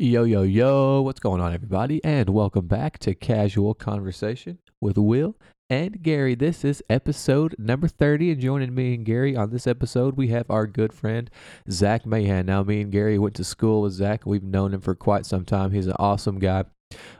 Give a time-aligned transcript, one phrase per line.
[0.00, 2.00] Yo, yo, yo, what's going on, everybody?
[2.04, 5.34] And welcome back to Casual Conversation with Will
[5.68, 6.36] and Gary.
[6.36, 8.30] This is episode number 30.
[8.30, 11.28] And joining me and Gary on this episode, we have our good friend,
[11.68, 12.46] Zach Mahan.
[12.46, 14.24] Now, me and Gary went to school with Zach.
[14.24, 15.72] We've known him for quite some time.
[15.72, 16.66] He's an awesome guy.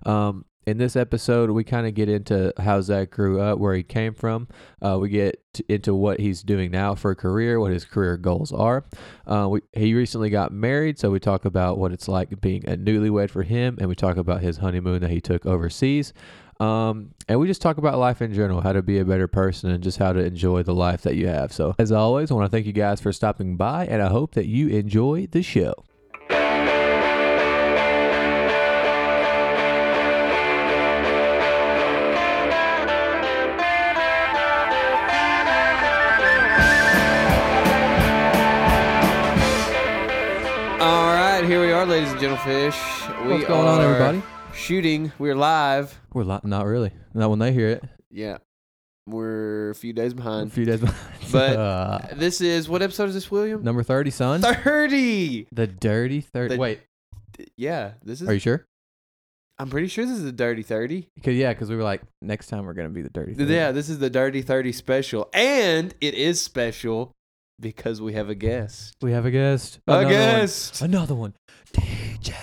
[0.06, 3.82] Um, in this episode, we kind of get into how Zach grew up, where he
[3.82, 4.48] came from.
[4.82, 8.18] Uh, we get t- into what he's doing now for a career, what his career
[8.18, 8.84] goals are.
[9.26, 12.76] Uh, we, he recently got married, so we talk about what it's like being a
[12.76, 16.12] newlywed for him, and we talk about his honeymoon that he took overseas.
[16.60, 19.70] Um, and we just talk about life in general, how to be a better person,
[19.70, 21.50] and just how to enjoy the life that you have.
[21.50, 24.34] So, as always, I want to thank you guys for stopping by, and I hope
[24.34, 25.72] that you enjoy the show.
[41.58, 43.24] Here we are, ladies and gentlefish.
[43.26, 44.22] We What's going on, are everybody?
[44.54, 45.10] Shooting.
[45.18, 45.98] We're live.
[46.14, 47.84] We're li- not really, not when they hear it.
[48.12, 48.38] Yeah,
[49.08, 50.42] we're a few days behind.
[50.42, 50.52] A behind.
[50.52, 50.98] few days behind.
[51.32, 53.64] But- Uh, This is what episode is this, William?
[53.64, 54.40] number thirty, son.
[54.40, 55.48] Thirty.
[55.50, 56.54] The dirty thirty.
[56.54, 56.80] The- Wait,
[57.56, 58.28] Yeah, this is.
[58.28, 58.64] are you sure?
[59.58, 61.08] I'm pretty sure this is the Dirty Thirty.
[61.24, 63.34] Cause yeah, because we were like, next time we're gonna be the dirty.
[63.34, 63.52] 30.
[63.52, 67.10] Yeah, this is the Dirty Thirty special, and it is special
[67.60, 68.94] because we have a guest.
[69.02, 69.78] we have a guest.
[69.86, 70.12] A Another one.
[70.12, 70.82] guest.
[70.82, 71.34] Another one.
[71.72, 72.34] DJ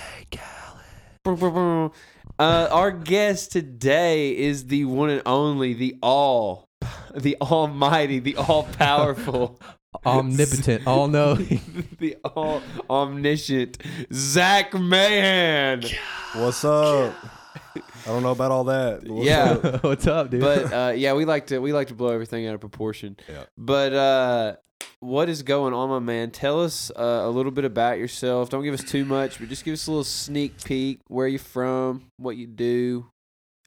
[1.25, 1.91] Khaled.
[2.38, 6.67] Uh, our guest today is the one and only, the all,
[7.16, 9.59] the almighty, the all powerful,
[10.05, 11.61] Omnipotent, all knowing.
[12.00, 13.77] the all omniscient
[14.13, 15.83] Zach Mahan.
[16.33, 17.16] What's up?
[18.06, 19.03] I don't know about all that.
[19.08, 19.52] what's Yeah.
[19.52, 19.84] up?
[19.84, 20.42] What's up, dude?
[20.42, 23.17] But uh, yeah, we like to we like to blow everything out of proportion.
[23.28, 23.45] Yeah.
[23.58, 24.56] But uh,
[25.00, 26.31] what is going on, my man?
[26.31, 28.50] Tell us uh, a little bit about yourself.
[28.50, 31.00] Don't give us too much, but just give us a little sneak peek.
[31.08, 32.03] Where you from?
[32.17, 33.08] What you do?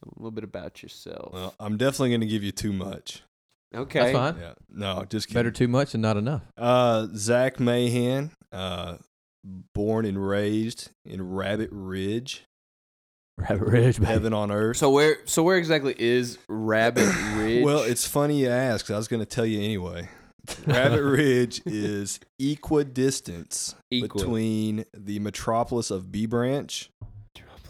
[0.05, 1.33] A little bit about yourself.
[1.33, 3.21] Well, I'm definitely going to give you too much.
[3.75, 3.99] okay.
[3.99, 4.37] That's fine.
[4.39, 4.53] Yeah.
[4.69, 5.39] No, just kidding.
[5.39, 6.43] Better too much than not enough.
[6.57, 8.95] Uh, Zach Mahan, uh,
[9.73, 12.45] born and raised in Rabbit Ridge,
[13.39, 14.05] Rabbit Ridge, baby.
[14.07, 14.77] heaven on earth.
[14.77, 17.05] So where so where exactly is Rabbit
[17.35, 17.63] Ridge?
[17.63, 18.85] Well, it's funny you ask.
[18.87, 20.09] 'cause I was going to tell you anyway.
[20.65, 26.89] Rabbit Ridge is equidistance Equi- between the metropolis of Bee Branch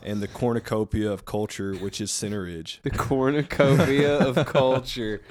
[0.01, 2.79] and the cornucopia of culture, which is Center Ridge.
[2.83, 5.21] the cornucopia of culture.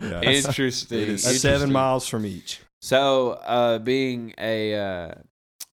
[0.00, 0.20] Yeah.
[0.22, 0.98] Interesting.
[1.00, 1.38] It is Interesting.
[1.38, 2.60] seven miles from each.
[2.80, 5.14] So, uh, being a uh,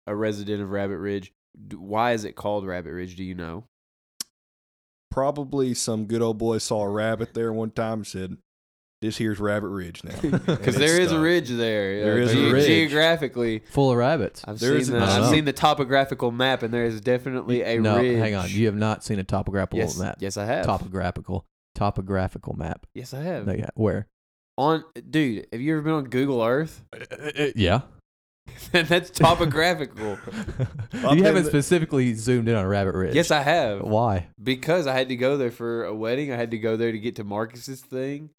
[0.07, 1.33] a resident of Rabbit Ridge,
[1.69, 3.17] d- why is it called Rabbit Ridge?
[3.17, 3.65] Do you know?
[5.11, 8.37] Probably some good old boy saw a rabbit there one time and said,
[9.01, 12.05] "This here's Rabbit Ridge now." Because And there it is a ridge there.
[12.05, 12.67] There uh, is a ridge.
[12.67, 14.43] Geographically, Full of rabbits.
[14.47, 15.31] I've There seen is the I don't I've know.
[15.31, 18.19] seen the topographical map, and there is definitely a no, ridge.
[18.19, 18.49] hang on.
[18.51, 20.17] You have not seen a topographical yes, map.
[20.21, 20.67] yes, I have.
[20.67, 21.47] Topographical.
[21.75, 22.87] Topographical map.
[22.95, 23.47] Yes, I have.
[23.47, 23.69] No, yeah.
[23.75, 24.09] Where?
[24.59, 26.83] On dude, have you ever been on Google Earth?
[27.55, 27.83] yeah.
[28.73, 30.19] That's topographical.
[31.15, 33.15] you haven't specifically zoomed in on Rabbit Ridge.
[33.15, 33.83] yes, I have.
[33.83, 34.29] Why?
[34.43, 36.33] Because I had to go there for a wedding.
[36.33, 38.31] I had to go there to get to Marcus's thing.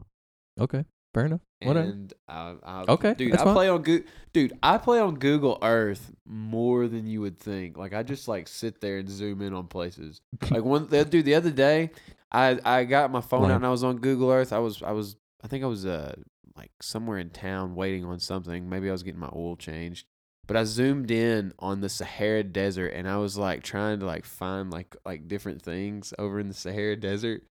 [0.60, 0.84] Okay.
[1.14, 1.40] Fair enough.
[1.62, 1.88] Whatever.
[1.88, 3.54] And I, I, Okay, dude, that's I fine.
[3.54, 4.02] play on Go-
[4.32, 7.78] dude, I play on Google Earth more than you would think.
[7.78, 10.20] Like I just like sit there and zoom in on places.
[10.50, 11.90] Like one, dude, the other day,
[12.30, 13.52] I I got my phone Lame.
[13.52, 14.52] out and I was on Google Earth.
[14.52, 16.14] I was I was I think I was uh
[16.58, 18.68] like somewhere in town waiting on something.
[18.68, 20.06] Maybe I was getting my oil changed.
[20.46, 24.24] But I zoomed in on the Sahara Desert and I was like trying to like
[24.24, 27.42] find like like different things over in the Sahara Desert.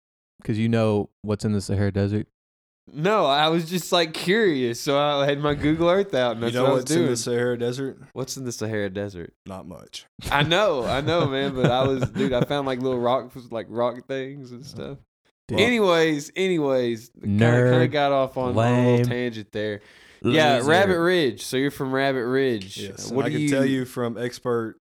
[0.41, 2.27] Because you know what's in the Sahara Desert.
[2.91, 6.51] No, I was just like curious, so I had my Google Earth out, and You
[6.51, 8.01] know what I was what's in the Sahara Desert?
[8.13, 9.33] What's in the Sahara Desert?
[9.45, 10.05] Not much.
[10.31, 13.65] I know, I know, man, but I was, dude, I found like little rock, like
[13.69, 14.99] rock things and stuff.
[15.47, 15.59] Dude.
[15.61, 17.41] anyways, anyways, kind
[17.83, 19.81] of got off on a little tangent there.
[20.21, 20.69] Yeah, Loser.
[20.69, 21.45] Rabbit Ridge.
[21.45, 22.77] So you're from Rabbit Ridge.
[22.77, 23.11] Yes.
[23.11, 24.77] What I do can you tell you from expert,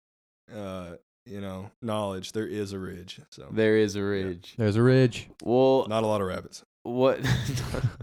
[0.55, 0.95] uh,
[1.25, 3.19] you know, knowledge, there is a ridge.
[3.29, 4.55] So There is a ridge.
[4.57, 5.29] There's a ridge.
[5.43, 6.63] Well, not a lot of rabbits.
[6.83, 7.19] what?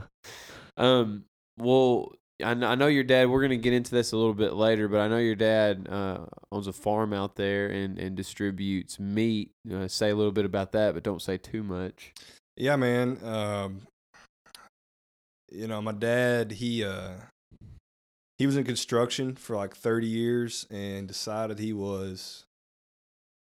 [0.77, 1.25] um.
[1.59, 2.13] Well,
[2.43, 3.29] I know, I know your dad.
[3.29, 6.19] We're gonna get into this a little bit later, but I know your dad uh,
[6.51, 9.53] owns a farm out there and and distributes meat.
[9.71, 12.13] Uh, say a little bit about that, but don't say too much.
[12.57, 13.19] Yeah, man.
[13.25, 13.83] Um,
[15.51, 17.13] you know, my dad, he uh,
[18.39, 22.45] he was in construction for like 30 years and decided he was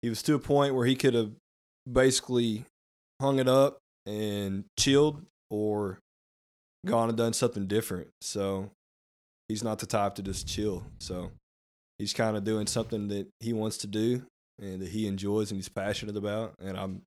[0.03, 1.31] he was to a point where he could have
[1.91, 2.65] basically
[3.21, 5.99] hung it up and chilled or
[6.85, 8.09] gone and done something different.
[8.21, 8.71] So
[9.49, 10.85] he's not the type to just chill.
[10.99, 11.31] So
[11.99, 14.23] he's kind of doing something that he wants to do
[14.61, 16.55] and that he enjoys and he's passionate about.
[16.61, 17.03] And I'm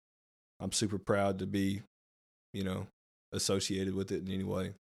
[0.60, 1.82] I'm super proud to be,
[2.54, 2.88] you know,
[3.32, 4.74] associated with it in any way.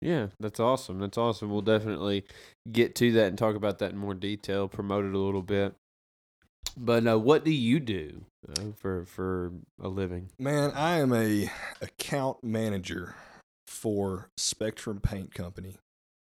[0.00, 0.98] Yeah, that's awesome.
[0.98, 1.50] That's awesome.
[1.50, 2.24] We'll definitely
[2.70, 5.74] get to that and talk about that in more detail, promote it a little bit.
[6.76, 10.30] But uh, what do you do uh, for for a living?
[10.38, 11.50] Man, I am a
[11.80, 13.14] account manager
[13.66, 15.76] for Spectrum Paint Company,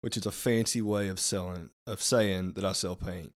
[0.02, 3.34] which is a fancy way of selling of saying that I sell paint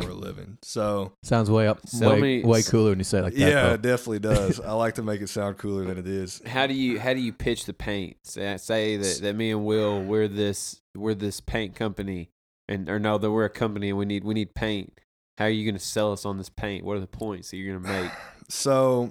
[0.00, 0.58] for a living.
[0.62, 3.38] So Sounds way up, Sell way, me- way cooler when you say it like that.
[3.40, 3.74] yeah, though.
[3.74, 4.60] it definitely does.
[4.64, 6.40] I like to make it sound cooler than it is.
[6.46, 8.16] How do you how do you pitch the paint?
[8.24, 12.30] Say, say that, that me and Will we're this we're this paint company
[12.68, 14.98] and or no that we're a company and we need we need paint.
[15.38, 16.84] How are you going to sell us on this paint?
[16.84, 18.10] What are the points that you're going to make?
[18.50, 19.10] So,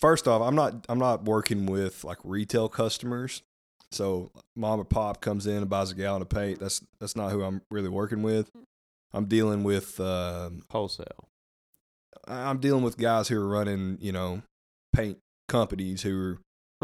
[0.00, 3.42] first off, I'm not I'm not working with like retail customers.
[3.92, 6.58] So, mom or pop comes in and buys a gallon of paint.
[6.60, 8.50] That's that's not who I'm really working with.
[9.12, 11.28] I'm dealing with um, Wholesale.
[12.26, 14.42] I'm dealing with guys who are running, you know,
[14.94, 15.18] paint
[15.48, 16.38] companies who are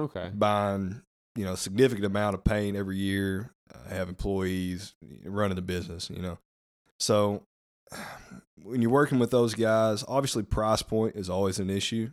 [0.05, 0.31] Okay.
[0.35, 1.03] buying,
[1.37, 4.95] you know, significant amount of paint every year, uh, have employees
[5.25, 6.39] running the business, you know.
[6.99, 7.43] So
[8.63, 12.11] when you're working with those guys, obviously price point is always an issue.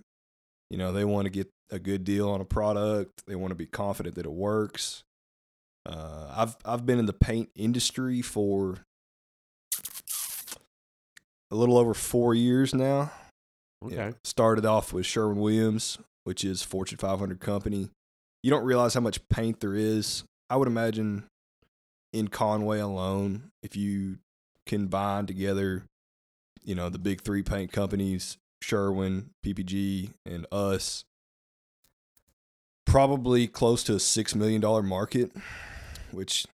[0.70, 3.24] You know, they want to get a good deal on a product.
[3.28, 5.04] They want to be confident that it works.
[5.86, 8.78] Uh, I've I've been in the paint industry for
[11.52, 13.12] a little over four years now.
[13.86, 13.96] Okay.
[13.96, 14.12] Yeah.
[14.24, 17.90] Started off with Sherwin Williams, which is Fortune 500 company.
[18.44, 20.24] You don't realize how much paint there is.
[20.50, 21.26] I would imagine
[22.14, 24.18] in Conway alone, if you
[24.66, 25.84] combine together,
[26.64, 31.04] you know, the big three paint companies, Sherwin, PPG, and us,
[32.86, 35.32] probably close to a $6 million market,
[36.12, 36.46] which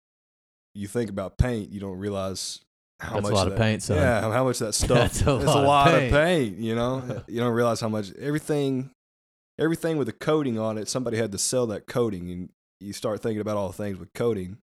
[0.76, 2.60] you think about paint, you don't realize
[3.00, 3.98] how That's a much lot of that- paint, son.
[3.98, 4.98] Yeah, how much that stuff.
[4.98, 6.06] That's a it's lot a of lot paint.
[6.06, 6.58] of paint.
[6.60, 8.90] You know, you don't realize how much everything,
[9.60, 10.88] everything with a coating on it.
[10.88, 12.50] Somebody had to sell that coating, and
[12.80, 14.58] you start thinking about all the things with coating.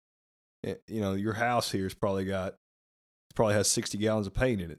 [0.63, 2.55] It, you know, your house here's probably got,
[3.35, 4.79] probably has sixty gallons of paint in it.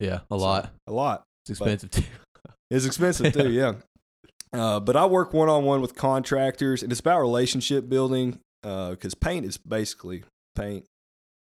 [0.00, 0.70] Yeah, a So, lot.
[0.86, 1.22] a lot.
[1.44, 2.02] It's expensive too.
[2.70, 3.74] It's expensive too, yeah.
[4.52, 9.14] Uh, but I work one on one with contractors, and it's about relationship building because
[9.14, 10.24] paint is basically
[10.56, 10.84] paint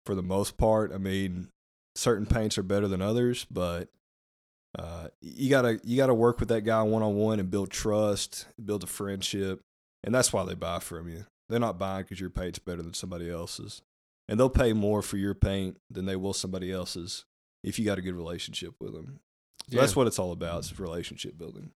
[0.06, 0.92] for the most part.
[0.92, 1.48] I mean,
[1.94, 3.88] certain paints are better than others, but
[4.78, 8.46] uh, you gotta you gotta work with that guy one on one and build trust,
[8.64, 9.60] build a friendship,
[10.04, 11.24] and that's why they buy from you.
[11.48, 13.82] They're not buying because your paint's better than somebody else's,
[14.28, 17.24] and they'll pay more for your paint than they will somebody else's
[17.64, 19.20] if you got a good relationship with them.
[19.68, 20.60] So that's what it's all about.
[20.60, 21.72] Is relationship building.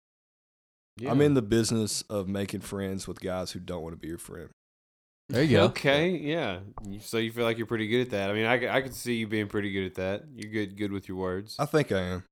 [1.11, 4.19] I'm in the business of making friends with guys who don't want to be your
[4.19, 4.49] friend.
[5.29, 5.63] There you go.
[5.65, 6.59] Okay, yeah.
[7.01, 8.29] So you feel like you're pretty good at that.
[8.29, 10.23] I mean, I, I could see you being pretty good at that.
[10.35, 11.55] You're good good with your words.
[11.59, 12.23] I think I am.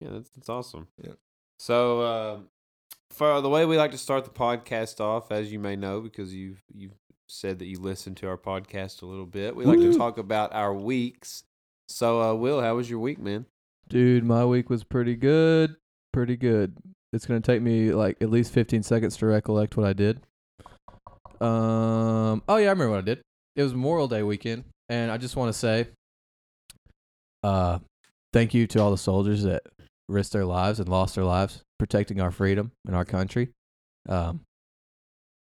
[0.00, 0.88] Yeah, that's that's awesome.
[1.02, 1.12] Yeah.
[1.58, 2.38] So uh,
[3.10, 6.34] for the way we like to start the podcast off, as you may know, because
[6.34, 6.94] you've you've
[7.28, 10.52] said that you listen to our podcast a little bit, we like to talk about
[10.52, 11.44] our weeks.
[11.88, 13.46] So, uh, Will, how was your week, man?
[13.88, 15.76] Dude, my week was pretty good.
[16.12, 16.76] Pretty good.
[17.12, 20.22] It's gonna take me like at least 15 seconds to recollect what I did.
[21.40, 22.42] Um.
[22.48, 23.22] Oh yeah, I remember what I did.
[23.56, 25.88] It was Memorial Day weekend, and I just want to say,
[27.42, 27.78] uh,
[28.32, 29.62] thank you to all the soldiers that
[30.08, 33.48] risked their lives and lost their lives protecting our freedom and our country.
[34.08, 34.40] Um,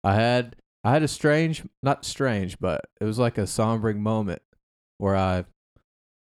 [0.03, 4.43] I had I had a strange, not strange, but it was like a sombering moment
[4.99, 5.45] where I,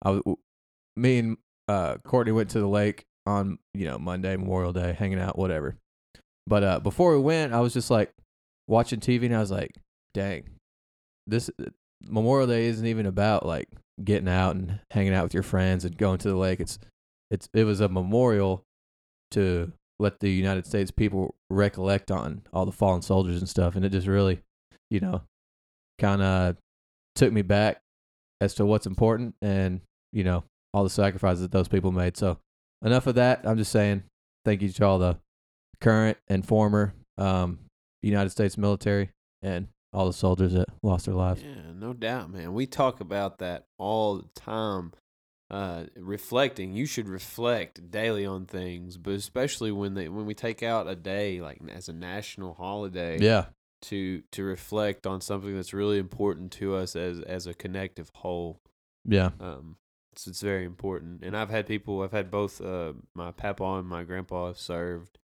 [0.04, 0.20] I
[0.96, 1.36] me and
[1.68, 5.76] uh, Courtney went to the lake on you know Monday, Memorial Day, hanging out, whatever.
[6.46, 8.12] But uh, before we went, I was just like
[8.68, 9.72] watching TV, and I was like,
[10.14, 10.44] "Dang,
[11.26, 11.50] this
[12.08, 13.68] Memorial Day isn't even about like
[14.02, 16.60] getting out and hanging out with your friends and going to the lake.
[16.60, 16.78] It's
[17.30, 18.64] it's it was a memorial
[19.32, 23.84] to let the United States people recollect on all the fallen soldiers and stuff, and
[23.84, 24.40] it just really,
[24.90, 25.22] you know,
[25.98, 26.56] kind of
[27.14, 27.80] took me back
[28.40, 29.80] as to what's important and
[30.12, 32.16] you know all the sacrifices that those people made.
[32.16, 32.38] So
[32.84, 33.42] enough of that.
[33.44, 34.02] I'm just saying
[34.44, 35.18] thank you to all the
[35.80, 37.58] current and former um,
[38.08, 39.10] United States military
[39.42, 41.42] and all the soldiers that lost their lives.
[41.42, 42.54] Yeah, no doubt, man.
[42.54, 44.92] We talk about that all the time.
[45.50, 50.62] Uh, reflecting, you should reflect daily on things, but especially when they when we take
[50.62, 53.18] out a day like as a national holiday.
[53.20, 53.46] Yeah,
[53.82, 58.60] to to reflect on something that's really important to us as as a connective whole.
[59.04, 59.76] yeah, Um,
[60.12, 61.22] it's it's very important.
[61.22, 62.00] And I've had people.
[62.02, 62.60] I've had both.
[62.60, 65.18] Uh, my papa and my grandpa have served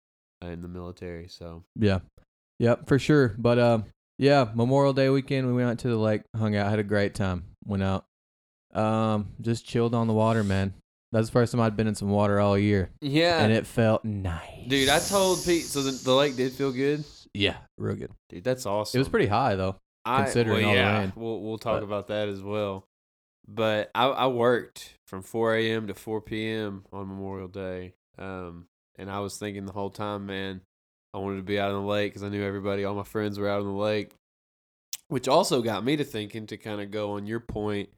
[0.43, 1.29] uh, in the military.
[1.29, 1.99] So yeah,
[2.59, 3.35] yeah, for sure.
[3.39, 3.85] But um,
[4.19, 7.15] yeah, Memorial Day weekend, we went out to the lake, hung out, had a great
[7.15, 7.45] time.
[7.67, 8.05] Went out,
[8.75, 10.75] um, just chilled on the water, man.
[11.13, 14.05] That's the first time I'd been in some water all year, Yeah, and it felt
[14.05, 14.67] nice.
[14.69, 14.89] dude.
[14.89, 15.63] I told Pete.
[15.65, 17.05] So the, the lake did feel good.
[17.33, 18.11] Yeah, real good.
[18.29, 18.99] Dude, that's awesome.
[18.99, 19.77] It was pretty high though.
[20.05, 21.13] I, considering well, all the rain.
[21.17, 22.87] We'll we'll talk But- about that as well.
[23.47, 25.87] But I, I worked from 4 a.m.
[25.89, 26.85] to 4 p.m.
[26.93, 30.63] on Memorial Day, um, and I was thinking the whole time, man,
[31.15, 33.39] I wanted to be out on the lake because I knew everybody, all my friends
[33.39, 34.11] were out on the lake,
[35.09, 37.89] which also got me to thinking to kind of go on your point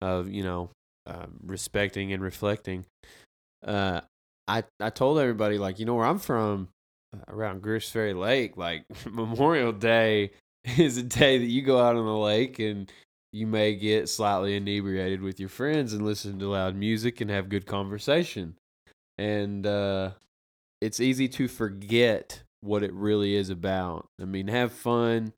[0.00, 0.70] of you know
[1.06, 2.86] um, respecting and reflecting.
[3.66, 4.00] Uh,
[4.46, 6.68] I I told everybody like you know where I'm from,
[7.14, 10.30] uh, around Greer's Ferry Lake, like Memorial Day
[10.76, 12.90] is a day that you go out on the lake and
[13.32, 17.48] you may get slightly inebriated with your friends and listen to loud music and have
[17.48, 18.54] good conversation.
[19.18, 20.10] And uh,
[20.80, 24.08] it's easy to forget what it really is about.
[24.20, 25.32] I mean, have fun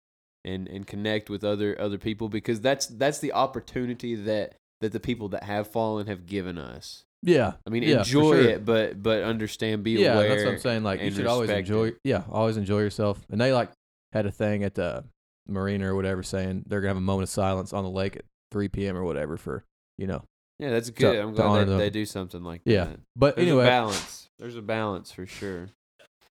[0.45, 5.01] and and connect with other other people because that's that's the opportunity that that the
[5.01, 7.05] people that have fallen have given us.
[7.23, 7.55] Yeah.
[7.67, 8.49] I mean, Yeah, enjoy sure.
[8.51, 10.29] it, but but understand, be yeah, aware.
[10.29, 10.83] that's what I'm saying.
[10.83, 11.89] Like you should always enjoy.
[11.89, 11.99] it.
[12.05, 13.25] Yeah, always enjoy yourself.
[13.31, 13.71] And they like
[14.13, 15.05] had a thing at the
[15.49, 18.25] marina or whatever saying they're gonna have a moment of silence on the lake at
[18.53, 18.97] 3 p.m.
[18.97, 19.65] or whatever for
[19.97, 20.23] you know.
[20.59, 21.17] Yeah, that's good.
[21.19, 21.79] I'm glad them.
[21.79, 22.85] they do something like Yeah.
[22.85, 23.01] that.
[23.17, 24.29] But There's anyway, a balance.
[24.39, 25.71] There's a balance for sure.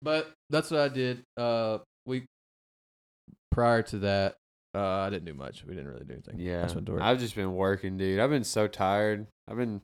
[0.01, 1.23] But that's what I did.
[1.35, 2.25] Uh, we
[3.51, 4.35] prior to that,
[4.75, 5.65] uh, I didn't do much.
[5.65, 6.35] We didn't really do anything.
[6.39, 7.01] I Yeah, just went to work.
[7.01, 8.19] I've just been working, dude.
[8.19, 9.27] I've been so tired.
[9.49, 9.81] I've been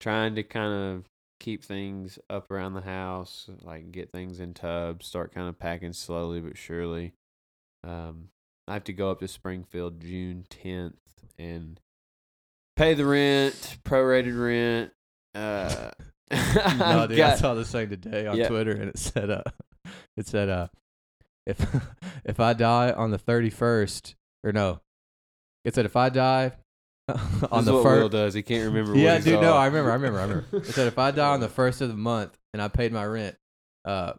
[0.00, 1.04] trying to kind of
[1.40, 5.92] keep things up around the house, like get things in tubs, start kind of packing
[5.92, 7.14] slowly but surely.
[7.82, 8.28] Um,
[8.68, 10.92] I have to go up to Springfield June 10th
[11.38, 11.80] and
[12.76, 14.92] pay the rent, prorated rent.
[15.34, 15.90] Uh,
[16.78, 18.48] no, dude, I saw this thing today on Yeah.
[18.48, 19.42] Twitter, and it said, uh,
[20.16, 20.68] it said, uh,
[21.46, 21.58] if
[22.24, 24.80] if I die on the thirty first, or no,
[25.64, 26.52] it said if I die
[27.08, 28.12] on This the what Will first.
[28.12, 28.34] does.
[28.34, 28.96] He can't remember.
[28.96, 29.40] Yeah, dude, saw.
[29.40, 30.46] no, I remember, I remember, I remember.
[30.58, 33.04] It said if I die on the first of the month and I paid my
[33.04, 33.36] rent,
[33.84, 34.12] uh,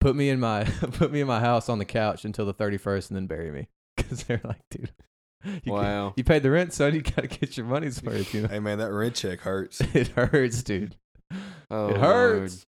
[0.00, 2.76] put me in my put me in my house on the couch until the thirty
[2.78, 3.68] first, and then bury me.
[3.96, 4.90] Because they're like, dude,
[5.54, 6.14] you, can- Wow.
[6.16, 6.94] you paid the rent, son.
[6.94, 8.32] You gotta get your money's worth.
[8.34, 9.80] You know, Hey man, that rent check hurts.
[9.94, 10.96] it hurts, dude.
[11.70, 12.66] Oh, it hurts.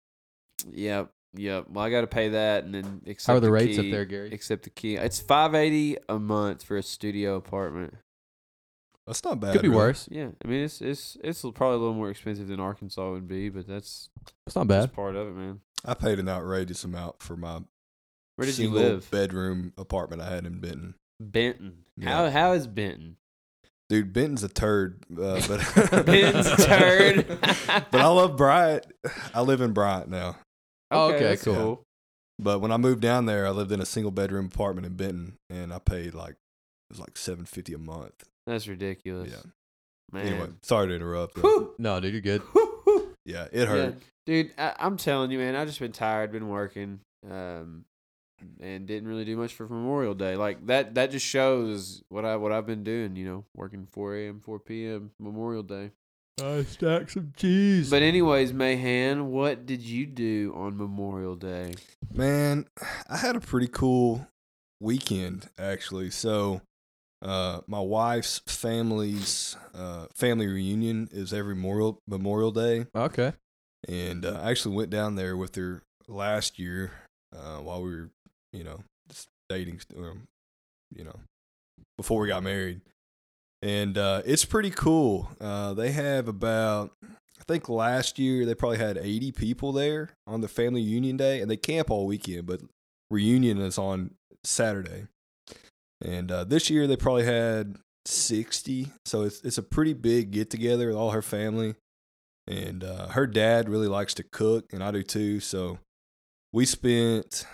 [0.64, 0.76] Lord.
[0.76, 1.66] Yep, yep.
[1.70, 3.92] Well, I got to pay that and then accept How are the rates key, up
[3.92, 4.32] there, Gary?
[4.32, 4.96] Accept the key.
[4.96, 7.94] It's five eighty a month for a studio apartment.
[9.06, 9.52] That's not bad.
[9.52, 9.78] Could be really.
[9.78, 10.08] worse.
[10.10, 13.48] Yeah, I mean it's it's it's probably a little more expensive than Arkansas would be,
[13.48, 14.10] but that's
[14.46, 14.82] It's not bad.
[14.82, 15.60] just part of it, man.
[15.84, 17.60] I paid an outrageous amount for my
[18.36, 19.10] Where did you single live?
[19.10, 20.94] bedroom apartment I had in Benton.
[21.20, 21.84] Benton.
[21.96, 22.10] Yeah.
[22.10, 23.16] How how is Benton?
[23.88, 27.26] Dude, Benton's a turd, uh, but Benton's a turd.
[27.90, 28.86] but I love Bryant.
[29.34, 30.36] I live in Bryant now.
[30.90, 31.82] Oh, okay, that's cool.
[32.38, 35.36] But when I moved down there, I lived in a single bedroom apartment in Benton,
[35.50, 38.24] and I paid like it was like seven fifty a month.
[38.46, 39.30] That's ridiculous.
[39.30, 39.50] Yeah.
[40.10, 40.26] Man.
[40.26, 41.36] Anyway, sorry to interrupt.
[41.78, 42.40] No, dude, you're good.
[42.40, 43.14] Whew, whew.
[43.26, 43.94] Yeah, it hurt.
[43.94, 47.84] Yeah, dude, I, I'm telling you, man, I've just been tired, been working, um,
[48.60, 50.36] and didn't really do much for Memorial Day.
[50.36, 53.16] Like that, that just shows what I what I've been doing.
[53.16, 55.10] You know, working 4 a.m., 4 p.m.
[55.18, 55.90] Memorial Day.
[56.42, 57.90] I stack some cheese.
[57.90, 61.74] But anyways, Mahan, what did you do on Memorial Day?
[62.14, 62.66] Man,
[63.08, 64.26] I had a pretty cool
[64.80, 66.10] weekend actually.
[66.10, 66.62] So,
[67.22, 73.32] uh, my wife's family's uh, family reunion is every Memorial Memorial Day, okay.
[73.88, 76.92] and uh, I actually went down there with her last year
[77.36, 78.10] uh, while we were,
[78.52, 78.80] you know,
[79.48, 80.22] dating, um,
[80.94, 81.16] you know,
[81.96, 82.80] before we got married.
[83.60, 85.30] And uh, it's pretty cool.
[85.40, 90.40] Uh, they have about, I think last year they probably had 80 people there on
[90.40, 92.60] the family reunion day, and they camp all weekend, but
[93.10, 94.12] reunion is on
[94.44, 95.06] Saturday.
[96.00, 100.50] And uh, this year they probably had 60, so it's it's a pretty big get
[100.50, 101.74] together with all her family.
[102.46, 105.40] And uh, her dad really likes to cook, and I do too.
[105.40, 105.78] So
[106.52, 107.44] we spent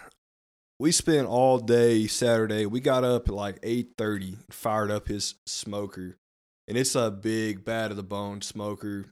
[0.78, 2.66] we spent all day Saturday.
[2.66, 6.16] We got up at like eight thirty, fired up his smoker,
[6.68, 9.06] and it's a big, bad of the bone smoker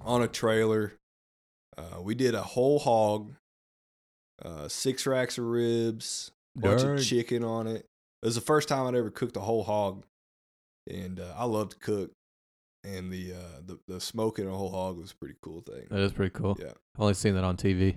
[0.00, 0.94] on a trailer.
[1.76, 3.34] Uh, we did a whole hog,
[4.44, 7.86] uh, six racks of ribs, bunch of chicken on it.
[8.22, 10.04] It was the first time I'd ever cooked a whole hog,
[10.90, 12.10] and uh, I love to cook.
[12.84, 15.86] And the uh, the the smoking a whole hog was a pretty cool thing.
[15.90, 16.56] That is pretty cool.
[16.60, 16.68] Yeah.
[16.68, 17.96] I've only seen that on TV.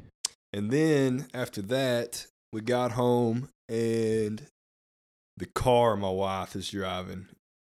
[0.54, 4.46] And then after that, we got home and
[5.38, 7.28] the car my wife is driving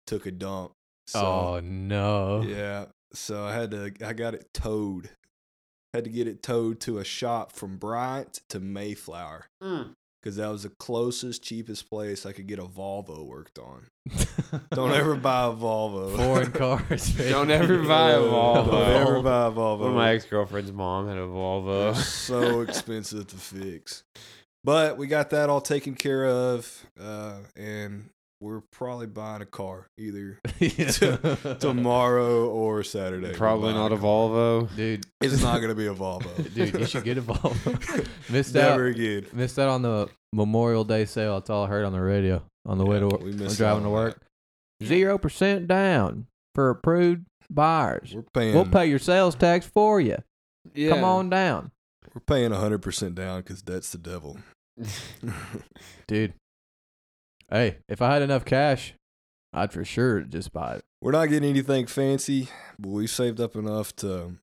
[0.08, 0.72] took a dump.
[1.08, 2.42] So, oh no.
[2.42, 2.86] yeah.
[3.14, 5.10] So I had to, I got it towed.
[5.94, 9.48] Had to get it towed to a shop from Bryant to Mayflower.
[9.62, 9.94] Mm.
[10.22, 13.88] because that was the closest, cheapest place I could get a Volvo worked on.
[14.74, 16.16] Don't ever buy a Volvo.
[16.16, 17.18] foreign cars.
[17.18, 17.32] man.
[17.32, 18.72] Don't ever buy a Volvo.
[18.72, 19.80] Don't ever buy a Volvo.
[19.80, 21.94] One of my ex girlfriend's mom had a Volvo.
[21.94, 24.04] They're so expensive to fix.
[24.64, 29.88] But we got that all taken care of, uh, and we're probably buying a car
[29.98, 30.40] either
[31.60, 33.34] tomorrow or Saturday.
[33.34, 34.74] Probably not a Volvo.
[34.76, 35.06] dude.
[35.22, 37.60] It's not gonna be a Volvo, Dude, you should get involved.
[38.30, 38.96] Missed Never out.
[38.96, 39.26] again.
[39.34, 41.36] Missed out on the Memorial Day sale.
[41.36, 43.22] That's all I heard on the radio on the way to work.
[43.24, 44.22] we I'm missed driving to work.
[44.84, 48.14] Zero percent down for approved buyers.
[48.16, 48.54] We're paying.
[48.56, 50.18] We'll pay your sales tax for you.
[50.74, 50.90] Yeah.
[50.90, 51.72] Come on down,
[52.14, 54.38] We're paying hundred percent down because that's the devil.
[56.08, 56.34] dude.
[57.50, 58.94] Hey, if I had enough cash,
[59.54, 60.82] I'd for sure just buy it.
[61.02, 62.48] We're not getting anything fancy,
[62.80, 64.36] but we saved up enough to.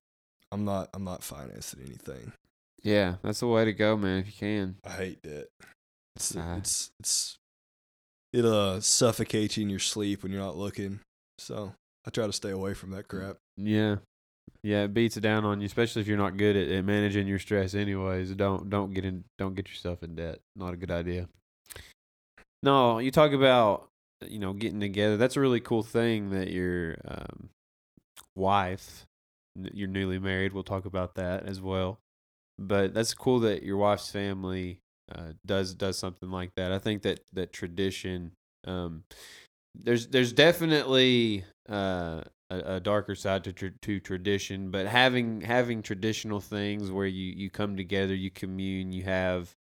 [0.51, 0.89] I'm not.
[0.95, 2.33] I'm not financing anything.
[2.83, 4.21] yeah, that's the way to go, man.
[4.21, 4.77] If you can.
[4.85, 5.49] I hate that.
[6.17, 7.39] It's it's it's
[8.33, 11.01] it uh suffocates you in your sleep when you're not looking.
[11.39, 11.75] So
[12.07, 13.37] I try to stay away from that crap.
[13.57, 13.97] Yeah.
[14.63, 17.29] Yeah, it beats it down on you, especially if you're not good at, at managing
[17.29, 18.35] your stress anyways.
[18.35, 20.41] Don't don't get in don't get yourself in debt.
[20.57, 21.29] Not a good idea.
[22.63, 23.89] No, you talk about
[24.27, 25.17] you know, getting together.
[25.17, 27.51] That's a really cool thing that your um,
[28.35, 29.07] wife,
[29.55, 30.53] you're newly married.
[30.53, 32.01] We'll talk about that as well.
[32.59, 34.81] But that's cool that your wife's family
[35.15, 36.73] uh, does does something like that.
[36.73, 38.33] I think that that tradition.
[38.67, 39.05] Um,
[39.75, 45.83] there's there's definitely uh, a, a darker side to tr- to tradition, but having having
[45.83, 49.55] traditional things where you you come together, you commune, you have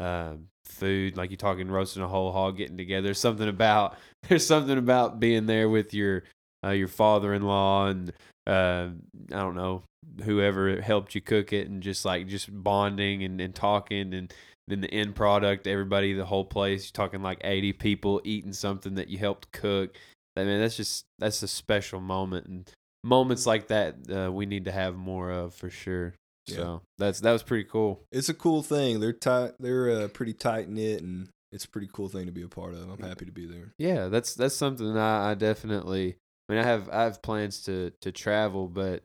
[0.00, 3.02] um, food, like you're talking roasting a whole hog, getting together.
[3.02, 3.96] There's something about
[4.28, 6.24] there's something about being there with your
[6.64, 8.12] uh, your father-in-law and
[8.46, 8.88] uh,
[9.32, 9.82] I don't know
[10.24, 14.32] whoever helped you cook it, and just like just bonding and, and talking, and
[14.68, 18.94] then the end product, everybody, the whole place, you're talking like 80 people eating something
[18.94, 19.96] that you helped cook.
[20.36, 22.70] I mean, that's just that's a special moment, and
[23.04, 26.14] moments like that uh, we need to have more of for sure.
[26.46, 26.56] Yeah.
[26.56, 28.02] So that's that was pretty cool.
[28.10, 29.00] It's a cool thing.
[29.00, 29.52] They're tight.
[29.60, 32.74] They're uh, pretty tight knit, and it's a pretty cool thing to be a part
[32.74, 32.88] of.
[32.88, 33.74] I'm happy to be there.
[33.78, 36.16] Yeah, that's that's something I, I definitely.
[36.48, 39.04] I mean, I have I have plans to to travel, but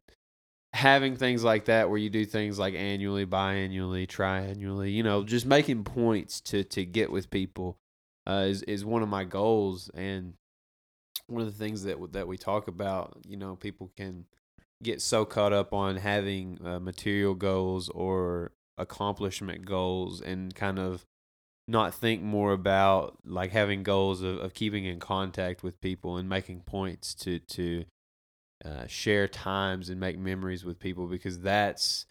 [0.73, 5.45] having things like that where you do things like annually, biannually, triannually, you know, just
[5.45, 7.77] making points to to get with people
[8.27, 10.33] uh, is is one of my goals, and
[11.27, 13.17] one of the things that that we talk about.
[13.27, 14.25] You know, people can
[14.83, 21.05] get so caught up on having uh, material goals or accomplishment goals, and kind of
[21.67, 26.29] not think more about like having goals of, of keeping in contact with people and
[26.29, 27.85] making points to to
[28.63, 32.05] uh, share times and make memories with people because that's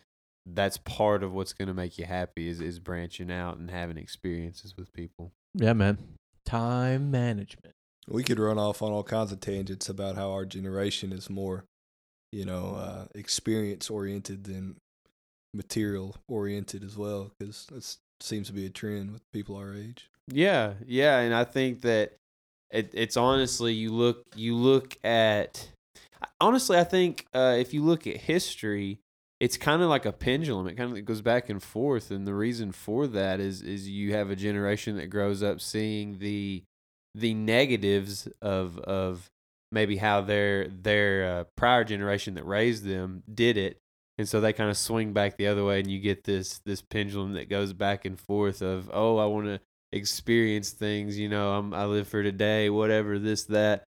[0.47, 3.97] that's part of what's going to make you happy is is branching out and having
[3.97, 5.33] experiences with people.
[5.55, 5.99] Yeah, man.
[6.45, 7.75] Time management.
[8.09, 11.65] We could run off on all kinds of tangents about how our generation is more,
[12.33, 14.77] you know, uh, experience oriented than
[15.53, 20.09] material oriented as well, because that seems to be a trend with people our age.
[20.29, 22.13] Yeah, yeah, and I think that
[22.71, 25.69] it, it's honestly you look you look at
[26.41, 28.99] honestly I think uh, if you look at history,
[29.39, 30.67] it's kind of like a pendulum.
[30.67, 34.15] It kind of goes back and forth, and the reason for that is is you
[34.15, 36.63] have a generation that grows up seeing the
[37.17, 39.31] the negatives of of
[39.73, 43.79] maybe how their their uh, prior generation that raised them did it.
[44.19, 46.81] And so they kind of swing back the other way and you get this this
[46.81, 49.61] pendulum that goes back and forth of oh i want to
[49.93, 53.85] experience things you know I'm, i live for today whatever this that.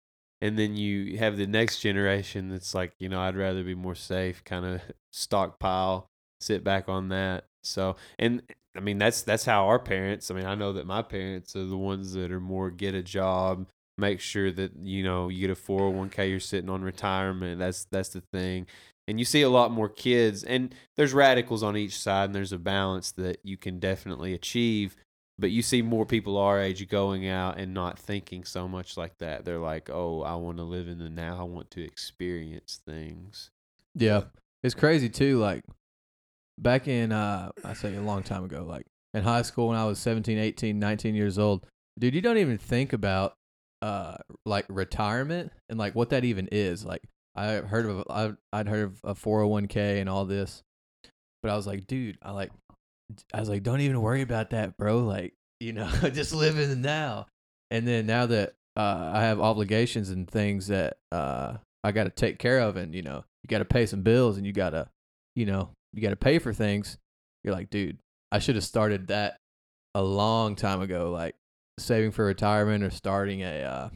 [0.41, 3.97] And then you have the next generation that's like you know i'd rather be more
[3.97, 4.81] safe kind of
[5.13, 6.09] stockpile
[6.43, 7.45] sit back on that.
[7.63, 8.43] So and
[8.77, 11.65] i mean that's that's how our parents i mean i know that my parents are
[11.65, 13.67] the ones that are more get a job
[13.99, 18.11] make sure that you know you get a 401k you're sitting on retirement that's that's
[18.11, 18.67] the thing
[19.09, 22.53] and you see a lot more kids and there's radicals on each side and there's
[22.53, 24.97] a balance that you can definitely achieve
[25.39, 29.19] but you see more people our age going out and not thinking so much like
[29.19, 32.81] that they're like oh i want to live in the now i want to experience
[32.87, 33.51] things
[33.95, 34.25] Yeah.
[34.63, 35.39] It's crazy too.
[35.39, 35.65] Like
[36.59, 39.85] back in, uh, I say a long time ago, like in high school when I
[39.85, 41.67] was 17, 18, 19 years old,
[41.99, 43.35] dude, you don't even think about,
[43.81, 46.85] uh, like retirement and like what that even is.
[46.85, 47.03] Like
[47.35, 50.62] I heard of, I, I'd heard of a 401k and all this,
[51.43, 52.53] but I was like, dude, I like,
[53.35, 54.99] I was like, don't even worry about that, bro.
[55.01, 57.27] Like, you know, just live in the now.
[57.71, 62.11] And then now that, uh, I have obligations and things that, uh, I got to
[62.11, 64.71] take care of and, you know, you got to pay some bills and you got
[64.71, 64.88] to,
[65.35, 66.98] you know, you got to pay for things.
[67.44, 67.98] You're like, dude,
[68.31, 69.37] I should have started that
[69.94, 71.35] a long time ago, like
[71.78, 73.90] saving for retirement or starting a,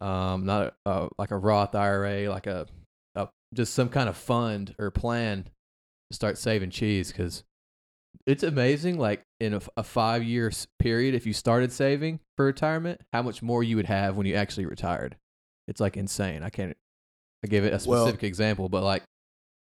[0.00, 2.66] uh, um, not a, uh, like a Roth IRA, like a,
[3.14, 5.44] a just some kind of fund or plan
[6.10, 7.42] to start saving cheese because
[8.26, 8.98] it's amazing.
[8.98, 13.62] Like in a five year period, if you started saving for retirement, how much more
[13.62, 15.16] you would have when you actually retired.
[15.66, 16.42] It's like insane.
[16.42, 16.76] I can't.
[17.44, 19.02] I give it a Well- specific example, but like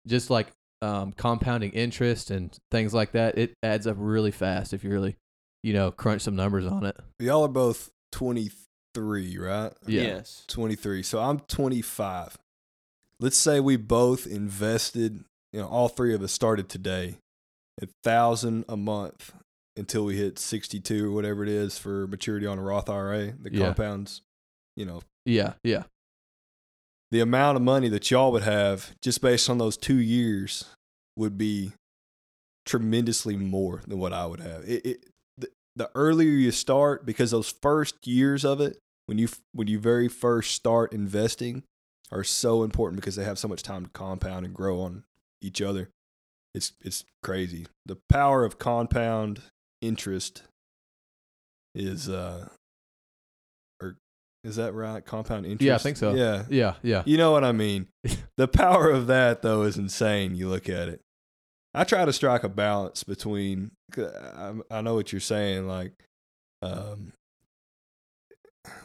[0.07, 0.47] just like
[0.85, 5.15] um, compounding interest and things like that, it adds up really fast if you really,
[5.63, 6.95] you know, crunch some numbers on it.
[7.19, 9.71] Y'all are both 23, right?
[9.87, 10.01] Yeah.
[10.03, 10.43] Yes.
[10.47, 11.03] 23.
[11.03, 12.37] So I'm 25.
[13.19, 17.17] Let's say we both invested, you know, all three of us started today
[17.81, 19.33] at 1000 a month
[19.77, 23.53] until we hit 62 or whatever it is for maturity on a Roth IRA that
[23.53, 23.65] Yeah.
[23.65, 24.21] compounds,
[24.75, 25.83] you know, Yeah, yeah,
[27.15, 30.65] the amount of money that y'all would have just based on those 2 years
[31.15, 31.71] would be
[32.65, 34.65] tremendously more than what I would have.
[34.65, 35.05] It, it
[35.37, 35.47] the,
[35.77, 40.09] the earlier you start because those first years of it when you when you very
[40.09, 41.63] first start investing
[42.11, 45.05] are so important because they have so much time to compound and grow on
[45.41, 45.87] each other.
[46.53, 47.65] It's it's crazy.
[47.85, 49.41] The power of compound
[49.81, 50.43] interest
[51.73, 52.49] is uh
[54.45, 55.03] is that right?
[55.03, 55.63] Compound interest?
[55.63, 56.13] Yeah, I think so.
[56.13, 56.45] Yeah.
[56.49, 57.03] yeah, yeah.
[57.05, 57.87] You know what I mean?
[58.37, 60.35] the power of that though is insane.
[60.35, 61.01] You look at it.
[61.73, 63.71] I try to strike a balance between.
[63.97, 65.93] I, I know what you're saying, like,
[66.61, 67.11] um,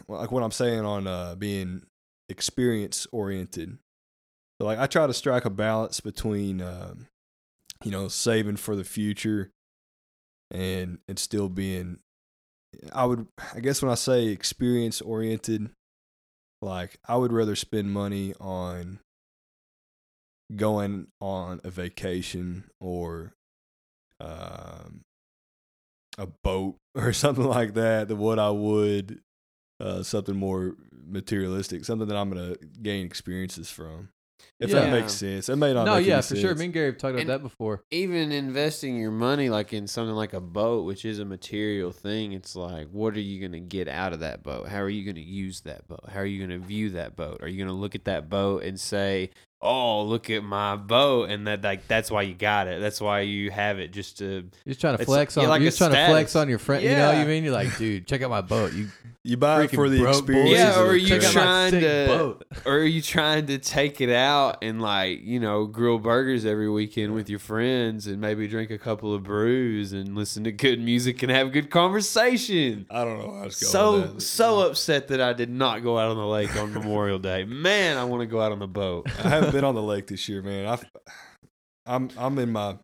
[0.07, 1.83] like what I'm saying on uh, being
[2.27, 3.77] experience oriented.
[4.59, 7.07] So like I try to strike a balance between, um,
[7.83, 9.51] you know, saving for the future,
[10.49, 11.99] and and still being.
[12.93, 15.69] I would, I guess, when I say experience oriented,
[16.61, 18.99] like I would rather spend money on
[20.55, 23.33] going on a vacation or
[24.19, 25.01] um,
[26.17, 29.21] a boat or something like that than what I would
[29.79, 34.09] uh, something more materialistic, something that I'm gonna gain experiences from.
[34.59, 35.85] If that makes sense, it may not.
[35.85, 36.53] No, make yeah, any for sure.
[36.55, 37.83] Me and Gary have talked about And- that before.
[37.91, 42.33] Even investing your money like in something like a boat, which is a material thing,
[42.33, 44.67] it's like, what are you going to get out of that boat?
[44.67, 46.05] How are you going to use that boat?
[46.11, 47.39] How are you going to view that boat?
[47.41, 51.29] Are you going to look at that boat and say, "Oh, look at my boat,"
[51.29, 52.79] and that like that's why you got it.
[52.81, 55.49] That's why you have it just to You're just trying to It's- flex yeah, on.
[55.49, 56.83] like you're a just trying to flex on your friend.
[56.83, 57.21] You know what Yeah.
[57.23, 57.43] you mean?
[57.43, 58.73] You're like, dude, check out my boat.
[58.73, 58.87] You
[59.23, 60.49] you buy it for the experience.
[60.51, 62.43] Yeah, of or the you check out my trying sick to- boat.
[62.65, 66.67] or are you trying to take it out and like you know grill burgers every
[66.69, 70.79] weekend with your friends and maybe drink a couple of brews and listen to good
[70.81, 73.71] music and have a good conversation I don't know how it's going.
[73.71, 74.21] so with that.
[74.21, 77.97] so upset that i did not go out on the lake on memorial day man
[77.97, 80.27] i want to go out on the boat I haven't been on the lake this
[80.27, 80.65] year, man.
[80.65, 80.79] I,
[81.85, 82.77] I'm I'm in my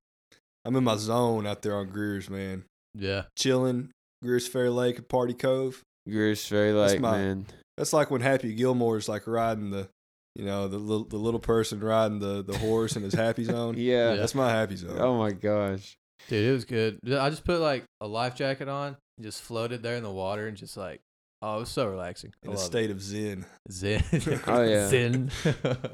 [0.66, 2.66] I'm in my zone out there on Greer's, man.
[2.94, 3.24] Yeah.
[3.38, 3.90] Chilling,
[4.22, 5.84] Greer's Ferry Lake at Party Cove.
[6.10, 7.46] Greer's Ferry That's my- man.
[7.78, 9.88] That's like when Happy Gilmore's like riding the,
[10.36, 13.76] you know, the little the little person riding the the horse in his happy zone.
[13.78, 14.16] Yeah.
[14.16, 14.98] That's my happy zone.
[15.00, 15.96] Oh my gosh.
[16.28, 17.00] Dude, it was good.
[17.08, 20.58] I just put like a life jacket on, just floated there in the water, and
[20.58, 21.00] just like,
[21.44, 22.34] oh, it was so relaxing.
[22.44, 23.46] I in a loved state of zen.
[23.72, 24.04] Zen.
[24.48, 24.88] Oh, yeah.
[24.88, 25.30] Zen.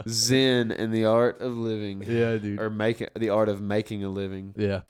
[0.08, 2.02] Zen and the art of living.
[2.08, 2.60] yeah, dude.
[2.62, 4.54] Or making the art of making a living.
[4.58, 4.82] Yeah.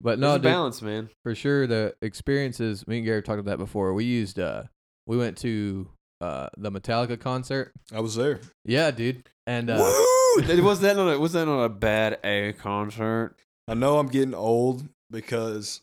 [0.00, 1.10] But No no, dude, balance, man.
[1.22, 2.86] for sure the experiences.
[2.86, 3.92] Me and Gary talked about that before.
[3.94, 4.38] We used.
[4.38, 4.64] uh
[5.06, 5.88] We went to
[6.20, 7.72] uh the Metallica concert.
[7.92, 8.40] I was there.
[8.64, 9.28] Yeah, dude.
[9.46, 10.62] And uh, Woo!
[10.62, 13.36] was that not a, was that not a bad A concert?
[13.68, 15.80] I know I'm getting old because,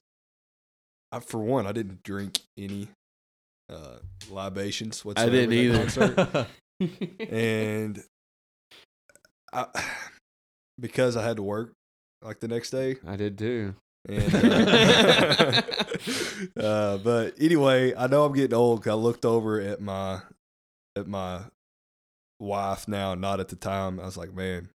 [1.11, 2.87] I, for one, I didn't drink any
[3.69, 3.97] uh,
[4.29, 6.47] libations I didn't either.
[7.29, 8.03] and
[9.51, 9.65] I,
[10.79, 11.73] because I had to work
[12.21, 12.97] like the next day.
[13.07, 13.75] I did too.
[14.07, 15.61] And, uh,
[16.59, 18.83] uh, but anyway, I know I'm getting old.
[18.83, 20.21] 'cause I looked over at my
[20.95, 21.41] at my
[22.39, 23.99] wife now, not at the time.
[23.99, 24.69] I was like, man,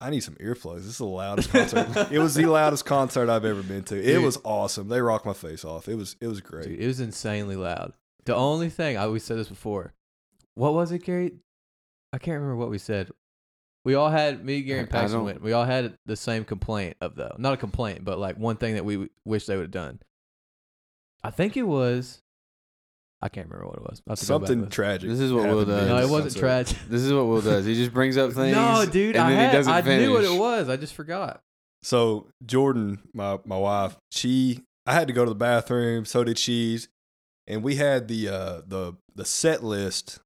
[0.00, 0.78] I need some earplugs.
[0.80, 2.08] This is the loudest concert.
[2.12, 3.98] it was the loudest concert I've ever been to.
[3.98, 4.24] It Dude.
[4.24, 4.88] was awesome.
[4.88, 5.88] They rocked my face off.
[5.88, 6.64] It was it was great.
[6.68, 7.94] Dude, it was insanely loud.
[8.26, 9.94] The only thing I always said this before.
[10.54, 11.32] What was it, Gary?
[12.12, 13.10] I can't remember what we said.
[13.88, 15.42] We all had me, Gary, and I- I Paxton don't- went.
[15.42, 18.74] We all had the same complaint of though, not a complaint, but like one thing
[18.74, 19.98] that we w- wish they would have done.
[21.24, 22.20] I think it was.
[23.22, 24.02] I can't remember what it was.
[24.06, 25.08] I'll have to go back Something and tragic.
[25.08, 25.82] This is what Will happened does.
[25.84, 25.88] in.
[25.88, 26.38] No, it wasn't concert.
[26.40, 26.78] tragic.
[26.90, 27.64] This is what Will does.
[27.64, 28.54] He just brings up things.
[28.54, 30.06] No, dude, and I then had, he doesn't I finish.
[30.06, 30.68] knew what it was.
[30.68, 31.40] I just forgot.
[31.82, 36.04] So Jordan, my my wife, she I had to go to the bathroom.
[36.04, 36.78] So did she,
[37.46, 40.20] and we had the uh the the set list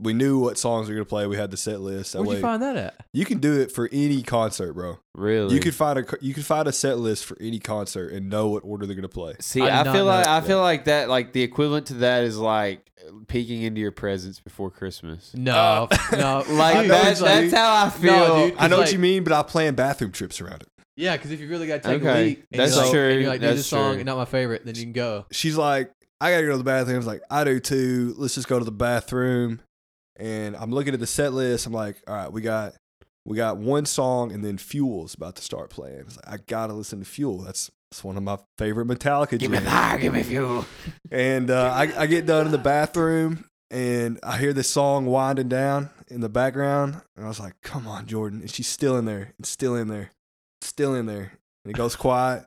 [0.00, 1.26] we knew what songs we were gonna play.
[1.26, 2.12] We had the set list.
[2.14, 2.94] That Where'd way, you find that at?
[3.12, 4.98] you can do it for any concert, bro.
[5.14, 5.54] Really?
[5.54, 8.48] You could find a you could find a set list for any concert and know
[8.48, 9.34] what order they're gonna play.
[9.40, 10.42] See, I I, feel like that.
[10.42, 12.86] I feel like that like the equivalent to that is like
[13.28, 15.32] peeking into your presents before Christmas.
[15.34, 16.44] No, uh, no.
[16.50, 17.50] Like that, that's mean.
[17.50, 18.12] how I feel.
[18.12, 18.58] No, dude.
[18.58, 20.68] I know It's what you mean, but I plan bathroom trips around it.
[20.96, 22.92] Yeah, because if you really got to take a Okay, leak, and that's you're like,
[22.92, 24.04] true, And you're like, that's this song, true.
[24.04, 24.66] not my favorite.
[24.66, 25.24] Then you can go.
[25.32, 26.96] She's like, I gotta go to the bathroom.
[26.96, 28.14] I was like, I do too.
[28.18, 29.60] Let's just go to the bathroom.
[30.20, 31.66] And I'm looking at the set list.
[31.66, 32.74] I'm like, all right, we got
[33.24, 36.04] we got one song, and then Fuel's about to start playing.
[36.04, 37.38] Like, I gotta listen to Fuel.
[37.38, 39.38] That's that's one of my favorite Metallica.
[39.38, 40.64] give me fire, give me fuel.
[41.10, 45.48] And uh, I, I get done in the bathroom and I hear this song winding
[45.48, 47.00] down in the background.
[47.16, 48.42] And I was like, come on, Jordan.
[48.42, 49.34] And she's still in there.
[49.40, 50.12] It's still in there.
[50.60, 51.32] Still in there.
[51.64, 52.44] And it goes quiet.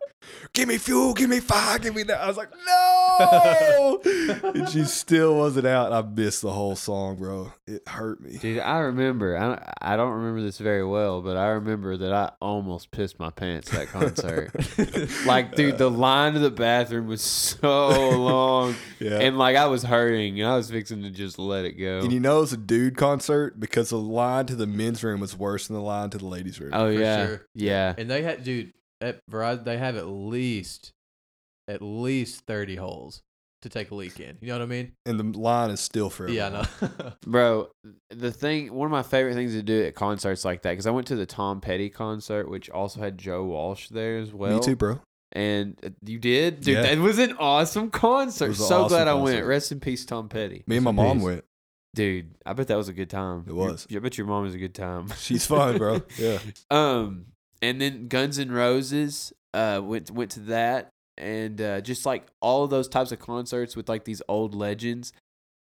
[0.54, 1.14] give me fuel.
[1.14, 1.78] Give me fire.
[1.78, 2.20] Give me that.
[2.22, 4.02] I was like, no.
[4.56, 5.94] and she still wasn't out.
[5.94, 7.52] I missed the whole song, bro.
[7.68, 8.38] It hurt me.
[8.40, 9.38] Dude, I remember.
[9.38, 13.20] I don't, I don't remember this very well, but I remember that I almost pissed
[13.20, 14.52] my pants that concert.
[15.28, 17.60] like, dude, the line to the bathroom was so
[18.18, 19.20] long, Yeah.
[19.20, 22.00] and like I was hurting, and I was fixing to just let it go.
[22.00, 25.38] and you know it's a dude concert because the line to the men's room was
[25.38, 26.72] worse than the line to the ladies' room.
[26.74, 27.48] oh For yeah, sure.
[27.54, 27.94] yeah.
[27.98, 28.74] And they had, dude,
[29.04, 30.92] at Verizon, they have at least,
[31.68, 33.22] at least 30 holes
[33.62, 34.38] to take a leak in.
[34.42, 34.92] You know what I mean?
[35.06, 36.34] And the line is still forever.
[36.34, 37.14] Yeah, I know.
[37.26, 37.70] Bro,
[38.10, 40.92] the thing, one of my favorite things to do at concerts like that, because I
[40.92, 44.58] went to the Tom Petty concert, which also had Joe Walsh there as well.
[44.58, 45.00] Me too, bro.
[45.32, 46.76] And uh, you did, dude.
[46.76, 46.82] Yeah.
[46.84, 48.50] That was an awesome concert.
[48.50, 49.46] An so awesome glad I went.
[49.46, 50.64] Rest in peace, Tom Petty.
[50.68, 51.24] Me and my Rest mom peace.
[51.24, 51.44] went.
[51.96, 53.46] Dude, I bet that was a good time.
[53.48, 53.88] It was.
[53.94, 55.10] I bet your mom was a good time.
[55.20, 56.02] She's fun, bro.
[56.18, 56.40] Yeah.
[56.72, 57.28] Um,
[57.64, 62.66] and then Guns N' Roses uh went went to that, and uh, just like all
[62.66, 65.14] of those types of concerts with like these old legends,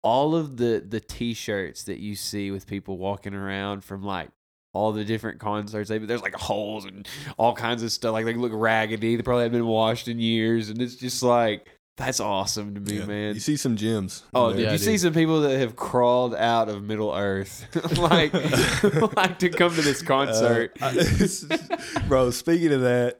[0.01, 4.29] all of the the T-shirts that you see with people walking around from like
[4.73, 5.89] all the different concerts.
[5.89, 8.13] They, there's like holes and all kinds of stuff.
[8.13, 9.15] Like they look raggedy.
[9.15, 12.99] They probably haven't been washed in years, and it's just like that's awesome to me,
[12.99, 13.05] Yeah.
[13.05, 13.33] man.
[13.35, 14.23] You see some gems.
[14.33, 14.57] Oh, there.
[14.57, 17.65] dude, Yeah, you see some people that have crawled out of Middle Earth,
[17.97, 18.33] like,
[19.15, 20.71] like to come to this concert.
[20.81, 23.19] Uh, I- bro, speaking of that,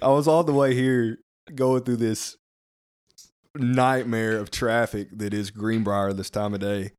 [0.00, 1.18] I was all the way here
[1.54, 2.36] going through this
[3.56, 6.92] nightmare of traffic that is Greenbrier this time of day.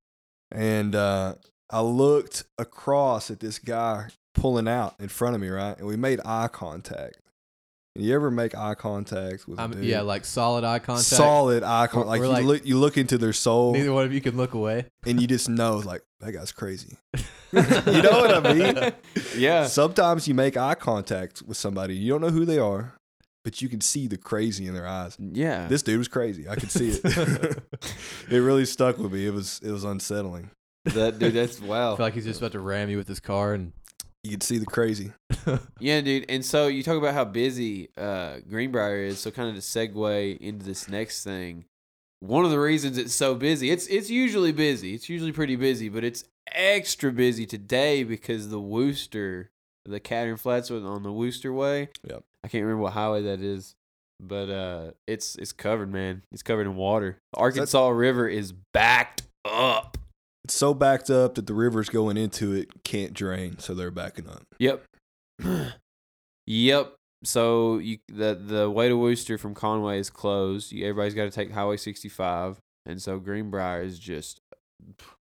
[0.51, 1.35] And uh,
[1.69, 5.77] I looked across at this guy pulling out in front of me, right?
[5.77, 7.17] And we made eye contact.
[7.95, 9.83] And you ever make eye contact with a I'm, dude?
[9.85, 11.05] yeah, like solid eye contact.
[11.05, 12.19] solid eye contact.
[12.19, 14.35] We're- Like, you like- look, you look into their soul, Neither one of you can
[14.35, 14.87] look away.
[15.05, 16.97] and you just know, like, that guy's crazy.
[17.53, 17.61] You
[18.01, 18.93] know what I mean?
[19.37, 19.67] yeah.
[19.67, 22.95] Sometimes you make eye contact with somebody, you don't know who they are,
[23.43, 25.15] but you can see the crazy in their eyes.
[25.19, 25.67] Yeah.
[25.67, 26.49] This dude was crazy.
[26.49, 27.01] I could see it.
[28.31, 29.27] it really stuck with me.
[29.27, 30.49] It was it was unsettling.
[30.85, 31.95] that, dude, that's I wow.
[31.95, 33.71] feel like he's just about to ram you with his car and
[34.23, 35.11] You could see the crazy.
[35.79, 36.25] Yeah, dude.
[36.29, 39.19] And so you talk about how busy uh, Greenbrier is.
[39.19, 41.65] So kind of to segue into this next thing,
[42.21, 44.93] one of the reasons it's so busy, it's it's usually busy.
[44.93, 49.51] It's usually pretty busy, but it's extra busy today because the Wooster,
[49.85, 51.89] the Catherine Flats on the Wooster Way.
[52.07, 52.23] Yep.
[52.45, 53.75] I can't remember what highway that is,
[54.21, 56.23] but uh, it's it's covered, man.
[56.31, 57.17] It's covered in water.
[57.33, 59.97] The Arkansas River is backed up.
[60.45, 64.27] It's so backed up that the rivers going into it can't drain, so they're backing
[64.27, 64.43] up.
[64.59, 64.83] Yep.
[66.45, 66.95] yep.
[67.23, 70.71] So you the the way to Wooster from Conway is closed.
[70.71, 74.41] You, everybody's got to take Highway 65, and so Greenbrier is just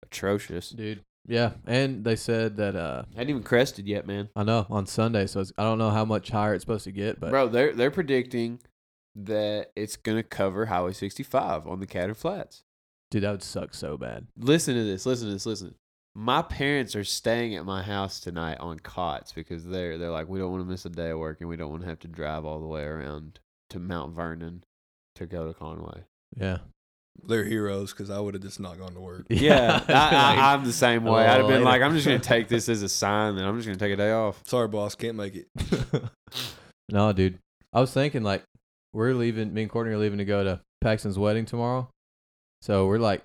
[0.03, 0.69] atrocious.
[0.69, 1.01] dude.
[1.27, 4.29] Yeah, and they said that uh Hadn't even crested yet, man.
[4.35, 6.91] I know on Sunday, so it's, I don't know how much higher it's supposed to
[6.91, 8.59] get, but Bro, they're they're predicting
[9.15, 12.63] that it's gonna cover Highway 65 on the Catherine Flats.
[13.11, 14.25] Dude, that would suck so bad.
[14.37, 15.05] Listen to this.
[15.05, 15.45] Listen to this.
[15.45, 15.75] Listen.
[16.15, 20.39] My parents are staying at my house tonight on cots because they're they're like we
[20.39, 22.09] don't want to miss a day of work and we don't want to have to
[22.09, 24.63] drive all the way around to Mount Vernon
[25.15, 26.03] to go to Conway.
[26.35, 26.57] Yeah,
[27.23, 29.25] They're heroes because I would have just not gone to work.
[29.29, 31.21] Yeah, I, I, I'm the same way.
[31.25, 31.65] I'd have been later.
[31.65, 33.97] like, I'm just gonna take this as a sign that I'm just gonna take a
[33.97, 34.41] day off.
[34.45, 35.47] Sorry, boss, can't make it.
[36.89, 37.37] no, dude.
[37.73, 38.43] I was thinking like
[38.93, 39.53] we're leaving.
[39.53, 41.89] Me and Courtney are leaving to go to Paxton's wedding tomorrow,
[42.61, 43.23] so we're like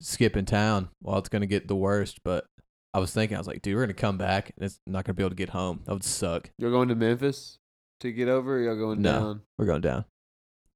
[0.00, 0.88] skipping town.
[1.02, 2.44] Well, it's gonna get the worst, but
[2.92, 5.14] I was thinking, I was like, dude, we're gonna come back and it's not gonna
[5.14, 5.80] be able to get home.
[5.84, 6.50] That would suck.
[6.58, 7.56] You're going to Memphis
[8.00, 8.56] to get over.
[8.56, 9.12] Or you're going No.
[9.12, 9.40] down.
[9.58, 10.04] We're going down.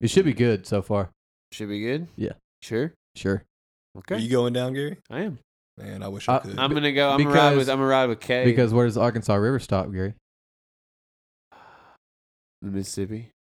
[0.01, 1.11] It should be good so far.
[1.53, 2.09] Should be good.
[2.17, 2.33] Yeah.
[2.63, 2.93] Sure.
[3.17, 3.45] Sure.
[3.97, 4.17] Okay.
[4.17, 4.99] Are you going down, Gary?
[5.11, 5.39] I am.
[5.77, 6.59] Man, I wish I Uh, could.
[6.59, 7.11] I'm gonna go.
[7.11, 7.69] I'm gonna ride with.
[7.69, 8.45] I'm gonna ride with Kay.
[8.45, 10.15] Because where does the Arkansas River stop, Gary?
[12.63, 13.31] the Mississippi.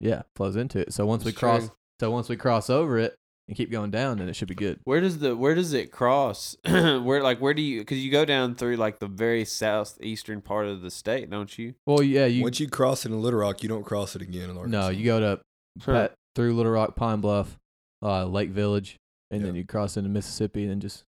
[0.00, 0.92] Yeah, flows into it.
[0.92, 1.76] So once we It's cross, true.
[2.00, 3.14] so once we cross over it,
[3.50, 4.78] and keep going down, then it should be good.
[4.84, 6.56] Where does the where does it cross?
[6.64, 7.80] where like where do you?
[7.80, 11.74] Because you go down through like the very southeastern part of the state, don't you?
[11.84, 14.50] Well, yeah, you Once you cross it in Little Rock, you don't cross it again
[14.50, 14.80] in Arkansas.
[14.82, 15.40] no, you go to
[15.82, 15.92] Huh.
[15.92, 17.56] Pat, through Little Rock, Pine Bluff,
[18.02, 18.96] uh, Lake Village,
[19.32, 19.60] and then Yeah.
[19.62, 21.02] you cross into Mississippi and just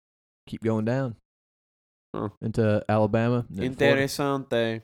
[0.47, 1.17] keep going down
[2.15, 2.29] Huh.
[2.41, 3.47] into Alabama.
[3.49, 4.03] and then Florida.
[4.05, 4.83] Interesante.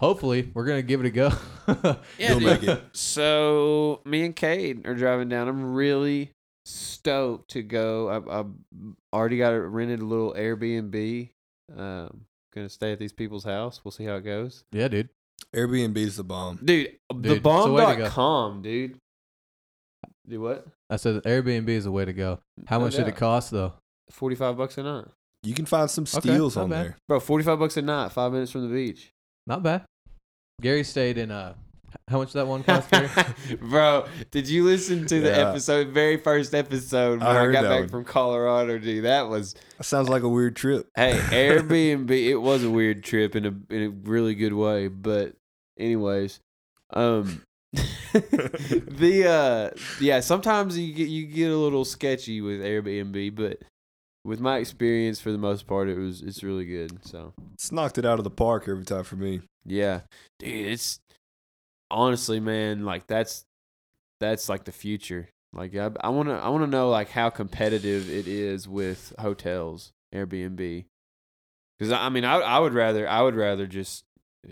[0.00, 1.30] Hopefully, we're gonna give it a go.
[2.18, 2.42] Yeah, You'll dude.
[2.48, 2.82] make it.
[2.92, 5.48] So me and Cade are driving down.
[5.48, 6.30] I'm really
[6.66, 8.10] stoked to go.
[8.10, 8.50] I've, I've
[9.12, 11.30] already got it rented a little Airbnb.
[11.76, 12.22] Um,
[12.54, 13.80] gonna stay at these people's house.
[13.84, 15.08] We'll see how it goes, yeah, dude.
[15.54, 16.56] Airbnb is the bomb.
[16.64, 16.96] dude.
[17.12, 18.98] Dude, the it's the way bomb.com, dude.
[20.28, 20.66] Do what?
[20.90, 22.40] I said Airbnb is the way to go.
[22.66, 23.74] How No much did it cost though?
[24.10, 25.06] Forty five bucks a night,
[25.42, 26.84] You can find some steals not on bad.
[26.84, 26.96] there.
[27.08, 27.20] bro.
[27.20, 29.10] Forty five bucks a night, five minutes from the beach.
[29.46, 29.84] Not bad.
[30.60, 31.54] Gary stayed in uh,
[32.08, 32.90] how much did that one cost?
[32.90, 33.08] Gary?
[33.60, 35.48] Bro, did you listen to the Yeah.
[35.50, 37.88] episode, very first episode when I I, got back one.
[37.88, 39.04] from Colorado, dude?
[39.04, 40.88] That was That sounds like a weird trip.
[40.96, 42.10] hey Airbnb.
[42.10, 45.34] it was a weird trip in a in a really good way, but
[45.78, 46.40] anyways,
[46.92, 47.42] um,
[48.12, 49.70] the uh,
[50.00, 53.60] yeah, sometimes you get you get a little sketchy with Airbnb, but
[54.24, 57.04] with my experience, for the most part, it was it's really good.
[57.04, 59.40] So It's knocked it out of the park every time for me.
[59.64, 60.00] yeah,
[60.38, 60.98] dude, it's
[61.90, 63.44] honestly, man, like that's
[64.20, 65.28] that's like the future.
[65.52, 69.12] Like I, I want to I want to know like how competitive it is with
[69.18, 70.84] hotels, Airbnb.
[71.80, 74.04] Cuz I mean, I I would rather I would rather just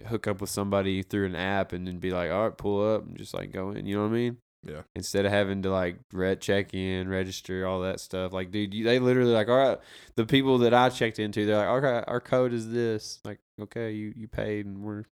[0.07, 3.07] hook up with somebody through an app and then be like, "All right, pull up
[3.07, 4.39] and just like go in." You know what I mean?
[4.67, 4.83] Yeah.
[4.97, 8.33] Instead of having to like re- check in, register, all that stuff.
[8.33, 9.79] Like, dude, you, they literally like, all right,
[10.17, 13.21] the people that I checked into, they're like, okay, our code is this.
[13.25, 15.05] Like, okay, you you paid, and we're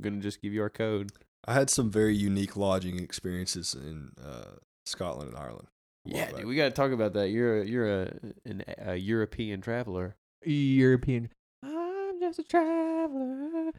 [0.00, 1.12] gonna just give you our code.
[1.46, 5.68] I had some very unique lodging experiences in uh, Scotland and Ireland.
[6.04, 7.30] Yeah, dude, we got to talk about that.
[7.30, 8.12] You're a, you're a
[8.44, 10.14] an, a European traveler.
[10.44, 11.30] European.
[11.64, 13.72] I'm just a traveler.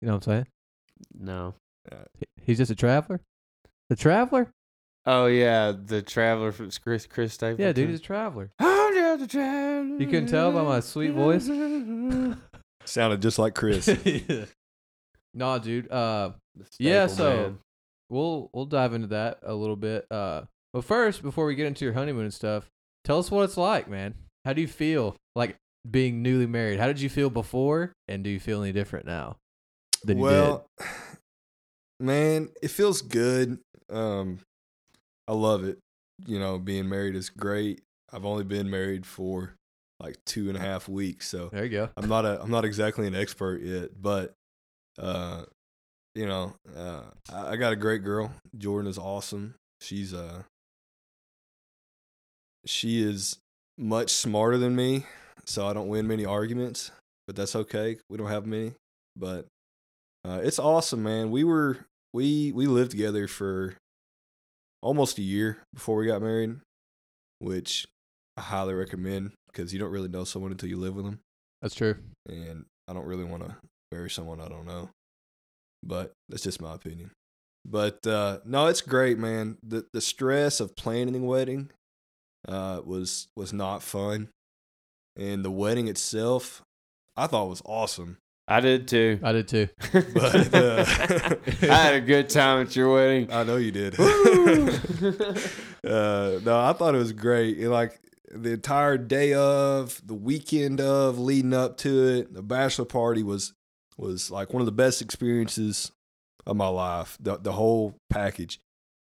[0.00, 0.46] You know what I'm saying?
[1.18, 1.54] No.
[2.18, 3.20] He- He's just a traveler.
[3.90, 4.50] The traveler?
[5.06, 7.64] Oh yeah, the traveler from Chris Chris Stapleton.
[7.64, 8.50] Yeah, dude, he's a traveler.
[8.58, 9.96] I'm just a traveler.
[9.98, 11.46] You couldn't tell by my sweet voice?
[12.84, 13.86] Sounded just like Chris.
[14.04, 14.44] yeah.
[15.34, 15.90] No, dude.
[15.90, 16.32] Uh,
[16.78, 17.58] Yeah, so- man.
[18.10, 20.06] we'll we'll dive into that a little bit.
[20.10, 22.68] Uh, but first, before we get into your honeymoon and stuff,
[23.04, 24.14] tell us what it's like, man.
[24.44, 25.56] How do you feel like
[25.88, 26.78] being newly married?
[26.80, 29.36] How did you feel before, and do you feel any different now
[30.04, 30.66] than you well,
[32.00, 33.58] man, it feels good.
[33.90, 34.40] Um,
[35.26, 35.78] I love it.
[36.26, 37.82] You know, being married is great.
[38.12, 39.54] I've only been married for
[40.00, 41.48] like two and a half weeks, so?
[41.52, 41.90] There you go.
[41.96, 44.34] I'm not a I'm not exactly an expert yet, but
[44.98, 45.42] uh,
[46.14, 48.32] you know, uh, I, I got a great girl.
[48.56, 49.54] Jordan is awesome.
[49.80, 50.42] She's uh,
[52.66, 53.36] she is
[53.76, 55.06] much smarter than me,
[55.46, 56.90] so I don't win many arguments,
[57.26, 57.98] but that's okay.
[58.10, 58.72] We don't have many,
[59.16, 59.46] but
[60.24, 61.30] uh, it's awesome, man.
[61.30, 61.78] We were
[62.12, 63.74] we we lived together for
[64.82, 66.56] almost a year before we got married,
[67.38, 67.86] which
[68.36, 71.18] I highly recommend because you don't really know someone until you live with them
[71.62, 71.96] That's true.
[72.28, 73.56] and I don't really want to
[73.92, 74.90] marry someone I don't know.
[75.82, 77.12] But that's just my opinion.
[77.64, 79.58] But uh, no, it's great, man.
[79.62, 81.70] The the stress of planning a wedding
[82.46, 84.28] uh, was was not fun,
[85.16, 86.62] and the wedding itself,
[87.16, 88.18] I thought was awesome.
[88.50, 89.20] I did too.
[89.22, 89.68] I did too.
[89.92, 90.84] But, uh,
[91.62, 93.30] I had a good time at your wedding.
[93.30, 93.94] I know you did.
[95.84, 97.56] Uh, no, I thought it was great.
[97.56, 98.00] It, like
[98.32, 103.54] the entire day of, the weekend of, leading up to it, the bachelor party was
[103.98, 105.92] was like one of the best experiences
[106.46, 107.16] of my life.
[107.20, 108.58] The the whole package.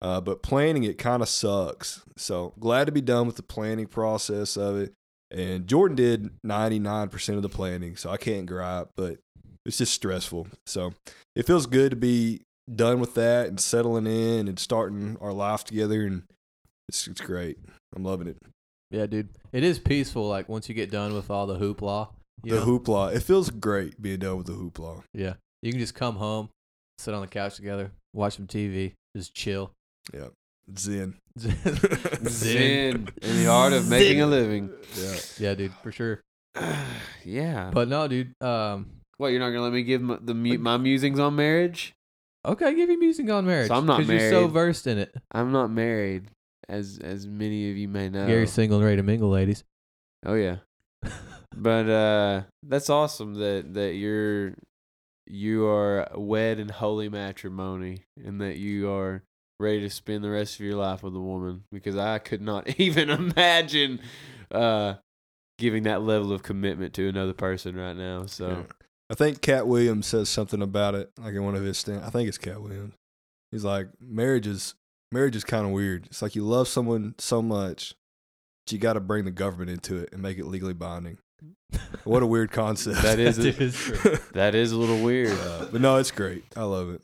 [0.01, 2.01] Uh, but planning it kind of sucks.
[2.17, 4.91] So glad to be done with the planning process of it.
[5.31, 9.19] And Jordan did 99% of the planning, so I can't gripe, but
[9.65, 10.47] it's just stressful.
[10.65, 10.93] So
[11.37, 12.41] it feels good to be
[12.73, 16.23] done with that and settling in and starting our life together and
[16.89, 17.57] it's it's great.
[17.95, 18.37] I'm loving it.
[18.91, 19.29] Yeah, dude.
[19.51, 20.27] It is peaceful.
[20.27, 22.09] Like once you get done with all the hoopla,
[22.41, 22.65] the know?
[22.65, 23.15] hoopla.
[23.15, 25.03] It feels great being done with the hoopla.
[25.13, 26.49] Yeah, you can just come home,
[26.97, 29.71] sit on the couch together, watch some TV, just chill.
[30.13, 30.27] Yeah.
[30.77, 31.15] Zen.
[31.37, 34.69] Zen in the art of making a living.
[34.95, 35.15] Yeah.
[35.37, 36.21] Yeah, dude, for sure.
[37.25, 37.71] yeah.
[37.73, 38.33] But no, dude.
[38.41, 41.93] Um, what you're not gonna let me give my, the my musings on marriage?
[42.45, 43.71] okay, give you musings on marriage.
[43.71, 44.21] I'm not married.
[44.21, 45.15] you're so versed in it.
[45.31, 46.29] I'm not married,
[46.67, 48.27] as as many of you may know.
[48.27, 49.63] Gary's single and ready to mingle, ladies.
[50.25, 50.57] Oh yeah.
[51.55, 54.55] But uh that's awesome that that you're
[55.25, 59.23] you are wed in holy matrimony and that you are
[59.59, 62.79] ready to spend the rest of your life with a woman because I could not
[62.79, 63.99] even imagine
[64.51, 64.95] uh,
[65.57, 68.25] giving that level of commitment to another person right now.
[68.25, 68.63] So Yeah.
[69.09, 72.03] I think Katt Williams says something about it, like in one of his stand.
[72.03, 72.95] I think it's Katt Williams.
[73.51, 74.73] He's like, marriage is
[75.11, 76.07] marriage is kind of weird.
[76.07, 77.93] It's like you love someone so much,
[78.65, 81.19] but you got to bring the government into it and make it legally binding.
[82.03, 83.01] What a weird concept.
[83.01, 84.17] That is That is true.
[84.33, 85.37] that is a little weird.
[85.39, 86.43] Uh, but no, it's great.
[86.55, 87.01] I love it.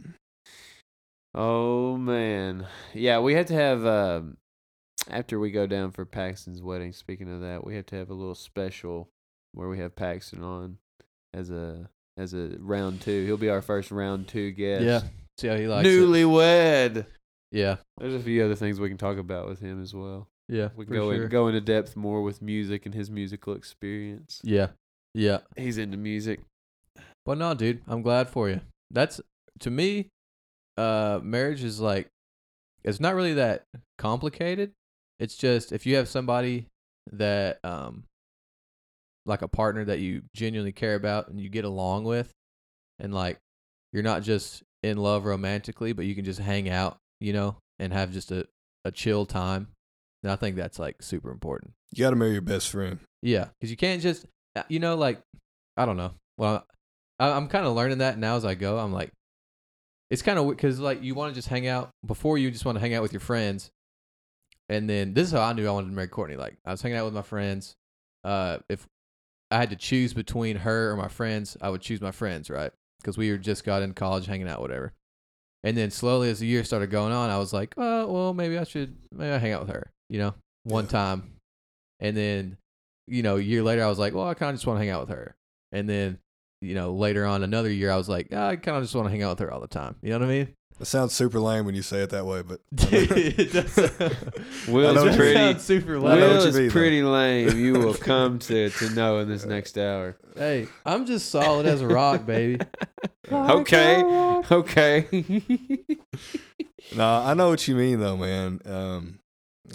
[1.36, 4.38] Oh man, yeah, we had to have um,
[5.10, 6.92] after we go down for Paxton's wedding.
[6.92, 9.10] Speaking of that, we have to have a little special
[9.54, 10.78] where we have Paxton on
[11.34, 13.26] as a as a round two.
[13.26, 14.84] He'll be our first round two guest.
[14.84, 15.02] Yeah.
[15.38, 15.92] See how he likes it.
[15.92, 17.06] newlywed.
[17.52, 17.78] Yeah.
[17.98, 20.28] There's a few other things we can talk about with him as well.
[20.50, 20.70] Yeah.
[20.76, 21.24] We go sure.
[21.24, 24.41] in, go into depth more with music and his musical experience.
[24.43, 24.70] Yeah.
[25.14, 25.39] Yeah.
[25.56, 26.41] He's into music.
[27.26, 28.62] But no, dude, I'm glad for you.
[28.89, 29.22] That's
[29.60, 30.10] to me,
[30.78, 32.08] uh, marriage is like,
[32.84, 33.64] it's not really that
[33.97, 34.72] complicated.
[35.20, 36.66] It's just if you have somebody
[37.12, 38.06] that, um,
[39.26, 42.32] like a partner that you genuinely care about and you get along with,
[42.97, 43.38] and like
[43.93, 47.93] you're not just in love romantically, but you can just hang out, you know, and
[47.93, 48.47] have just a,
[48.86, 49.68] a chill time.
[50.24, 51.74] And I think that's like super important.
[51.93, 52.99] You got to marry your best friend.
[53.22, 55.22] Yeah, because you can't just, uh, you know, like,
[55.78, 56.11] I don't know.
[56.38, 56.65] Well,
[57.20, 58.78] I, I'm kind of learning that now as I go.
[58.78, 59.11] I'm like,
[60.09, 62.78] it's kind of because like you want to just hang out before you just want
[62.78, 63.70] to hang out with your friends,
[64.67, 66.36] and then this is how I knew I wanted to marry Courtney.
[66.36, 67.76] Like I was hanging out with my friends.
[68.24, 68.88] Uh, if
[69.51, 72.72] I had to choose between her or my friends, I would choose my friends, right?
[72.99, 74.93] Because we were just got in college, hanging out, whatever.
[75.63, 78.57] And then slowly, as the year started going on, I was like, oh, well, maybe
[78.57, 80.34] I should, maybe I hang out with her, you know,
[80.64, 80.89] one Yeah.
[80.91, 81.24] time.
[81.99, 82.57] And then,
[83.07, 84.82] you know, a year later, I was like, well, I kind of just want to
[84.82, 85.36] hang out with her.
[85.72, 86.20] And then,
[86.62, 89.07] you know, later on, another year, I was like, "Ah, I kind of just want
[89.07, 89.95] to hang out with her all the time.
[90.01, 90.47] You know what I mean?
[90.80, 92.62] It sounds super lame when you say it that way, but
[92.93, 93.76] It does-
[94.70, 95.34] Will's know pretty.
[95.36, 96.20] sounds super I know loud.
[96.20, 96.72] what Will is mean, though.
[96.72, 97.57] pretty lame.
[97.57, 100.18] You will come to, to know in this next hour.
[100.38, 102.60] Hey, I'm just solid as a rock, baby.
[103.32, 104.01] Okay.
[104.49, 105.07] Okay.
[106.95, 108.62] no, I know what you mean though, man.
[108.66, 109.18] Um,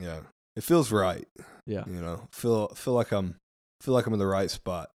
[0.01, 0.21] yeah,
[0.57, 1.27] it feels right.
[1.67, 1.85] Yeah.
[1.87, 3.37] You know, feel feel like I'm
[3.81, 4.91] feel like I'm in the right spot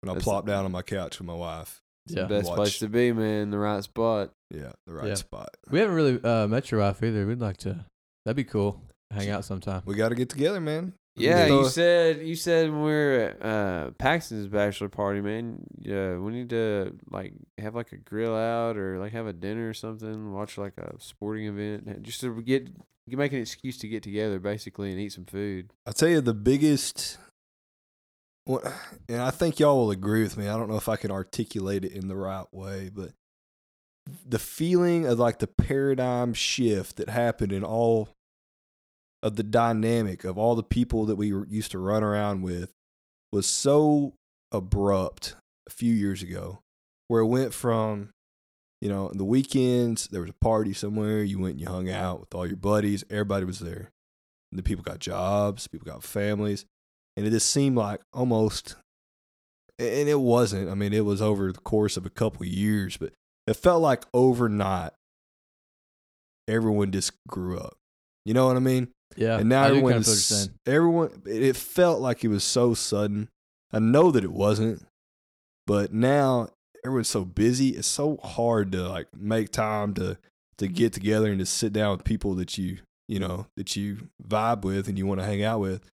[0.00, 1.80] when I That's- plop down on my couch with my wife.
[2.08, 2.24] Yeah.
[2.26, 2.56] Best Watch.
[2.56, 3.50] place to be, man.
[3.50, 4.30] The right spot.
[4.50, 5.14] Yeah, the right Yeah.
[5.14, 5.48] spot.
[5.70, 7.26] We haven't really uh, met your wife either.
[7.26, 7.84] We'd like to.
[8.24, 8.80] That'd be cool.
[9.12, 9.82] Hang out sometime.
[9.84, 10.92] We got to get together, man.
[11.16, 15.66] Yeah, So- you said you said when we were at uh, Paxton's bachelor party, man.
[15.80, 19.68] Yeah, we need to like have like a grill out or like have a dinner
[19.68, 20.32] or something.
[20.32, 22.68] Watch like a sporting event, just to get
[23.08, 25.72] make an excuse to get together, basically, and eat some food.
[25.86, 27.18] I'll tell you the biggest,
[28.46, 30.48] and I think y'all will agree with me.
[30.48, 33.12] I don't know if I can articulate it in the right way, but
[34.28, 38.08] the feeling of like the paradigm shift that happened in all
[39.26, 42.72] of the dynamic of all the people that we used to run around with
[43.32, 44.14] was so
[44.52, 45.34] abrupt
[45.66, 46.60] a few years ago,
[47.08, 48.10] where it went from
[48.80, 51.22] you know, the weekends, there was a party somewhere.
[51.22, 53.04] You went and you hung out with all your buddies.
[53.10, 53.90] Everybody was there.
[54.52, 56.66] And the people got jobs, people got families.
[57.16, 58.76] And it just seemed like almost,
[59.78, 60.70] and it wasn't.
[60.70, 63.12] I mean, it was over the course of a couple years, but
[63.46, 64.92] it felt like overnight,
[66.46, 67.76] everyone just grew up.
[68.26, 68.88] You know what I mean?
[69.16, 69.38] Yeah.
[69.38, 72.28] and now I kind of feel what you're is, everyone it it felt like it
[72.28, 73.28] was so sudden.
[73.72, 74.86] I know that it wasn't
[75.66, 76.48] but now
[76.84, 77.70] everyone's so busy.
[77.70, 80.16] It's so hard to like make time to
[80.58, 80.74] to mm-hmm.
[80.74, 82.78] get together and to sit down with people that you
[83.08, 85.90] you know that you vibe with and you want to hang out with.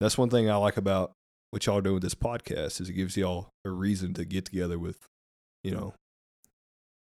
[0.00, 1.12] That's one thing i like about
[1.50, 4.78] what y'all doing with this podcast is it gives y'all a reason to get together
[4.78, 4.98] with
[5.62, 5.94] you know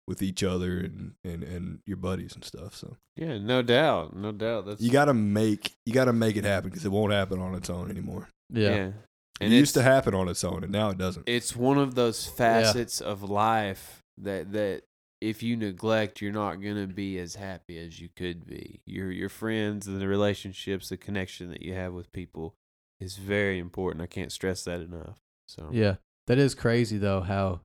[0.07, 4.31] with each other and and, and your buddies and stuff so Yeah, no doubt, no
[4.31, 4.65] doubt.
[4.65, 7.39] That's you got to make you got to make it happen because it won't happen
[7.39, 8.29] on its own anymore.
[8.49, 8.91] Yeah.
[9.39, 11.29] And it used to happen on its own, and now it doesn't.
[11.29, 14.81] it's one of those facets of life that that
[15.21, 18.81] if you neglect, you're not gonna be as happy as you could be.
[18.85, 22.55] Your your friends and the relationships, the connection that you have with people
[22.99, 24.01] is very important.
[24.01, 25.17] I can't stress that enough.
[25.47, 25.95] So Yeah.
[26.27, 27.61] That is crazy though how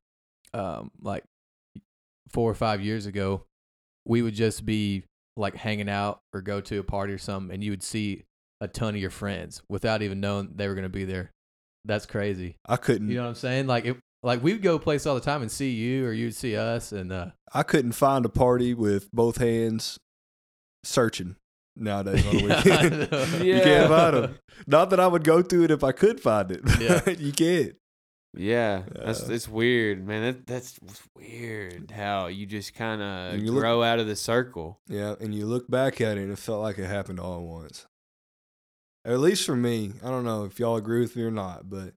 [0.53, 1.25] um like
[2.31, 3.45] 4 or 5 years ago
[4.07, 5.05] we would just be
[5.37, 8.25] like hanging out or go to a party or something and you would see
[8.61, 11.31] a ton of your friends without even knowing they were going to be there.
[11.85, 12.57] That's crazy.
[12.67, 13.09] I couldn't.
[13.09, 13.67] You know what I'm saying?
[13.67, 16.35] Like it like we would go place all the time and see you or you'd
[16.35, 19.99] see us and uh I couldn't find a party with both hands
[20.85, 21.37] searching
[21.77, 23.11] nowadays on the Yeah, weekend.
[23.11, 23.45] know.
[23.45, 24.39] you can't find them.
[24.67, 26.61] Not that I would go through it if I could find it.
[26.81, 27.09] Yeah.
[27.19, 27.75] you can't.
[28.35, 30.23] Yeah, that's it's weird, man.
[30.23, 30.81] That that's
[31.17, 34.81] weird how you just kind of you look- grow out of the circle.
[34.89, 37.43] Yeah, and you look back at it and it felt like it happened all at
[37.43, 37.87] once.
[39.05, 41.93] At least for me, I don't know if y'all agree with me or not, but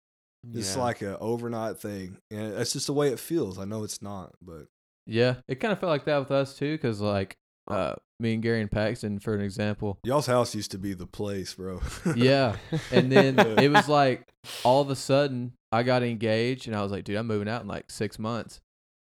[0.53, 0.81] it's Yeah.
[0.81, 3.57] like a overnight thing, and that's just the way it feels.
[3.59, 4.65] I know it's not, but
[5.05, 8.43] Yeah, it kind of felt like that with us too, because like uh, me and
[8.43, 9.97] Gary and Paxton, for an example.
[10.03, 11.81] y'all's house used to be the place, bro.
[12.15, 12.57] Yeah,
[12.91, 14.27] and then it was like
[14.63, 17.61] all of a sudden I got engaged, and I was like, dude, I'm moving out
[17.61, 18.61] in like six months,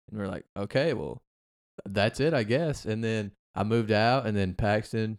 [0.10, 1.22] and we are like, okay, well,
[1.88, 2.86] that's it, I guess.
[2.86, 5.18] And then I moved out, and then Paxton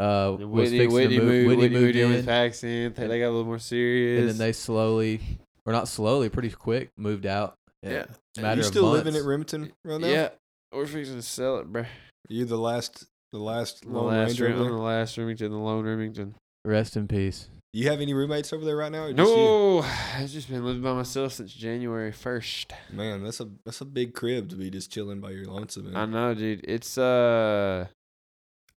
[0.00, 1.30] uh, And was Whitney, fixing Whitney, to move.
[1.32, 2.92] moved, Whitney Whitney moved moved in in, with Paxton.
[2.94, 4.20] They they got a little more serious.
[4.20, 5.20] and then they slowly,
[5.66, 7.54] or not slowly, pretty quick, moved out.
[7.82, 8.06] yeah.
[8.38, 10.06] matter you of still living at Remington right now?
[10.06, 10.28] Yeah,
[10.72, 11.84] we're fixing to sell it, bro.
[12.28, 14.46] you the last, the last The Lone last, Ranger.
[14.46, 16.34] Rem- the last Remington, the lone Remington.
[16.64, 17.48] Rest in peace.
[17.74, 19.04] You have any roommates over there right now?
[19.04, 19.36] or just you?
[19.36, 19.78] No,
[20.16, 22.72] I've just been living by myself since January first.
[22.92, 25.86] Man, that's a that's a big crib to be just chilling by your lonesome.
[25.86, 25.96] in.
[25.96, 26.64] I know, dude.
[26.64, 27.86] It's uh,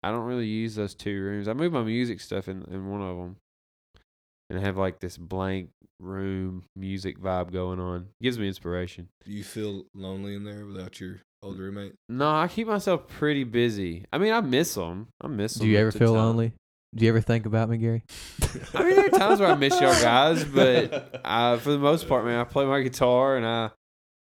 [0.02, 1.48] I don't really use those two rooms.
[1.48, 3.36] I move my music stuff in in one of them,
[4.48, 8.02] and I have like this blank room music vibe going on.
[8.20, 9.08] It Gives me inspiration.
[9.24, 11.94] Do you feel lonely in there without your old roommate?
[12.08, 14.04] No, I keep myself pretty busy.
[14.12, 15.08] I mean, I miss them.
[15.20, 15.66] I miss them.
[15.66, 16.52] Do you ever feel lonely?
[16.94, 18.04] Do you ever think about me, Gary?
[18.74, 22.06] I mean, there are times where I miss y'all guys, but uh, for the most
[22.08, 23.70] part, man, I play my guitar and I,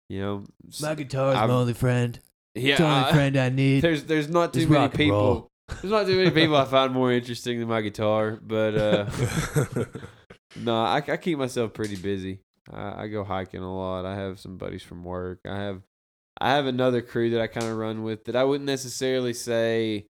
[0.09, 0.43] you know,
[0.82, 2.20] my guitar's I've- only friend.
[2.55, 2.76] yeah,
[3.07, 3.82] I- friend I need.
[3.82, 5.18] there's there's not too many people.
[5.18, 5.47] roll.
[5.82, 9.05] There's not too many people I find more interesting than my guitar, but uh,
[10.55, 12.39] no, I, I keep myself pretty busy.
[12.72, 14.05] I, I go hiking a lot.
[14.05, 15.39] I have some buddies from work.
[15.45, 15.82] I have
[16.39, 20.05] I have another crew that I kind of run with that I wouldn't necessarily say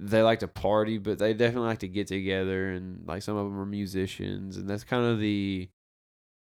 [0.00, 3.44] they like to party, but they definitely like to get together and like some of
[3.44, 5.68] them are musicians and that's kind of the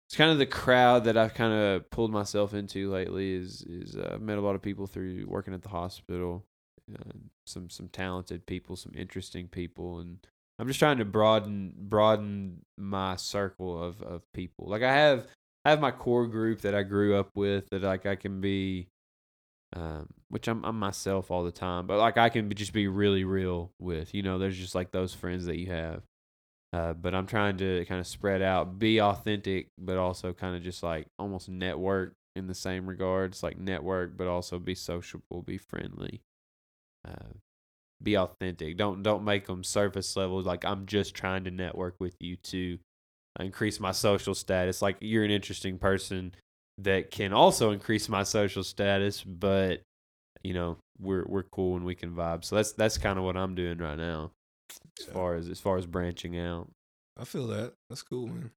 [0.07, 3.95] it's kind of the crowd that I've kind of pulled myself into lately is is
[3.95, 6.45] uh, I've met a lot of people through working at the hospital
[7.45, 10.19] some some talented people, some interesting people, and
[10.59, 14.67] I'm just trying to broaden broaden my circle of of people.
[14.67, 15.27] Like I have
[15.63, 18.89] I have my core group that I grew up with that like I can be,
[19.75, 23.23] um, which I'm I'm myself all the time, but like I can just be really
[23.23, 24.13] real with.
[24.13, 26.03] You know, there's just like those friends that you have.
[26.73, 30.63] Uh, but I'm trying to kind of spread out, be authentic, but also kind of
[30.63, 35.57] just like almost network in the same regards, like network, but also be sociable, be
[35.57, 36.21] friendly
[37.07, 37.33] uh,
[38.01, 38.77] be authentic.
[38.77, 40.41] Don't don't make them surface level.
[40.41, 42.77] Like I'm just trying to network with you to
[43.39, 44.81] increase my social status.
[44.81, 46.33] Like you're an interesting person
[46.79, 49.81] that can also increase my social status, but
[50.43, 52.43] you know we're we're cool and we can vibe.
[52.43, 54.31] So that's that's kind of what I'm doing right now,
[54.99, 55.13] as Yeah.
[55.13, 56.69] far as as far as branching out.
[57.17, 57.73] I feel that.
[57.89, 58.51] That's cool, man.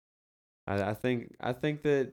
[0.66, 2.12] I, I think I think that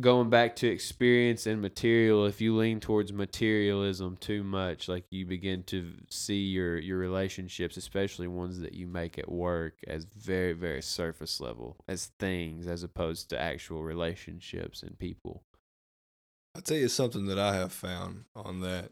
[0.00, 5.26] going back to experience and material, if you lean towards materialism too much, like you
[5.26, 10.52] begin to see your your relationships, especially ones that you make at work, as very
[10.52, 15.42] very surface level, as things, as opposed to actual relationships and people.
[16.54, 18.90] I'll tell you something that I have found on that.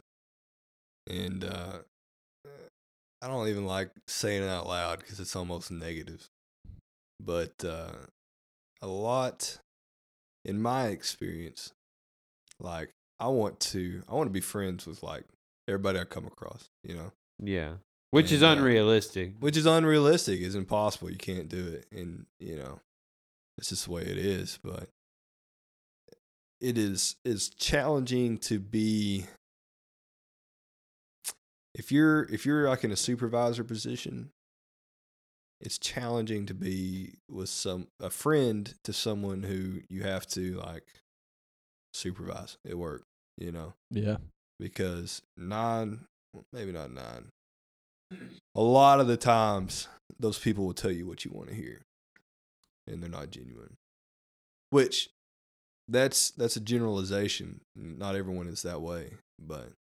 [1.09, 1.79] And uh,
[3.23, 6.29] I don't even like saying it out loud because it's almost negative.
[7.23, 8.07] But uh,
[8.81, 9.59] a lot,
[10.45, 11.73] in my experience,
[12.59, 15.25] like I want to, I want to be friends with like
[15.69, 17.75] everybody I come across, you know, Yeah,
[18.11, 19.35] which is And, uh, unrealistic.
[19.41, 20.41] which is unrealistic.
[20.41, 21.11] It's impossible.
[21.11, 21.87] You can't do it.
[21.93, 22.81] And, you know,
[23.59, 24.59] it's just the way it is.
[24.63, 24.89] But
[26.61, 29.27] it is is challenging to be
[31.75, 34.31] if you're if you're like in a supervisor position
[35.61, 40.85] it's challenging to be with some a friend to someone who you have to like
[41.93, 43.03] supervise at work
[43.37, 44.17] you know Yeah.
[44.59, 46.01] because nine,
[46.53, 47.31] maybe not nine,
[48.55, 49.89] a lot of the times
[50.19, 51.81] those people will tell you what you want to hear,
[52.87, 53.77] and they're not genuine.
[54.71, 55.09] Which,
[55.89, 57.61] that's that's a generalization.
[57.75, 59.73] Not everyone is that way, but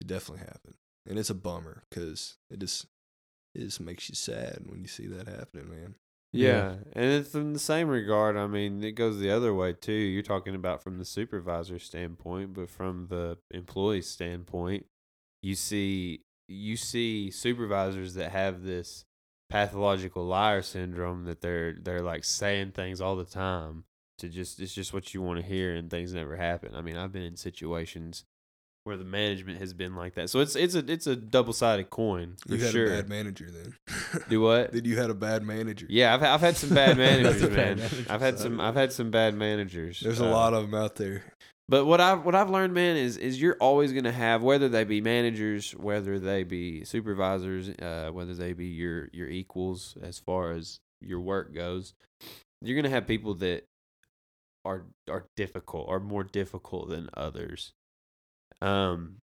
[0.00, 0.74] it definitely happened,
[1.08, 2.86] and it's a bummer because it just
[3.54, 5.94] it just makes you sad when you see that happening, man.
[6.32, 6.48] Yeah.
[6.48, 6.74] Yeah.
[6.94, 8.36] and it's in the same regard.
[8.36, 9.92] I mean, it goes the other way too.
[9.92, 14.86] You're talking about from the supervisor standpoint, but from the employee standpoint,
[15.42, 19.04] you see you see supervisors that have this
[19.48, 23.84] pathological liar syndrome that they're they're like saying things all the time
[24.18, 26.74] to just it's just what you want to hear and things never happen.
[26.74, 28.24] I mean, I've been in situations
[28.84, 30.30] where the management has been like that.
[30.30, 32.86] So it's it's a it's a double sided coin for You had sure.
[32.86, 33.74] a bad manager then.
[34.28, 34.72] Do what?
[34.72, 35.86] Did you had a bad manager?
[35.88, 37.76] Yeah, I've I've had some bad managers, a bad man.
[37.78, 40.00] manager, I've had some I've had some bad managers.
[40.00, 41.24] There's a Uh, lot of them out there.
[41.66, 44.84] But what I've what I've learned, man, is is you're always gonna have whether they
[44.84, 50.52] be managers, whether they be supervisors, uh, whether they be your your equals as far
[50.52, 51.94] as your work goes,
[52.60, 53.64] you're gonna have people that
[54.66, 57.72] are are difficult, are more difficult than others.
[58.64, 59.16] Um,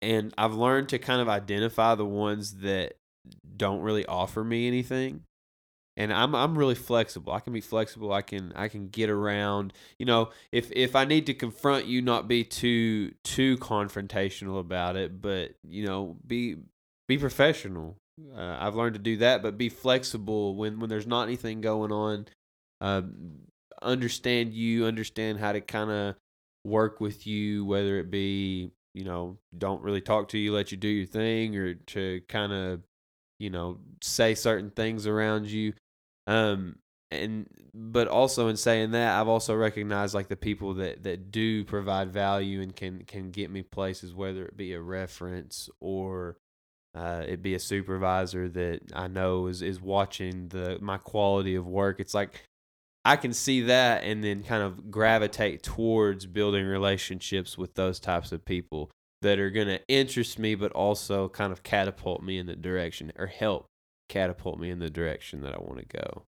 [0.00, 2.94] and I've learned to kind of identify the ones that
[3.56, 5.22] don't really offer me anything.
[5.98, 7.34] And I'm I'm really flexible.
[7.34, 8.14] I can be flexible.
[8.14, 9.74] I can I can get around.
[9.98, 14.96] You know, if if I need to confront you, not be too too confrontational about
[14.96, 16.56] it, but you know, be
[17.06, 17.98] be professional.
[18.34, 21.92] Uh, I've learned to do that, but be flexible when when there's not anything going
[21.92, 22.26] on.
[22.80, 23.40] Um,
[23.82, 26.14] understand you, understand how to kind of
[26.64, 30.78] work with you, whether it be you know don't really talk to you, let you
[30.78, 32.82] do your thing, or to kind of
[33.38, 35.72] you know say certain things around you.
[36.26, 36.76] Um,
[37.10, 41.64] and but also in saying that, I've also recognized like the people that that do
[41.64, 46.36] provide value and can can get me places, whether it be a reference or
[46.94, 51.66] uh, it be a supervisor that I know is is watching the my quality of
[51.66, 52.00] work.
[52.00, 52.44] It's like
[53.04, 58.30] I can see that and then kind of gravitate towards building relationships with those types
[58.30, 58.90] of people
[59.22, 63.12] that are going to interest me, but also kind of catapult me in the direction
[63.18, 63.66] or help
[64.08, 66.22] catapult me in the direction that I want to go.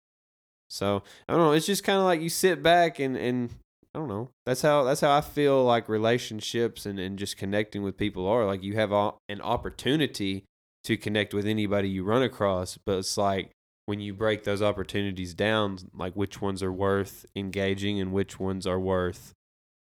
[0.70, 1.52] So I don't know.
[1.52, 3.50] It's just kind of like you sit back and and
[3.94, 4.30] I don't know.
[4.46, 8.46] That's how that's how I feel like relationships and and just connecting with people are.
[8.46, 10.46] Like you have an opportunity
[10.86, 13.52] to connect with anybody you run across, but it's like
[13.92, 18.66] when you break those opportunities down, like which ones are worth engaging and which ones
[18.66, 19.34] are worth,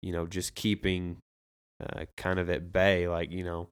[0.01, 1.17] you know, just keeping
[1.79, 3.07] uh, kind of at bay.
[3.07, 3.69] Like you know,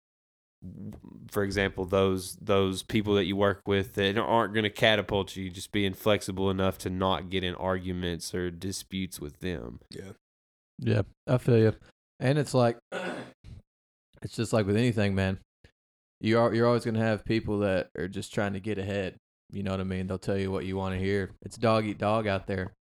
[1.32, 5.50] for example, those those people that you work with that aren't going to catapult you,
[5.50, 9.80] just being flexible enough to not get in arguments or disputes with them.
[9.90, 10.12] Yeah.
[10.78, 11.74] Yeah, I feel you.
[12.20, 12.78] And it's like,
[14.22, 15.40] it's just like with anything, man.
[16.20, 19.16] You are you're always gonna have people that are just trying to get ahead.
[19.52, 20.08] You know what I mean?
[20.08, 21.32] They'll tell you what you want to hear.
[21.42, 22.74] It's dog eat dog out there,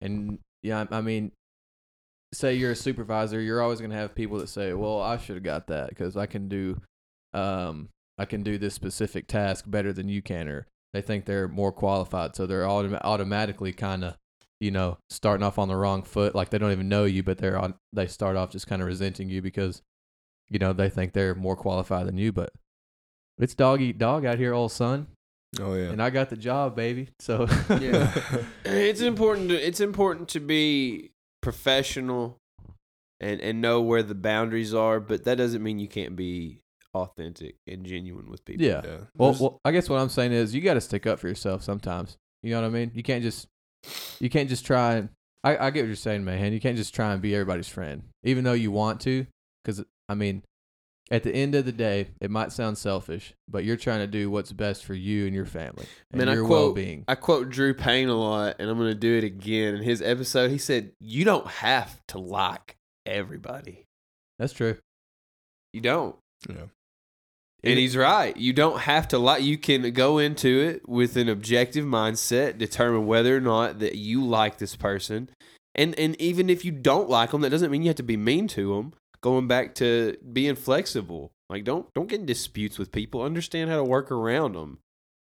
[0.00, 1.32] and yeah, I mean,
[2.34, 5.44] say you're a supervisor, you're always gonna have people that say, "Well, I should have
[5.44, 6.80] got that because I can do,
[7.34, 7.88] um,
[8.18, 11.72] I can do this specific task better than you can," or they think they're more
[11.72, 14.16] qualified, so they're autom- automatically kind of
[14.60, 16.34] you know, starting off on the wrong foot.
[16.34, 17.74] Like they don't even know you, but they're on.
[17.92, 19.82] They start off just kind of resenting you because,
[20.48, 22.32] you know, they think they're more qualified than you.
[22.32, 22.50] But
[23.38, 25.08] it's dog eat dog out here, old son.
[25.60, 25.90] Oh yeah.
[25.90, 27.08] And I got the job, baby.
[27.18, 27.46] So
[27.80, 28.12] Yeah.
[28.64, 32.38] it's important to it's important to be professional
[33.20, 36.60] and and know where the boundaries are, but that doesn't mean you can't be
[36.94, 38.64] authentic and genuine with people.
[38.64, 38.82] yeah.
[38.84, 38.96] yeah.
[39.16, 41.62] Well, well, I guess what I'm saying is you got to stick up for yourself
[41.62, 42.16] sometimes.
[42.42, 42.92] You know what I mean?
[42.94, 43.48] You can't just,
[44.20, 45.08] you can't just try and.
[45.44, 46.52] I, I get what you're saying, man.
[46.52, 49.26] You can't just try and be everybody's friend, even though you want to.
[49.62, 50.42] Because I mean,
[51.10, 54.30] at the end of the day, it might sound selfish, but you're trying to do
[54.30, 57.04] what's best for you and your family and Man, I your quote- well-being.
[57.08, 59.74] I quote Drew Payne a lot, and I'm going to do it again.
[59.76, 63.84] In his episode, he said, You don't have to like everybody.
[64.38, 64.76] That's true.
[65.72, 66.16] You don't.
[66.48, 66.66] yeah.
[67.64, 68.36] And he's right.
[68.36, 69.42] You don't have to like.
[69.42, 74.24] You can go into it with an objective mindset, determine whether or not that you
[74.24, 75.28] like this person,
[75.74, 78.16] and and even if you don't like them, that doesn't mean you have to be
[78.16, 78.92] mean to them.
[79.20, 83.22] Going back to being flexible, like don't don't get in disputes with people.
[83.22, 84.78] Understand how to work around them.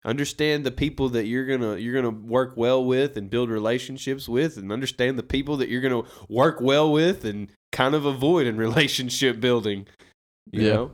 [0.04, 4.56] Understand the people that you're gonna you're gonna work well with and build relationships with,
[4.56, 8.56] and understand the people that you're gonna work well with and kind of avoid in
[8.68, 9.86] relationship building.
[10.52, 10.72] You Yeah.
[10.72, 10.90] know?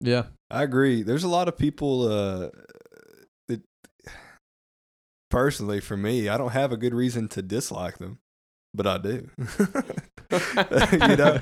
[0.00, 0.22] Yeah.
[0.50, 1.02] I agree.
[1.02, 2.50] There's a lot of people uh
[3.48, 3.62] that
[5.30, 8.18] personally for me, I don't have a good reason to dislike them,
[8.76, 9.28] but I do.
[9.38, 11.40] you know,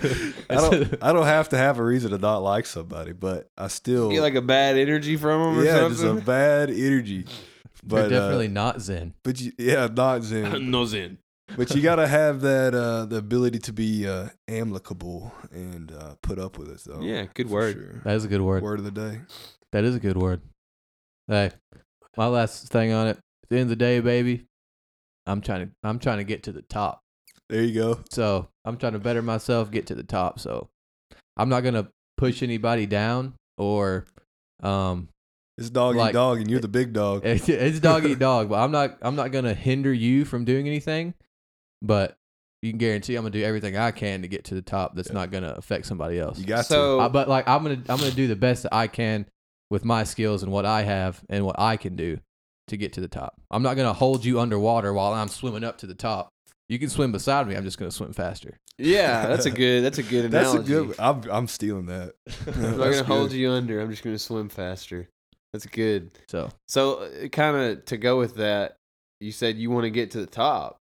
[0.51, 3.69] I don't I don't have to have a reason to not like somebody, but I
[3.69, 7.27] still get like a bad energy from them or yeah, just a bad energy.
[7.87, 9.13] But But definitely uh, not Zen.
[9.23, 10.71] but you, yeah, not Zen.
[10.71, 11.19] no zen.
[11.55, 16.39] but you gotta have that uh the ability to be uh amicable and uh put
[16.39, 17.03] up with it though.
[17.03, 17.75] Yeah, good word.
[17.75, 18.01] sure.
[18.05, 18.63] That is a good word.
[18.63, 19.21] Word of the day.
[19.73, 20.41] That is a good word.
[21.29, 21.51] Hey,
[22.17, 23.19] my last thing on it.
[23.19, 24.47] At the end of the day, baby,
[25.27, 27.03] I'm trying to I'm trying to get to the top.
[27.51, 28.01] There you go.
[28.11, 30.41] So I'm trying to better myself, get to the top.
[30.41, 30.69] So
[31.37, 34.07] I'm not gonna push anybody down or
[34.63, 35.09] um
[35.59, 37.23] It's dog Like- eat dog, and you're the big dog.
[37.25, 38.49] it's, it's dog eat dog.
[38.49, 41.15] But I'm not I'm not gonna hinder you from doing anything.
[41.83, 42.17] But
[42.63, 44.97] you can guarantee I'm gonna do everything I can to get to the top.
[44.97, 45.15] That's Yeah.
[45.15, 46.39] not gonna affect somebody else.
[46.39, 48.87] You got So- Uh, but like I'm gonna I'm gonna do the best that I
[48.87, 49.27] can
[49.71, 52.19] with my skills and what I have and what I can do
[52.69, 53.35] to get to the top.
[53.51, 56.31] I'm not gonna hold you underwater while I'm swimming up to the top.
[56.69, 57.55] You can swim beside me.
[57.57, 58.59] I'm just gonna swim faster.
[58.79, 59.85] Yeah, that's a good.
[59.85, 60.29] That's a good to.
[60.29, 60.95] That's a good.
[60.99, 62.15] I'm, I'm stealing that.
[62.47, 63.81] I'm not gonna hold you under.
[63.81, 65.09] I'm just gonna swim faster.
[65.53, 66.11] That's good.
[66.29, 68.77] So So, uh, kind of to go with that,
[69.21, 70.79] you said you want to get to the top.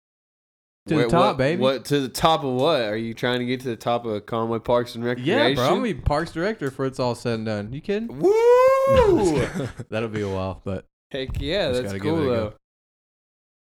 [0.88, 1.60] To the top, what, baby.
[1.60, 2.80] What to the top of what?
[2.82, 5.50] Are you trying to get to the top of Conway Parks and Recreation?
[5.50, 7.72] yeah, bro, I'm gonna be parks director for it's all said and done.
[7.72, 8.18] You kidding?
[8.18, 9.46] Woo!
[9.90, 12.30] That'll be a while, but Heck yeah, that's that's gotta cool go.
[12.30, 12.54] though.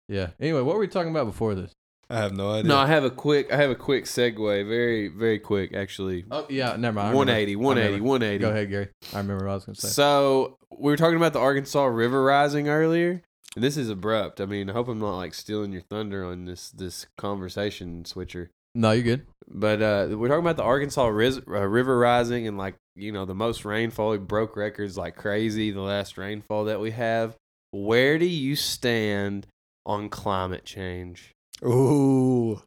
[0.08, 0.30] yeah.
[0.38, 1.72] Anyway, what were we talking about before this?
[2.10, 2.68] I have no idea.
[2.68, 3.52] No, I have a quick.
[3.52, 4.68] I have a quick segue.
[4.68, 6.24] Very, very quick, actually.
[6.30, 7.08] Oh yeah, never mind.
[7.08, 8.42] I 180, I 180, 180.
[8.42, 8.88] Go ahead, Gary.
[9.12, 9.88] I remember what I was gonna say.
[9.88, 13.22] So we were talking about the Arkansas River rising earlier.
[13.54, 14.40] And this is abrupt.
[14.40, 18.50] I mean, I hope I'm not like stealing your thunder on this this conversation switcher.
[18.74, 19.26] No, you're good.
[19.46, 23.24] But uh, we're talking about the Arkansas Riz- uh, River rising and like you know
[23.24, 24.12] the most rainfall.
[24.12, 25.70] It broke records like crazy.
[25.70, 27.36] The last rainfall that we have.
[27.70, 29.46] Where do you stand
[29.86, 31.32] on climate change?
[31.66, 32.60] Ooh,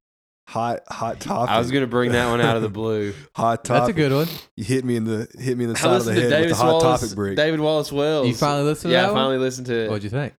[0.47, 1.49] hot, hot topic.
[1.51, 3.13] I was gonna bring that one out of the blue.
[3.35, 3.79] hot topic.
[3.79, 4.27] That's a good one.
[4.55, 6.21] You hit me in the hit me in the I side of the listened to
[6.21, 7.01] head with David the hot Wallace.
[7.01, 7.35] topic break.
[7.35, 8.27] David Wallace Wells.
[8.27, 9.19] You finally listened to yeah, that I one?
[9.21, 9.89] finally listened to it.
[9.89, 10.33] What'd you think?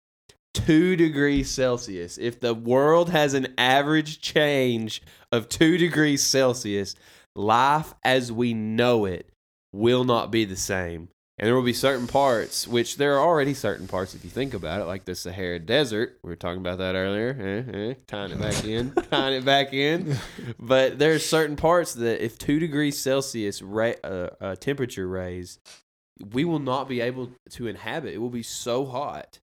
[0.54, 2.18] two degrees Celsius.
[2.18, 6.94] If the world has an average change of two degrees Celsius,
[7.36, 9.30] life as we know it
[9.72, 11.08] will not be the same.
[11.40, 14.54] And there will be certain parts, which there are already certain parts if you think
[14.54, 16.18] about it, like the Sahara Desert.
[16.24, 17.64] We were talking about that earlier.
[17.72, 20.16] Eh, eh, tying it back in, tying it back in.
[20.58, 25.60] But there's certain parts that if two degrees Celsius ra- uh, uh, temperature raise,
[26.32, 28.14] we will not be able to inhabit.
[28.14, 29.38] It will be so hot.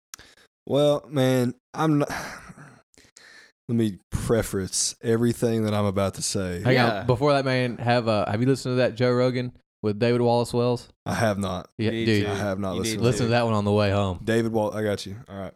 [0.65, 2.09] Well, man, I'm not.
[3.67, 6.61] Let me preface everything that I'm about to say.
[6.61, 6.99] Hang Yeah.
[7.01, 7.05] on.
[7.07, 9.51] Before that, man, have uh, have you listened to that Joe Rogan
[9.81, 10.87] with David Wallace Wells?
[11.05, 11.69] I have not.
[11.77, 13.01] Yeah, need dude, I have not You listened.
[13.01, 14.19] need listen to that one on the way home.
[14.23, 15.15] David Wall, I got you.
[15.29, 15.53] All right.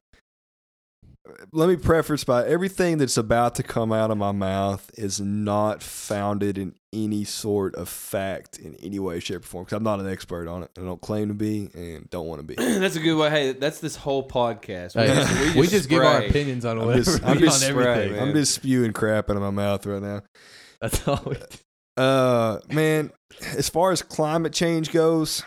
[1.52, 5.82] Let me preface by everything that's about to come out of my mouth is not
[5.82, 9.64] founded in any sort of fact in any way, shape, or form.
[9.66, 10.70] Because I'm not an expert on it.
[10.78, 12.54] I don't claim to be and don't want to be.
[12.80, 13.32] that's a good way.
[13.32, 14.94] Hey, that's this whole podcast.
[14.94, 18.22] Hey, just- we, just, give our opinions on I'm just- I'm just on spray, everything.
[18.22, 20.22] I'm just spewing crap out of my mouth right now.
[20.80, 21.34] That's all.
[21.98, 23.12] Uh, man,
[23.56, 25.44] as far as climate change goes,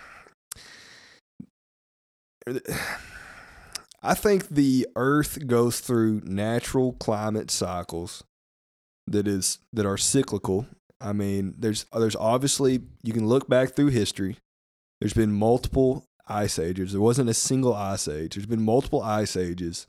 [4.03, 8.25] I think the Earth goes through natural climate cycles
[9.07, 10.67] that is that are cyclical.
[11.01, 14.37] I mean, there's there's obviously you can look back through history.
[15.01, 16.93] There's been multiple ice ages.
[16.93, 18.35] There wasn't a single ice age.
[18.35, 19.87] There's been multiple ice ages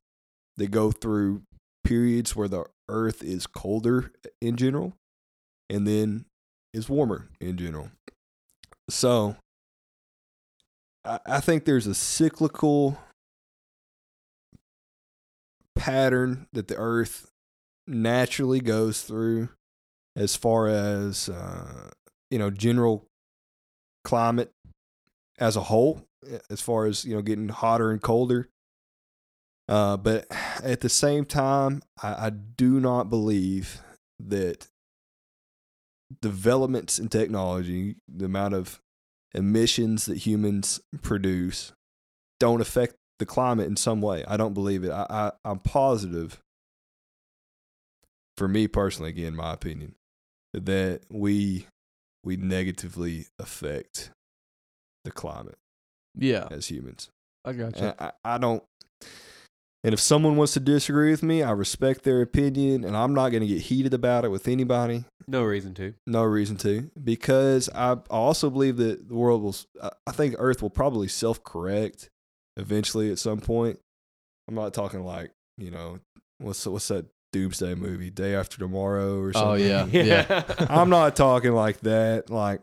[0.57, 1.43] that go through
[1.83, 4.93] periods where the Earth is colder in general,
[5.69, 6.25] and then
[6.73, 7.89] is warmer in general.
[8.89, 9.35] So
[11.05, 12.97] I, I think there's a cyclical
[15.75, 17.31] pattern that the earth
[17.87, 19.49] naturally goes through
[20.15, 21.89] as far as uh,
[22.29, 23.05] you know general
[24.03, 24.51] climate
[25.39, 26.05] as a whole
[26.49, 28.49] as far as you know getting hotter and colder
[29.67, 30.25] uh, but
[30.63, 33.81] at the same time I, I do not believe
[34.19, 34.67] that
[36.21, 38.79] developments in technology, the amount of
[39.33, 41.71] emissions that humans produce,
[42.39, 44.23] don't affect the climate in some way.
[44.27, 44.91] I don't believe it.
[44.91, 46.39] I, I, I'm positive,
[48.37, 49.95] for me personally, again, my opinion,
[50.53, 51.67] that we
[52.23, 54.11] we negatively affect
[55.05, 55.57] the climate
[56.15, 57.09] Yeah, as humans.
[57.45, 57.93] I got you.
[57.99, 58.63] I, I don't.
[59.83, 63.29] And if someone wants to disagree with me, I respect their opinion, and I'm not
[63.29, 65.05] going to get heated about it with anybody.
[65.25, 65.93] No reason to.
[66.05, 69.55] No reason to, because I also believe that the world will.
[69.81, 72.09] I- I think Earth will probably self-correct
[72.57, 73.79] eventually at some point.
[74.47, 75.99] I'm not talking like you know
[76.39, 79.71] what's what's that doomsday movie, Day After Tomorrow or oh, something.
[79.71, 80.43] Oh yeah, yeah.
[80.69, 82.29] I'm not talking like that.
[82.29, 82.61] Like,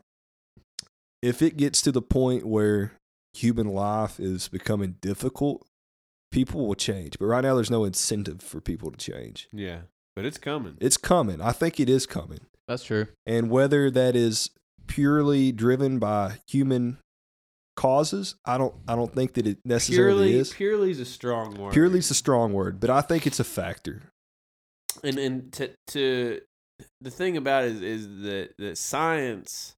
[1.23, 2.93] if it gets to the point where
[3.35, 5.67] human life is becoming difficult,
[6.31, 7.19] people will change.
[7.19, 9.49] But right now, there's no incentive for people to change.
[9.53, 9.81] yeah,
[10.15, 10.77] but it's coming.
[10.81, 11.41] It's coming.
[11.41, 12.41] I think it is coming.
[12.69, 13.07] That's true.
[13.27, 14.51] And whether that is
[14.89, 16.99] purely driven by human
[17.77, 18.75] causes, I don't.
[18.89, 20.53] I don't think that it necessarily Purely, is.
[20.53, 21.73] purely is a strong word.
[21.73, 24.03] Purely is a strong word, but I think it's a factor.
[25.05, 26.41] and and to to
[27.01, 29.76] the thing about it is, is that that science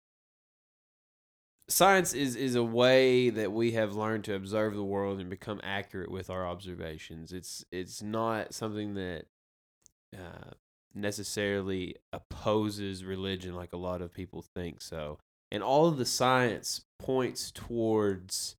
[1.68, 5.60] science is is a way that we have learned to observe the world and become
[5.62, 9.26] accurate with our observations it's it's not something that
[10.16, 10.52] uh,
[10.94, 15.18] necessarily opposes religion like a lot of people think so.
[15.50, 18.56] And all of the science points towards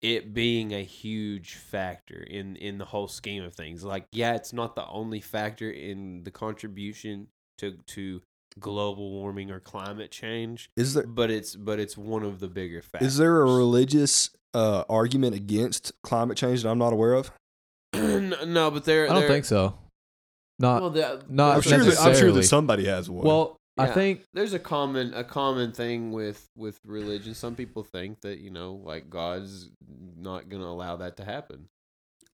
[0.00, 3.84] it being a huge factor in in the whole scheme of things.
[3.84, 8.22] Like, yeah, it's not the only factor in the contribution to to
[8.60, 12.82] global warming or climate change, Is there but it's but it's one of the bigger
[12.82, 13.12] factors.
[13.12, 17.30] is there a religious uh, argument against climate change that I'm not aware of?
[17.94, 19.04] no, no, but there.
[19.04, 19.78] I don't there- think so.
[20.60, 23.24] Not Well, that, not I'm sure, that, I'm sure that somebody has one.
[23.26, 23.54] well.
[23.80, 27.32] I think there's a common a common thing with with religion.
[27.34, 29.70] Some people think that you know, like God's
[30.16, 31.68] not gonna allow that to happen.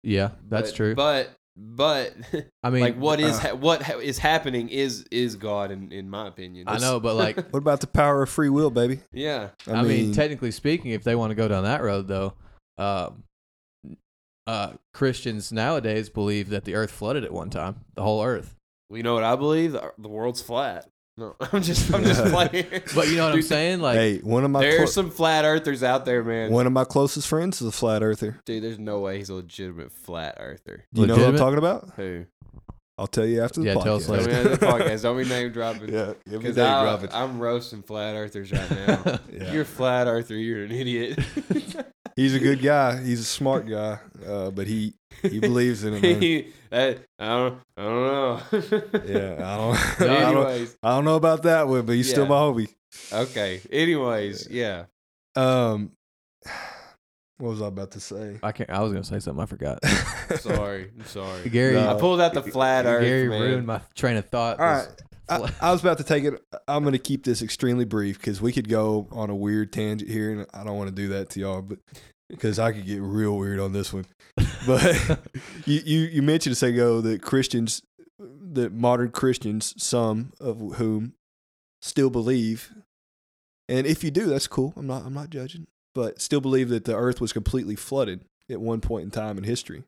[0.03, 0.95] yeah, that's But- true.
[0.95, 2.15] But but
[2.63, 5.93] I mean, like what is uh, ha- what ha- is happening is is God in
[5.93, 6.69] in my opinion.
[6.69, 9.01] I know, but like, what about the power of free will, baby?
[9.13, 12.35] yeah, I, mean, technically speaking, if they want to go down that road, though,
[12.79, 13.25] um,
[14.47, 18.57] uh, Christians nowadays believe that the Earth flooded at one time, the whole Earth.
[18.91, 19.73] well, you know what I believe?
[19.73, 20.89] The, the world's flat.
[21.17, 22.67] No, I'm just I'm just playing.
[22.95, 23.81] But you know what I'm Dude, saying?
[23.81, 26.51] Like, hey, one of my There's clo- some flat earthers out there, man.
[26.51, 28.41] one of my closest friends is a flat earther.
[28.45, 30.85] Dude, there's no way he's a legitimate flat earther.
[30.93, 31.39] Do you know what I'm Legitimate?
[31.39, 31.91] talking about?
[31.97, 32.25] Who?
[32.97, 33.83] I'll tell you after the Yeah, podcast.
[33.85, 34.43] tell us Don't later.
[34.45, 35.03] be the podcast.
[35.03, 35.93] Don't be name dropping.
[35.93, 37.11] yeah, give me Because that drop it.
[37.13, 39.19] I'm roasting flat earthers right now.
[39.33, 39.53] Yeah.
[39.53, 40.37] You're a flat earther.
[40.37, 41.19] You're an idiot.
[42.17, 43.03] He's a good guy.
[43.03, 46.03] He's a smart guy, uh, but he he believes in it.
[46.03, 46.21] Man.
[46.23, 47.59] He- that- I don't.
[47.77, 48.41] I don't know.
[49.07, 50.77] Yeah, I don't, I don't.
[50.83, 52.69] I don't know about that one, but he's still my homie.
[53.13, 53.61] okay.
[53.71, 54.85] Anyways, yeah.
[55.37, 55.93] Um,
[57.39, 58.39] what was I about to say?
[58.43, 58.71] I can't.
[58.71, 59.43] I was gonna say something.
[59.43, 59.85] I forgot.
[60.41, 60.91] Sorry.
[60.99, 61.49] I'm sorry.
[61.49, 61.97] Gary, No.
[61.97, 63.03] I pulled out the flat earth.
[63.03, 63.41] Gary man.
[63.41, 64.59] ruined my train of thought.
[64.61, 64.89] All right.
[65.29, 66.43] I, I was about to take it.
[66.69, 70.11] I'm going to keep this extremely brief because we could go on a weird tangent
[70.11, 71.79] here, and I don't want to do that to y'all, but
[72.29, 74.07] because I could get real weird on this one.
[74.67, 75.21] But
[75.67, 77.83] you, you you mentioned a second ago that Christians,
[78.19, 81.13] that modern Christians, some of whom
[81.83, 82.73] still believe,
[83.69, 84.73] and if you do, that's cool.
[84.75, 88.61] I'm not I'm not judging, but still believe that the Earth was completely flooded at
[88.61, 89.85] one point in time in history.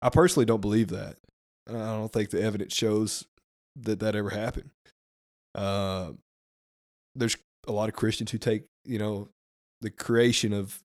[0.00, 1.16] I personally don't believe that.
[1.68, 3.26] I don't think the evidence shows
[3.76, 4.70] that that ever happened.
[5.54, 6.12] Uh,
[7.14, 9.28] there's a lot of Christians who take you know
[9.80, 10.80] the creation of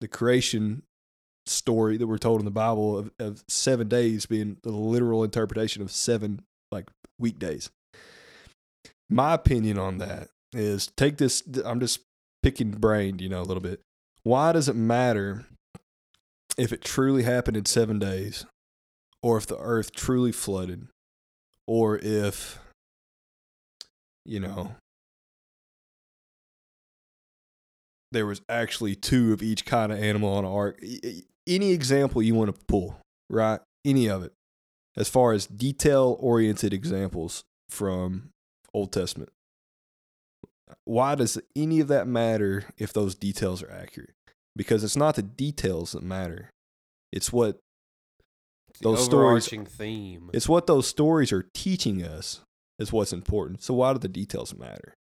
[0.00, 0.82] the creation
[1.46, 5.82] story that we're told in the Bible of, of seven days being the literal interpretation
[5.82, 6.42] of seven
[6.72, 6.88] like
[7.18, 7.70] weekdays.
[9.10, 11.42] My opinion on that is take this.
[11.64, 12.00] I'm just
[12.42, 13.80] picking brain, you know, a little bit.
[14.22, 15.46] Why does it matter
[16.56, 18.46] if it truly happened in seven days,
[19.22, 20.88] or if the earth truly flooded,
[21.66, 22.58] or if
[24.24, 24.74] you know
[28.14, 30.80] there was actually two of each kind of animal on an ark.
[31.46, 32.96] Any example you want to pull,
[33.28, 33.60] right?
[33.84, 34.32] Any of it,
[34.96, 38.30] as far as detail oriented examples from
[38.72, 39.30] Old Testament.
[40.84, 44.14] Why does any of that matter if those details are accurate?
[44.56, 46.50] Because it's not the details that matter.
[47.12, 47.58] It's what
[48.80, 50.30] the Those stories- theme.
[50.34, 52.40] it's what those stories are teaching us
[52.78, 53.62] is what's important.
[53.62, 54.94] So why do the details matter?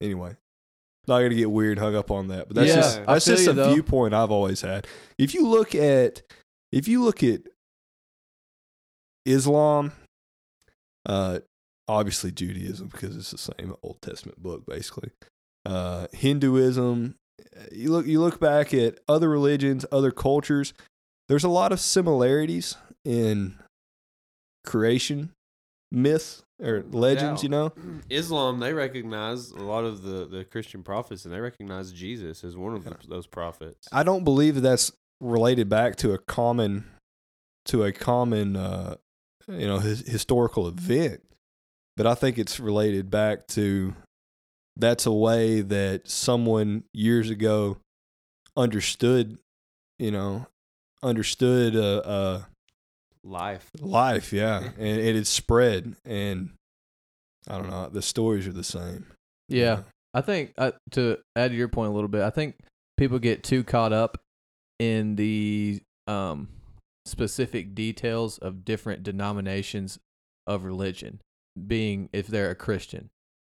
[0.00, 0.36] Anyway,
[1.08, 3.52] not gonna get weird hung up on that, but that's Yeah, just that's just a
[3.52, 3.72] though.
[3.72, 4.86] viewpoint I've always had.
[5.18, 6.22] If you look at
[6.72, 7.42] if you look at
[9.26, 9.92] Islam,
[11.06, 11.40] uh,
[11.88, 15.10] obviously Judaism because it's the same Old Testament book basically.
[15.66, 17.16] Uh, Hinduism,
[17.72, 20.72] you look you look back at other religions, other cultures.
[21.28, 23.58] There's a lot of similarities in
[24.64, 25.32] creation
[25.92, 27.42] myth or legends.
[27.42, 27.46] Yeah.
[27.46, 27.72] You know,
[28.10, 32.56] Islam, they recognize a lot of the, the Christian prophets, and they recognize Jesus as
[32.56, 33.88] one of the, those prophets.
[33.92, 36.84] I don't believe that that's related back to a common
[37.66, 38.96] to a common uh,
[39.48, 41.22] you know his, historical event,
[41.96, 43.94] but I think it's related back to
[44.76, 47.78] that's a way that someone years ago
[48.56, 49.38] understood,
[49.98, 50.46] you know,
[51.02, 52.42] understood uh, uh,
[53.22, 53.70] Life.
[53.80, 56.50] life, yeah, and it had spread, and
[57.48, 59.06] I don't know, the stories are the same.
[59.48, 59.82] yeah.
[60.12, 62.56] I think uh, to add to your point a little bit, I think
[62.96, 64.18] people get too caught up
[64.80, 66.48] in the um,
[67.06, 70.00] specific details of different denominations
[70.48, 71.20] of religion,
[71.66, 73.02] being if they're a Christian.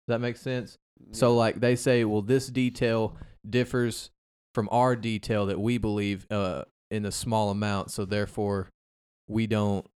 [0.06, 0.78] Does that make sense?
[1.12, 3.16] So, like they say, well, this detail
[3.48, 4.10] differs
[4.54, 8.68] from our detail that we believe uh, in a small amount, so therefore
[9.28, 9.86] we don't.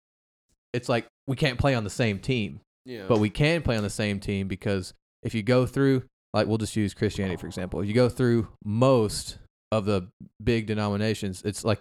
[0.72, 3.04] It's like we can't play on the same team yeah.
[3.06, 6.02] but we can play on the same team because if you go through
[6.32, 9.38] like we'll just use christianity for example if you go through most
[9.70, 10.08] of the
[10.42, 11.80] big denominations it's like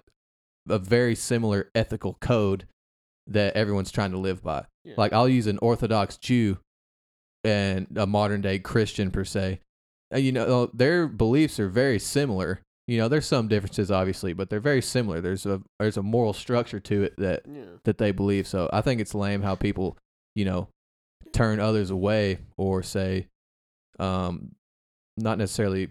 [0.69, 2.65] a very similar ethical code
[3.25, 4.95] that everyone's trying to live by Yeah.
[4.97, 6.59] Like I'll use an Orthodox Jew
[7.43, 9.59] and a modern day Christian per se.
[10.11, 12.61] And, you know, their beliefs are very similar.
[12.87, 15.19] You know, there's some differences obviously, but they're very similar.
[15.19, 17.65] There's a there's a moral structure to it that yeah.
[17.83, 18.47] that they believe.
[18.47, 19.97] So I think it's lame how people,
[20.35, 20.69] you know,
[21.33, 23.27] turn others away or say,
[23.99, 24.55] um,
[25.17, 25.89] not necessarily.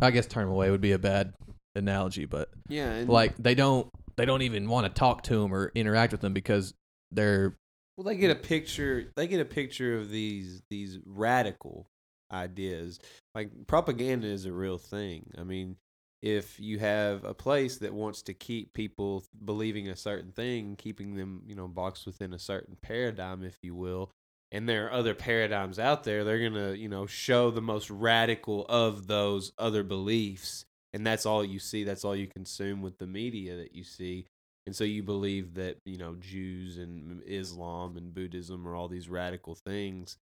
[0.00, 1.32] I guess turn them away would be a bad
[1.74, 5.54] analogy, but Yeah, and like they don't they don't even want to talk to them
[5.54, 6.74] or interact with them because
[7.10, 7.56] they're
[7.96, 9.10] Well, they get a picture.
[9.16, 11.86] They get a picture of these these radical
[12.32, 12.98] ideas.
[13.34, 15.30] Like propaganda is a real thing.
[15.38, 15.76] I mean,
[16.22, 21.14] if you have a place that wants to keep people believing a certain thing, keeping
[21.14, 24.10] them, you know, boxed within a certain paradigm, if you will,
[24.50, 28.64] and there are other paradigms out there, they're gonna, you know, show the most radical
[28.68, 31.84] of those other beliefs, and that's all you see.
[31.84, 34.26] That's all you consume with the media that you see.
[34.66, 39.08] And so you believe that, you know, Jews and Islam and Buddhism are all these
[39.08, 40.16] radical things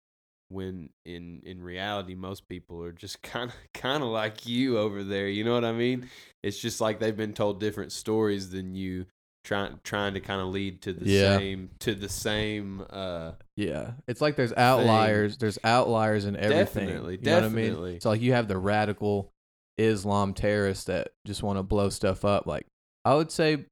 [0.53, 5.03] when in in reality most people are just kind of kind of like you over
[5.03, 6.09] there, you know what I mean?
[6.43, 9.07] It's just like they've been told different stories than you
[9.45, 11.37] trying trying to kind of lead to the Yeah.
[11.39, 13.93] same to the same uh yeah.
[14.07, 15.37] It's like there's outliers.
[15.39, 16.87] There's outliers in everything.
[16.87, 17.91] Definitely, you know what I definitely.
[17.93, 18.01] mean?
[18.01, 19.33] So like you have the radical
[19.79, 22.47] Islam terrorists that just want to blow stuff up.
[22.47, 22.67] Like
[23.05, 23.65] I would say,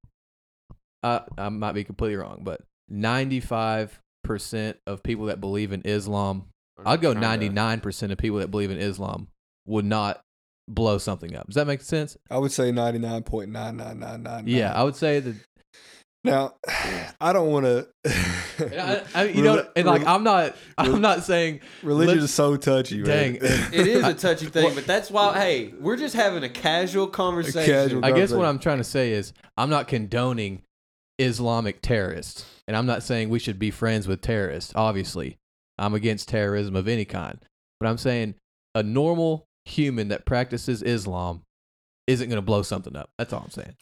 [1.02, 6.46] uh, I might be completely wrong, but 95 percent of people that believe in Islam
[6.86, 9.28] I'd go 99% of people that believe in Islam
[9.66, 10.20] would not
[10.68, 11.46] blow something up.
[11.46, 12.16] Does that make sense?
[12.30, 14.44] I would say ninety nine point nine nine nine nine.
[14.46, 15.36] Yeah, I would say that.
[16.22, 16.54] Now,
[17.20, 17.88] I don't want to.
[18.06, 23.02] I, I, you know, and like I'm not, I'm not saying, religion is so touchy.
[23.02, 23.36] dang.
[23.72, 27.64] It is a touchy thing, but that's why hey, we're just having a casual conversation.
[27.64, 30.62] casual- I guess what I'm trying to say is I'm not condoning
[31.18, 34.72] Islamic terrorists, and I'm not saying we should be friends with terrorists.
[34.74, 35.38] Obviously,
[35.80, 37.38] I'm against terrorism of any kind,
[37.80, 38.34] but I'm saying
[38.74, 41.42] a normal human that practices Islam
[42.06, 43.10] isn't going to blow something up.
[43.18, 43.74] That's all I'm saying.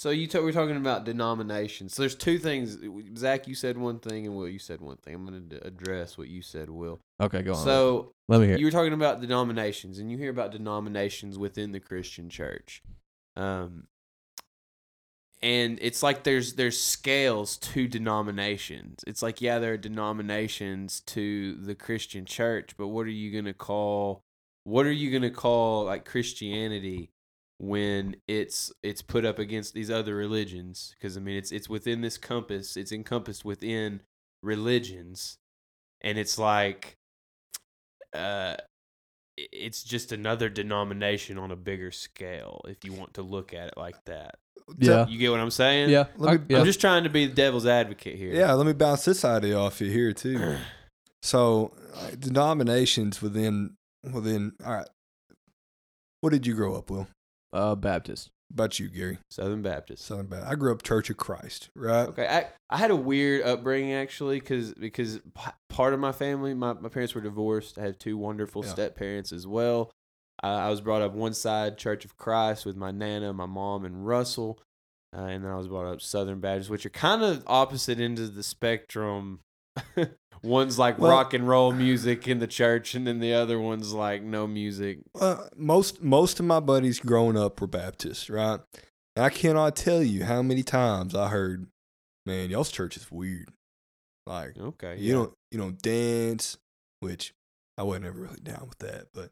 [0.00, 1.94] So you t- we're talking about denominations.
[1.94, 2.78] So there's two things.
[3.18, 5.14] Zach, you said one thing, and Will, you said one thing.
[5.14, 7.00] I'm going to address what you said, Will.
[7.20, 7.62] Okay, go on.
[7.62, 8.56] So let me hear.
[8.56, 12.82] you were talking about denominations, and you hear about denominations within the Christian church,
[13.36, 13.88] um,
[15.42, 19.02] and it's like there's there's scales to denominations.
[19.06, 23.54] It's like yeah, there are denominations to the Christian church, but what are you gonna
[23.54, 24.22] call?
[24.64, 27.10] What are you gonna call like Christianity?
[27.60, 32.00] when it's it's put up against these other religions because I mean it's it's within
[32.00, 34.00] this compass it's encompassed within
[34.42, 35.36] religions
[36.00, 36.96] and it's like
[38.14, 38.56] uh
[39.36, 43.74] it's just another denomination on a bigger scale if you want to look at it
[43.76, 44.36] like that
[44.78, 45.06] Yeah.
[45.06, 46.58] you get what I'm saying Yeah, Let I, yeah.
[46.58, 49.58] I'm just trying to be the devil's advocate here Yeah, let me bounce this idea
[49.58, 50.56] off you here too.
[51.22, 53.74] So, uh, denominations within
[54.10, 54.52] within.
[54.64, 54.88] All right,
[56.22, 57.06] what did you grow up, Will?
[57.52, 58.30] uh, Baptist.
[58.52, 59.18] About you, Gary?
[59.30, 60.50] Southern Baptist Southern Baptist.
[60.50, 62.08] I grew up Church of Christ, right?
[62.08, 66.52] Okay, I, I had a weird upbringing actually, cause because p- part of my family,
[66.54, 67.78] my, my parents were divorced.
[67.78, 68.70] I have two wonderful Yeah.
[68.70, 69.92] step parents as well.
[70.42, 73.84] Uh, I was brought up one side Church of Christ with my nana, my mom,
[73.84, 74.58] and Russell,
[75.16, 78.20] uh, and then I was brought up Southern Baptist, which are kind of opposite ends
[78.20, 79.40] of the spectrum.
[80.42, 83.92] one's like Well- rock and roll music in the church, and then the other one's
[83.92, 85.00] like no music.
[85.20, 88.60] Uh, most most of my buddies growing up were Baptists, right?
[89.16, 91.66] And I cannot tell you how many times I heard,
[92.26, 93.50] "Man, y'all's church is weird."
[94.26, 96.56] Like Okay, you don't you don't dance,
[97.00, 97.34] which
[97.76, 99.30] I wasn't ever really down with that, but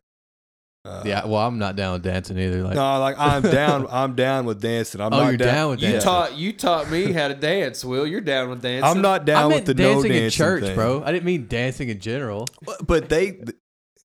[0.84, 2.62] uh, yeah, well, I'm not down with dancing either.
[2.62, 3.86] Like, no, like I'm down.
[3.90, 5.00] I'm down with dancing.
[5.00, 6.06] I'm Oh, not you're down with You dancing.
[6.08, 7.84] taught you taught me how to dance.
[7.84, 8.84] Will you're down with dancing?
[8.88, 10.74] I'm not down I with meant the no dancing dancing in church, thing.
[10.74, 11.02] bro.
[11.04, 12.46] I didn't mean dancing in general.
[12.62, 13.40] But- But they,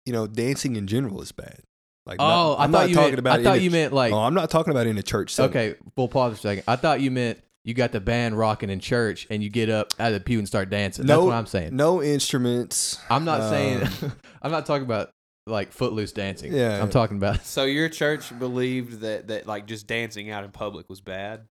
[0.05, 1.59] you know, dancing in general is bad.
[2.05, 3.20] Like, Oh, not, I I'm thought not you talking meant.
[3.20, 3.39] about.
[3.39, 4.11] I thought in a you meant like.
[4.11, 5.34] No, I'm not talking about in a church.
[5.34, 5.49] setting.
[5.51, 6.64] okay, we'll pause for a second.
[6.68, 9.93] I thought you meant you got the band rocking in church and you get up
[9.99, 11.05] out of the pew and start dancing.
[11.05, 11.76] That's No- what I'm saying.
[11.76, 12.97] no instruments.
[13.09, 13.84] I'm not saying.
[13.84, 14.11] um,
[14.41, 15.11] I'm not talking about
[15.47, 16.53] like footloose dancing.
[16.53, 16.81] Yeah.
[16.81, 17.45] I'm talking about.
[17.45, 21.45] So your church believed that that like just dancing out in public was bad.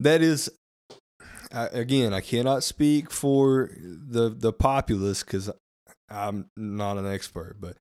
[0.00, 0.50] that is
[1.52, 5.50] I, again i cannot speak for the the populace because
[6.08, 7.76] i'm not an expert but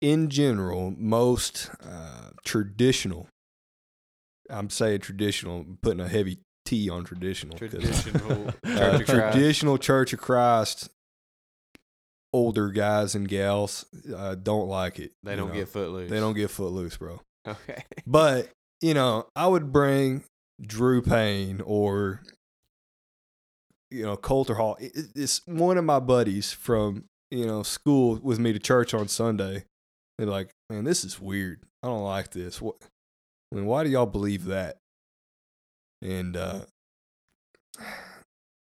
[0.00, 3.28] in general most uh, traditional
[4.48, 8.52] i'm saying traditional putting a heavy t on traditional 'cause, Traditional uh,
[8.98, 10.88] Church of traditional church of christ
[12.32, 13.84] older guys and gals
[14.16, 15.54] uh, don't like it They don't know.
[15.54, 16.10] get footloose.
[16.10, 17.82] they don't get footloose bro Okay.
[18.06, 18.48] but
[18.80, 20.24] you know, I would bring
[20.60, 22.22] Drew Payne or
[23.90, 24.76] you know, Coulter Hall.
[24.80, 28.94] It, it- it's one of my buddies from you know school with me to church
[28.94, 29.64] on Sunday.
[30.18, 31.60] They're like, man, this is weird.
[31.82, 32.60] I don't like this.
[32.62, 32.76] What?
[33.52, 34.78] I mean, why do y'all believe that?
[36.00, 36.60] And uh,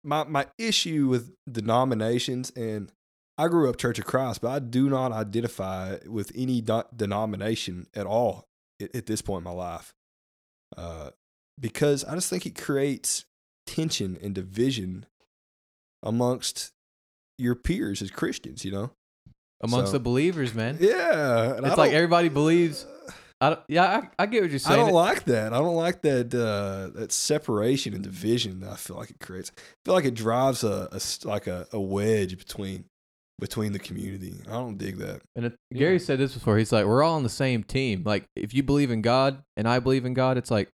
[0.05, 2.91] my my issue with denominations, and
[3.39, 7.87] I grew up Church of Christ, but I do not identify with any do- denomination
[7.95, 8.47] at all
[8.83, 9.95] at, at this point in my life,
[10.77, 11.11] uh,
[11.59, 13.25] because I just think it creates
[13.67, 15.07] tension and division
[16.03, 16.73] amongst
[17.39, 18.65] your peers as Christians.
[18.65, 18.91] You know?
[19.61, 20.79] Amongst So- the believers, man.
[20.81, 22.87] Yeah, It's like everybody believes.
[23.41, 23.85] I don't, yeah,
[24.19, 24.81] I, I get what you're saying.
[24.81, 25.53] I don't like that.
[25.53, 29.53] I don't like that uh, that separation and division that I feel like it creates.
[29.57, 32.87] I feel like it drives a, a like a, a wedge between
[33.41, 34.35] between the community.
[34.49, 35.21] I don't dig that.
[35.37, 36.59] And it, Gary said this before.
[36.59, 38.03] He's like, we're all on the same team.
[38.05, 40.69] Like, if you believe in God and I believe in God, it's like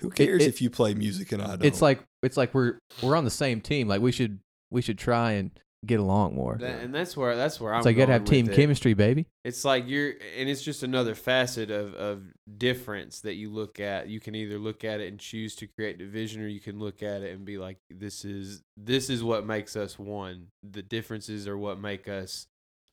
[0.00, 1.64] Who cares it- if you play music and I don't?
[1.64, 3.88] it's like it's like we're we're on the same team.
[3.88, 4.38] Like we should
[4.70, 5.50] we should try and
[5.86, 6.56] get along more.
[6.60, 7.78] That- and that's where that's where I'm.
[7.78, 8.56] It's like you gotta have team with it.
[8.56, 9.26] chemistry, baby.
[9.44, 12.22] It's like you're, and it's just another facet of, of
[12.58, 14.08] difference that you look at.
[14.08, 17.02] You can either look at it and choose to create division, or you can look
[17.02, 20.48] at it and be like, "This is this is what makes us one.
[20.62, 22.46] The differences are what make us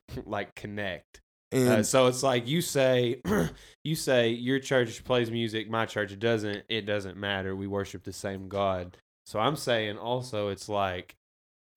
[0.26, 1.22] like connect."
[1.52, 3.22] and Uh, so it's like you say,
[3.84, 6.64] you say your church plays music, my church doesn't.
[6.70, 7.56] It doesn't matter.
[7.56, 8.98] We worship the same God.
[9.26, 11.16] So I'm saying also, it's like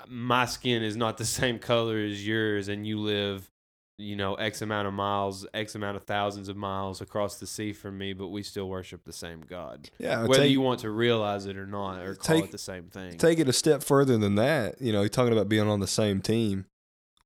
[0.09, 3.51] my skin is not the same color as yours, and you live,
[3.99, 7.73] you know, X amount of miles, X amount of thousands of miles across the sea
[7.73, 9.91] from me, but we still worship the same God.
[9.99, 12.59] yeah, Whether take, you want to realize it or not, or call Take- it the
[12.59, 13.19] same thing.
[13.19, 14.81] take it a step further than that.
[14.81, 16.67] You know, you're talking about being on the same team.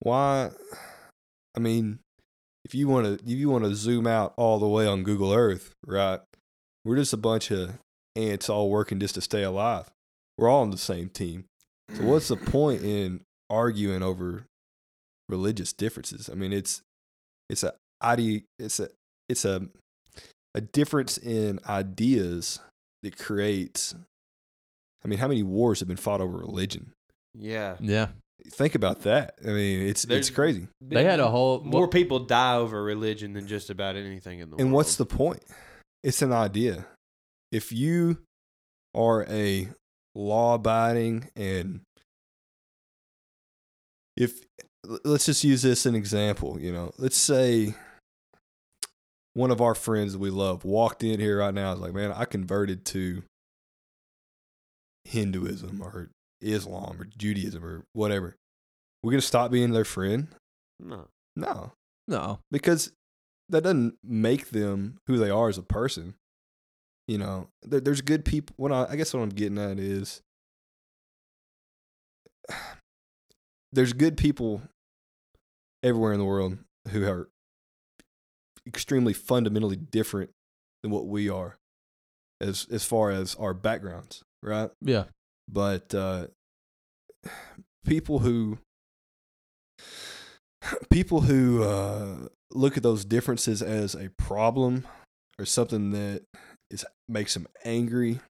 [0.00, 0.50] Why?
[1.56, 2.00] I mean,
[2.64, 5.32] if you want to, if you want to zoom out all the way on Google
[5.32, 6.20] Earth, right?
[6.84, 7.78] We're just a bunch of
[8.16, 9.90] ants all working just to stay alive.
[10.36, 11.44] We're all on the same team.
[11.92, 13.20] So what's the point in
[13.50, 14.44] arguing over
[15.28, 16.28] religious differences?
[16.30, 16.82] I mean, it's
[17.50, 18.88] it's a idea, it's a
[19.28, 19.68] it's a
[20.54, 22.60] a difference in ideas
[23.02, 23.94] that creates.
[25.04, 26.92] I mean, how many wars have been fought over religion?
[27.36, 27.76] yeah.
[27.80, 28.08] Yeah,
[28.52, 29.34] Think about that.
[29.44, 30.68] I mean, it's There's- it's crazy.
[30.80, 34.56] they had a whole More people die over religion than just about anything in the
[34.56, 34.60] world.
[34.62, 35.42] And what's the point?
[36.02, 36.86] It's an idea.
[37.52, 38.18] If you
[38.94, 39.68] are a
[40.14, 41.80] law abiding and
[44.16, 44.40] if
[45.04, 47.74] let's just use this as an example, you know, let's say
[49.32, 52.12] one of our friends that we love walked in here right now is like, man,
[52.12, 53.22] I converted to
[55.04, 56.10] Hinduism or
[56.40, 58.36] Islam or Judaism or whatever.
[59.02, 60.28] We're gonna stop being their friend?
[60.78, 61.08] No.
[61.36, 61.72] No,
[62.06, 62.38] no.
[62.50, 62.92] because
[63.48, 66.14] that doesn't make them who they are as a person.
[67.06, 68.54] You know, there, there's good people.
[68.56, 70.22] What I, I guess what I'm getting at is
[73.72, 74.62] there's good people
[75.82, 76.58] everywhere in the world
[76.90, 77.28] who are
[78.66, 80.30] extremely fundamentally different
[80.82, 81.58] than what we are
[82.40, 84.70] as as far as our backgrounds, right?
[84.80, 85.04] Yeah,
[85.48, 86.28] but uh,
[87.86, 88.58] people who
[90.90, 94.86] people who uh, look at those differences as a problem
[95.38, 96.22] or something that
[96.74, 98.20] is makes them angry,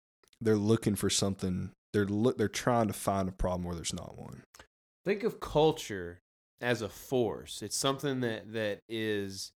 [0.41, 1.73] they're looking for something.
[1.93, 2.39] They're look.
[2.39, 4.43] They're trying to find a problem where there's not one.
[5.05, 6.21] Think of culture
[6.61, 7.63] as a force.
[7.63, 9.53] It's something that that is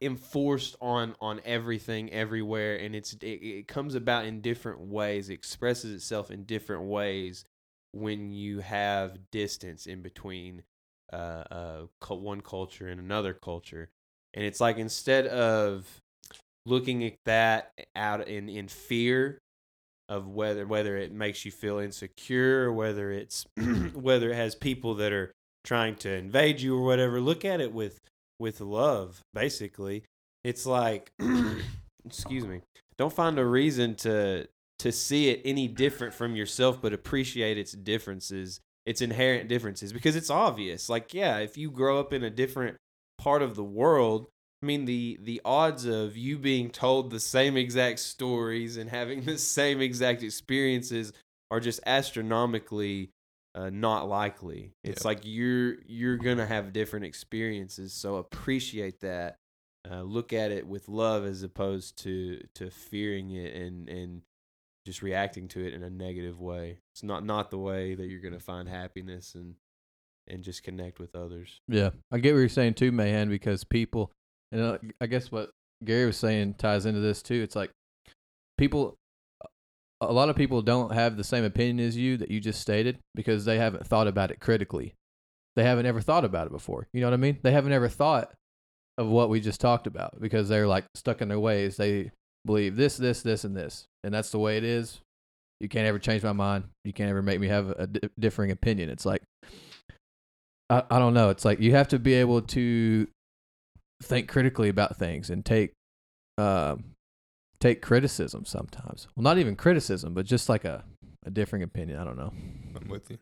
[0.00, 5.34] enforced on on everything everywhere and it's it, it comes about in different ways it
[5.34, 7.44] expresses itself in different ways
[7.92, 10.64] when you have distance in between
[11.12, 13.90] uh, uh, one culture and another culture
[14.34, 16.01] and it's like instead of
[16.66, 19.38] looking at that out in in fear
[20.08, 23.46] of whether whether it makes you feel insecure or whether it's
[23.94, 25.32] whether it has people that are
[25.64, 28.00] trying to invade you or whatever look at it with
[28.38, 30.04] with love basically.
[30.44, 31.12] It's like
[32.04, 32.60] excuse me.
[32.98, 34.46] Don't find a reason to
[34.80, 40.16] to see it any different from yourself but appreciate its differences its inherent differences because
[40.16, 40.88] it's obvious.
[40.88, 42.76] Like yeah if you grow up in a different
[43.18, 44.26] part of the world
[44.62, 49.24] I mean the the odds of you being told the same exact stories and having
[49.24, 51.12] the same exact experiences
[51.50, 53.10] are just astronomically
[53.54, 54.72] uh, not likely.
[54.82, 55.08] It's Yeah.
[55.08, 59.36] like you're you're gonna have different experiences, so appreciate that.
[59.90, 64.22] Uh, look at it with love as opposed to to fearing it and and
[64.86, 66.78] just reacting to it in a negative way.
[66.94, 69.56] It's not not the way that you're gonna find happiness and
[70.28, 71.60] and just connect with others.
[71.66, 71.90] yeah.
[72.12, 74.12] I get what you're saying too, Mahan, because people,
[74.52, 75.50] and uh, I guess what
[75.84, 77.42] Gary was saying ties into this too.
[77.42, 77.70] It's like
[78.58, 78.94] people,
[80.00, 82.98] a lot of people don't have the same opinion as you that you just stated
[83.14, 84.94] because they haven't thought about it critically.
[85.56, 86.86] They haven't ever thought about it before.
[86.92, 87.38] You know what I mean?
[87.42, 88.32] They haven't ever thought
[88.98, 91.76] of what we just talked about because they're like stuck in their ways.
[91.76, 92.10] They
[92.44, 95.00] believe this, this, this, and this, and that's the way it is.
[95.60, 96.64] You can't ever change my mind.
[96.84, 98.90] You can't ever make me have a di- differing opinion.
[98.90, 99.22] It's like
[100.72, 101.28] I, I don't know.
[101.28, 103.06] It's like you have to be able to
[104.02, 105.72] think critically about things and take
[106.38, 106.84] um
[107.60, 109.08] take criticism sometimes.
[109.16, 110.84] Well, not even criticism, but just like a
[111.24, 111.98] a differing opinion.
[111.98, 112.32] I don't know.
[112.76, 113.18] I'm with you.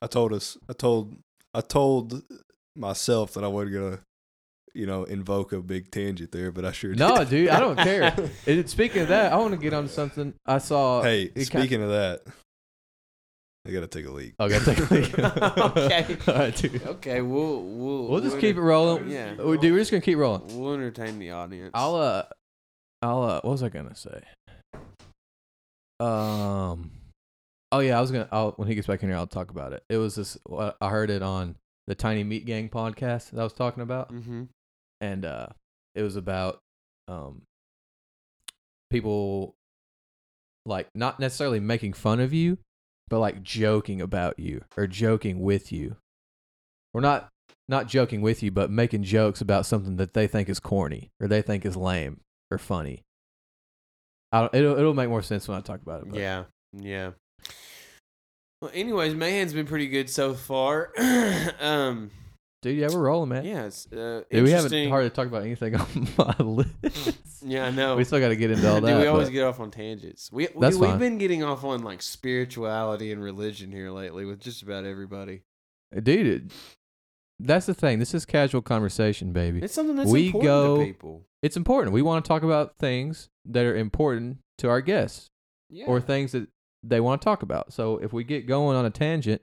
[0.00, 0.56] I told us.
[0.68, 1.16] I told.
[1.54, 2.22] I told
[2.74, 3.98] myself that I wasn't gonna,
[4.72, 6.98] you know, invoke a big tangent there, but I sure Did.
[6.98, 8.14] No, dude, I don't care.
[8.46, 11.02] And speaking of that, I want to get on something I saw.
[11.02, 12.22] hey, speaking of that,
[13.64, 14.34] I gotta take a leak.
[14.40, 15.18] I gotta take a leak.
[15.18, 16.16] Okay.
[16.26, 16.82] All right, dude.
[16.84, 19.08] Okay, we'll we'll We'll just we'll keep it rolling.
[19.08, 20.58] Yeah, Oh, dude, we're just gonna keep rolling.
[20.60, 21.70] we'll entertain the audience.
[21.74, 22.24] I'll uh,
[23.02, 24.22] I'll uh, what was I gonna say?
[26.00, 26.90] Um,
[27.70, 28.28] oh yeah, I was gonna.
[28.32, 29.82] I'll, when he gets back in here, I'll talk about it.
[29.88, 30.36] It was this.
[30.50, 31.56] uh, I heard it on
[31.86, 34.44] the Tiny Meat Gang podcast that I was talking about, Mm-hmm.
[35.00, 35.46] and uh,
[35.94, 36.58] it was about
[37.06, 37.42] um,
[38.90, 39.54] people
[40.66, 42.58] like not necessarily making fun of you,
[43.12, 45.96] but like joking about you or joking with you,
[46.94, 47.28] or not
[47.68, 51.28] not joking with you, but making jokes about something that they think is corny or
[51.28, 52.20] they think is lame
[52.50, 53.02] or funny.
[54.32, 56.08] I don't, it'll it'll make more sense when I talk about it.
[56.08, 57.10] But Yeah, yeah.
[58.62, 60.90] Well, anyways, Mahan's been pretty good so far.
[61.60, 62.10] um,
[62.62, 63.44] dude, yeah, we're rolling, man.
[63.44, 67.31] yeah, it's uh, Dude, we haven't hardly talked about anything on my list.
[67.46, 67.96] Yeah, I know.
[67.96, 69.00] We still got to get into all Dude, that.
[69.00, 70.30] we always but- get off on tangents.
[70.32, 70.98] We, we That's we've fine.
[70.98, 75.42] been getting off on like spirituality and religion here lately with just about everybody.
[75.96, 76.26] Uh, dude.
[76.26, 76.52] it-
[77.40, 77.98] That's the thing.
[77.98, 79.60] This is casual conversation, baby.
[79.62, 81.22] It's something that's We important go- to people.
[81.42, 81.92] It's important.
[81.92, 85.26] We want to talk about things that are important to our guests
[85.70, 85.86] Yeah.
[85.86, 86.46] or things that
[86.84, 87.72] they want to talk about.
[87.72, 89.42] So if we get going on a tangent,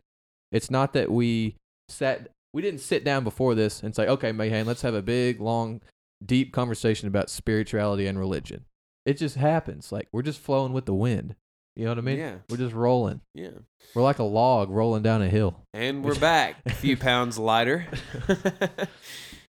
[0.52, 1.56] it's not that we
[1.90, 5.40] sat we didn't sit down before this and say, "Okay, Mahan, let's have a big,
[5.40, 5.82] long,
[6.26, 8.66] deep conversation about spirituality and religion."
[9.06, 9.92] It just happens.
[9.92, 11.36] Like we're just flowing with the wind.
[11.76, 12.18] You know what I mean?
[12.18, 12.36] Yeah.
[12.50, 13.22] We're just rolling.
[13.34, 13.52] yeah.
[13.96, 15.56] We're like a log rolling down a hill.
[15.74, 17.88] And we're back, a few pounds lighter.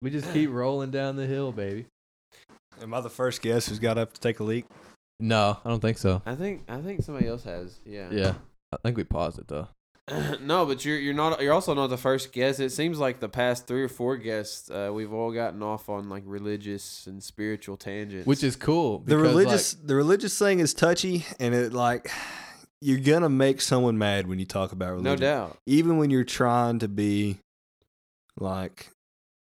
[0.02, 1.88] We just keep rolling down the hill, baby.
[2.82, 4.66] Am I the first guest who's got up to take a leak?
[5.20, 6.22] No, I don't think so.
[6.26, 7.82] I think I think somebody else has.
[7.86, 8.08] Yeah.
[8.10, 8.34] Yeah.
[8.72, 9.68] I think we paused it though.
[10.42, 12.60] no, but you're you're not you're also not the first guest.
[12.60, 16.10] It seems like the past three or four guests, uh, we've all gotten off on
[16.10, 18.28] like religious and spiritual tangents.
[18.28, 19.00] Which is cool.
[19.00, 22.12] The because, religious, the religious thing is touchy, and it like
[22.82, 25.04] you're gonna make someone mad when you talk about religion.
[25.04, 25.58] no doubt.
[25.66, 27.38] even when you're trying to be
[28.40, 28.90] like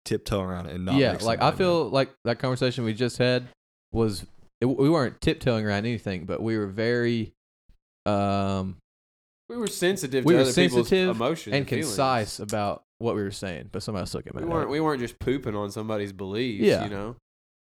[0.05, 0.95] tiptoe around it and not.
[0.95, 3.47] yeah, make like I somebody feel like that conversation we just had
[3.91, 4.25] was
[4.61, 7.31] it, we weren't tiptoeing around anything, but we were very
[8.05, 8.77] um
[9.49, 11.87] We were sensitive We to were other people's sensitive emotions and feelings.
[11.87, 14.35] concise about what we were saying, but somebody else took it.
[14.35, 14.49] We mad.
[14.49, 16.63] weren't we weren't just pooping on somebody's beliefs.
[16.63, 16.83] Yeah.
[16.83, 17.07] You know.
[17.07, 17.15] mad.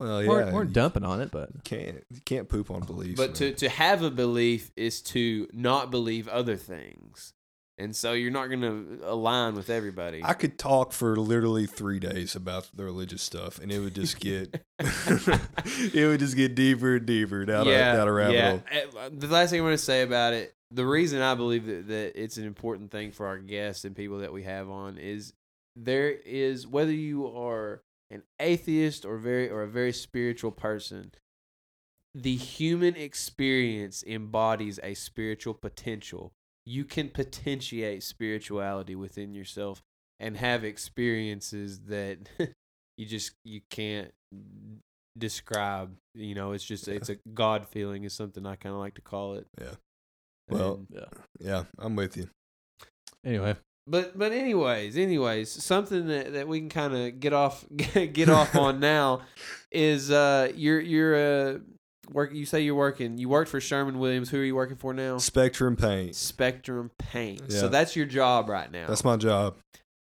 [0.08, 3.18] Well, yeah, weren't, weren't you dumping on it, but Can't you can't poop on beliefs.
[3.18, 3.56] But to man.
[3.56, 7.32] to have a belief is to not believe other things.
[7.78, 10.22] And so you're not going to align with everybody.
[10.24, 14.20] I could talk for literally three days about the religious stuff, and it would just
[14.22, 18.64] get it would just get deeper and deeper down a down a rabbit hole.
[18.98, 21.88] Uh, The last thing I want to say about it, the reason I believe that,
[21.88, 25.34] that it's an important thing for our guests and people that we have on is
[25.76, 27.82] there is whether you are
[28.12, 31.12] an atheist or very or a very spiritual person,
[32.14, 36.34] the human experience embodies a spiritual potential.
[36.66, 39.82] You can potentiate spirituality within yourself
[40.20, 42.18] and have experiences that
[42.98, 44.12] you just you can't
[45.18, 45.96] describe.
[46.14, 49.02] You know, it's just it's a God feeling is something I kind of like to
[49.02, 49.48] call it.
[49.60, 49.76] Yeah.
[50.50, 51.06] Well, And- yeah.
[51.40, 52.28] Yeah, I'm with you.
[53.26, 53.56] Anyway,
[53.88, 58.56] but but anyways, anyways, something that, that we can kind of get off get off
[58.66, 59.22] on now
[59.72, 61.16] is uh you're you're
[61.56, 61.58] uh
[62.12, 64.30] work you say you're working you worked for Sherwin Williams.
[64.30, 65.18] Who are you working for now?
[65.18, 66.16] Spectrum paint.
[66.16, 67.42] Spectrum Paint.
[67.50, 67.60] yeah.
[67.62, 68.88] So that's your job right now.
[68.88, 69.56] That's my job.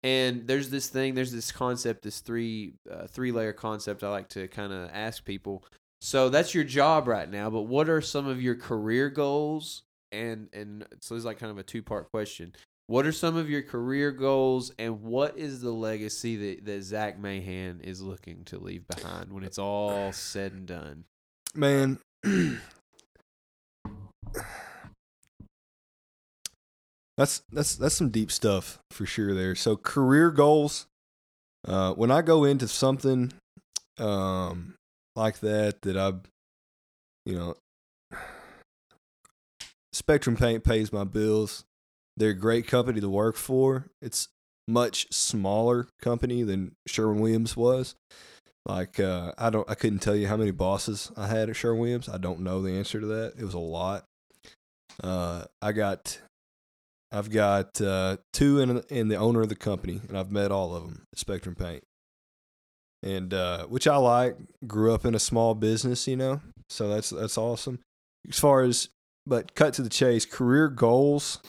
[0.03, 4.27] and there's this thing there's this concept this three uh, three layer concept i like
[4.29, 5.63] to kind of ask people
[6.01, 9.83] so that's your job right now but what are some of your career goals
[10.13, 12.53] and and so it's like kind of a two part question
[12.87, 17.17] what are some of your career goals and what is the legacy that, that zach
[17.19, 21.05] mahan is looking to leave behind when it's all said and done
[21.55, 21.99] Man,
[27.17, 29.53] that's that's that's some deep stuff for sure there.
[29.55, 30.87] So career goals.
[31.65, 33.31] Uh, when I go into something
[33.97, 34.75] um,
[35.15, 36.11] like that, that I,
[37.25, 37.55] you know,
[39.93, 41.63] Spectrum Paint pays my bills.
[42.17, 43.87] They're a great company to work for.
[44.01, 44.27] It's
[44.67, 47.95] much smaller company than Sherwin Williams was.
[48.65, 51.81] Like uh, I don't, I couldn't tell you how many bosses I had at Sherwin
[51.81, 52.09] Williams.
[52.09, 53.33] I don't know the answer to that.
[53.37, 54.05] It was a lot.
[55.03, 56.19] Uh, I got,
[57.11, 60.75] I've got uh, two in in the owner of the company, and I've met all
[60.75, 61.83] of them at Spectrum Paint,
[63.03, 64.37] and uh, which I like.
[64.65, 67.79] Grew up in a small business, you know, so that's that's awesome.
[68.29, 68.89] As far as,
[69.25, 71.39] but cut to the chase, career goals.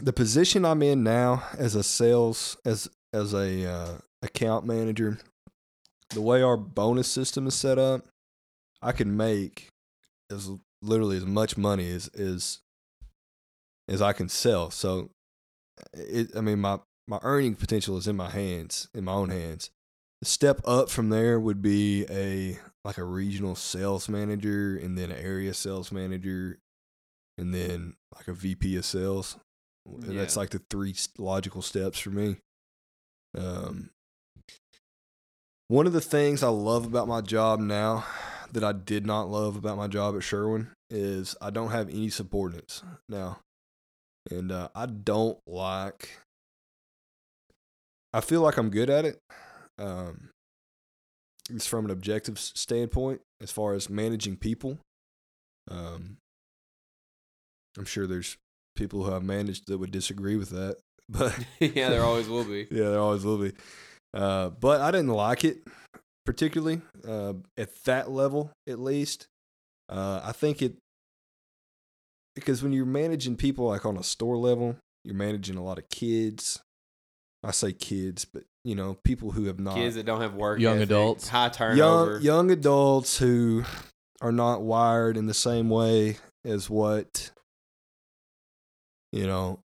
[0.00, 5.18] The position I'm in now as a sales as as a uh, account manager,
[6.10, 8.06] the way our bonus system is set up,
[8.80, 9.68] I can make
[10.30, 10.50] as
[10.82, 12.60] literally as much money as as
[13.88, 14.70] as I can sell.
[14.70, 15.10] So,
[15.92, 16.78] it I mean my
[17.08, 19.70] my earning potential is in my hands, in my own hands.
[20.20, 22.58] The step up from there would be a
[22.88, 26.58] like a regional sales manager, and then an area sales manager,
[27.36, 29.36] and then like a VP of sales.
[29.84, 32.38] And That's like the three logical steps for me.
[33.36, 33.90] Um,
[35.68, 38.06] one of the things I love about my job now
[38.52, 42.08] that I did not love about my job at Sherwin is I don't have any
[42.08, 43.40] subordinates now.
[44.30, 46.20] And uh, I don't like,
[48.14, 49.18] I feel like I'm good at it.
[49.78, 50.30] Um,
[51.48, 54.78] it's from an objective standpoint as far as managing people.
[55.70, 56.18] Um,
[57.76, 58.36] I'm sure there's
[58.76, 60.76] people who I've managed that would disagree with that,
[61.08, 62.66] but yeah, there always will be.
[62.70, 63.52] yeah, there always will be.
[64.14, 65.58] Uh, but I didn't like it
[66.24, 69.28] particularly uh, at that level, at least.
[69.88, 70.76] Uh, I think it
[72.34, 75.88] because when you're managing people like on a store level, you're managing a lot of
[75.88, 76.60] kids.
[77.42, 80.60] I say kids, but you know, people who have not Kids that don't have work.
[80.60, 81.28] Young ethic, adults.
[81.28, 82.12] high turnover.
[82.16, 83.64] young young adults who
[84.20, 87.30] are not wired in the same way as what
[89.12, 89.60] you know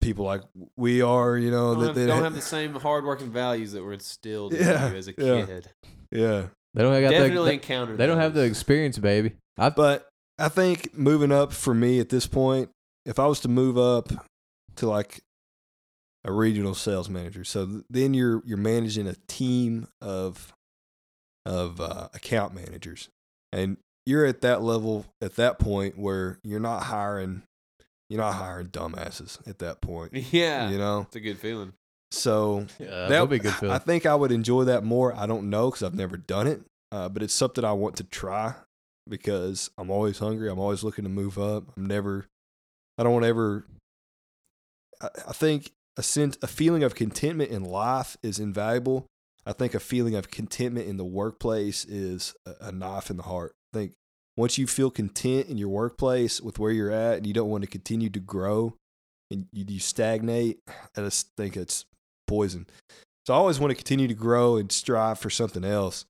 [0.00, 0.42] people like
[0.76, 1.36] we are.
[1.38, 3.92] You know don't, that have, that don't ha- have the same hardworking values that were
[3.92, 5.46] instilled Yeah, in you as a yeah.
[5.46, 5.68] kid.
[6.10, 6.46] yeah.
[6.74, 7.98] They don't got Definitely the, encountered.
[7.98, 9.32] they don't have the experience, baby.
[9.58, 10.08] I But
[10.38, 12.70] I think moving up for me at this point,
[13.04, 14.08] if I was to move up
[14.76, 15.20] to like
[16.24, 20.52] a regional sales manager, so th- then you're you're managing a team of
[21.44, 23.08] of uh, account managers,
[23.52, 23.76] and
[24.06, 27.42] you're at that level at that point where you're not hiring
[28.10, 30.12] you're not hiring dumbasses at that point.
[30.32, 31.72] Yeah, You know, it's a good feeling.
[32.10, 35.14] so yeah, that would be a good I think I would enjoy that more.
[35.16, 36.60] I don't know because I've never done it,
[36.92, 38.54] uh, but it's something I want to try
[39.08, 40.50] because I'm always hungry.
[40.50, 41.64] I'm always looking to move up.
[41.76, 42.26] I'm never.
[42.98, 43.64] I don't want to ever.
[45.00, 49.06] I, I think a sense, a feeling of contentment in life is invaluable.
[49.44, 53.24] I think a feeling of contentment in the workplace is a, a knife in the
[53.24, 53.52] heart.
[53.74, 53.92] I think
[54.36, 57.64] once you feel content in your workplace with where you're at, and you don't want
[57.64, 58.74] to continue to grow,
[59.30, 60.60] and you, you stagnate,
[60.96, 61.84] I just think it's
[62.26, 62.66] poison.
[63.26, 66.06] So I always want to continue to grow and strive for something else.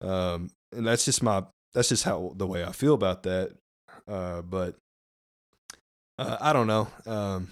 [0.00, 3.52] Um, and that's just my that's just how the way I feel about that.
[4.06, 4.76] Uh, but
[6.18, 6.88] uh, I don't know.
[7.06, 7.48] Um,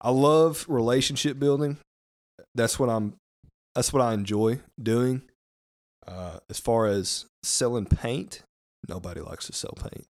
[0.00, 1.78] I love relationship building.
[2.54, 3.14] That's what I'm.
[3.74, 5.22] That's what I enjoy doing.
[6.06, 8.42] Uh, as far as selling paint,
[8.88, 10.06] nobody likes to sell paint.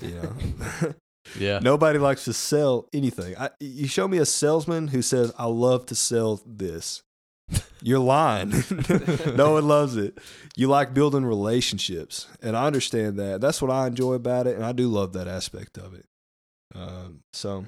[0.00, 0.94] You know,
[1.38, 1.58] yeah.
[1.60, 3.36] Nobody likes to sell anything.
[3.36, 7.02] I, you show me a salesman who says, "I love to sell this."
[7.82, 8.48] You're lying.
[9.36, 10.18] no one loves it.
[10.56, 13.42] You like building relationships, and I understand that.
[13.42, 16.06] That's what I enjoy about it, and I do love that aspect of it.
[16.74, 17.66] Um, so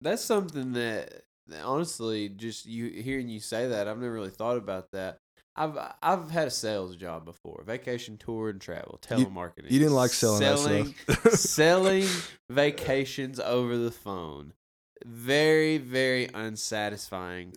[0.00, 4.56] That's something that, that honestly, just you hearing you say that, I've never really thought
[4.56, 5.18] about that.
[5.56, 9.70] I've I've had a sales job before, vacation tour and travel, telemarketing.
[9.70, 11.32] you didn't like selling, selling that stuff.
[11.32, 12.08] selling
[12.50, 14.52] vacations over the phone.
[15.04, 17.54] Very very unsatisfying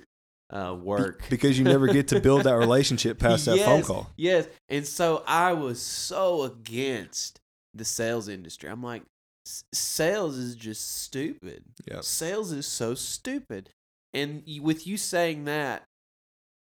[0.49, 1.23] uh, work.
[1.29, 4.09] because you never get to build that relationship past that phone call.
[4.17, 4.47] Yes.
[4.67, 7.39] And so I was so against
[7.73, 8.69] the sales industry.
[8.69, 9.03] I'm like,
[9.49, 11.63] "S- sales is just stupid.
[11.89, 12.03] Yep.
[12.03, 13.71] Sales is so stupid.
[14.13, 15.83] And with you saying that,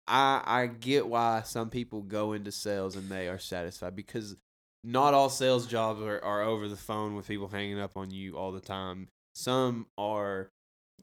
[0.07, 4.35] I I get why some people go into sales and they are satisfied because
[4.83, 8.37] not all sales jobs are, are over the phone with people hanging up on you
[8.37, 9.09] all the time.
[9.35, 10.49] Some are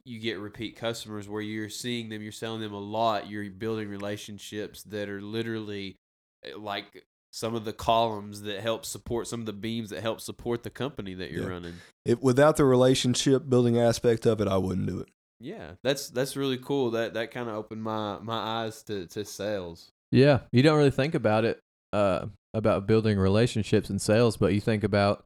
[0.04, 3.88] you get repeat customers where you're seeing them, you're selling them a lot, you're building
[3.88, 5.96] relationships that are literally
[6.44, 10.20] eh, like some of the columns that help support some of the beams that help
[10.20, 11.48] support the company that you're Yeah.
[11.50, 11.74] running.
[12.04, 15.08] If, without the relationship building aspect of it, I wouldn't do it.
[15.40, 16.90] Yeah, that's that's really cool.
[16.92, 19.90] That that kind of opened my my eyes to to sales.
[20.10, 21.60] Yeah, you don't really think about it.
[21.92, 25.24] Uh, about building relationships and sales, but you think about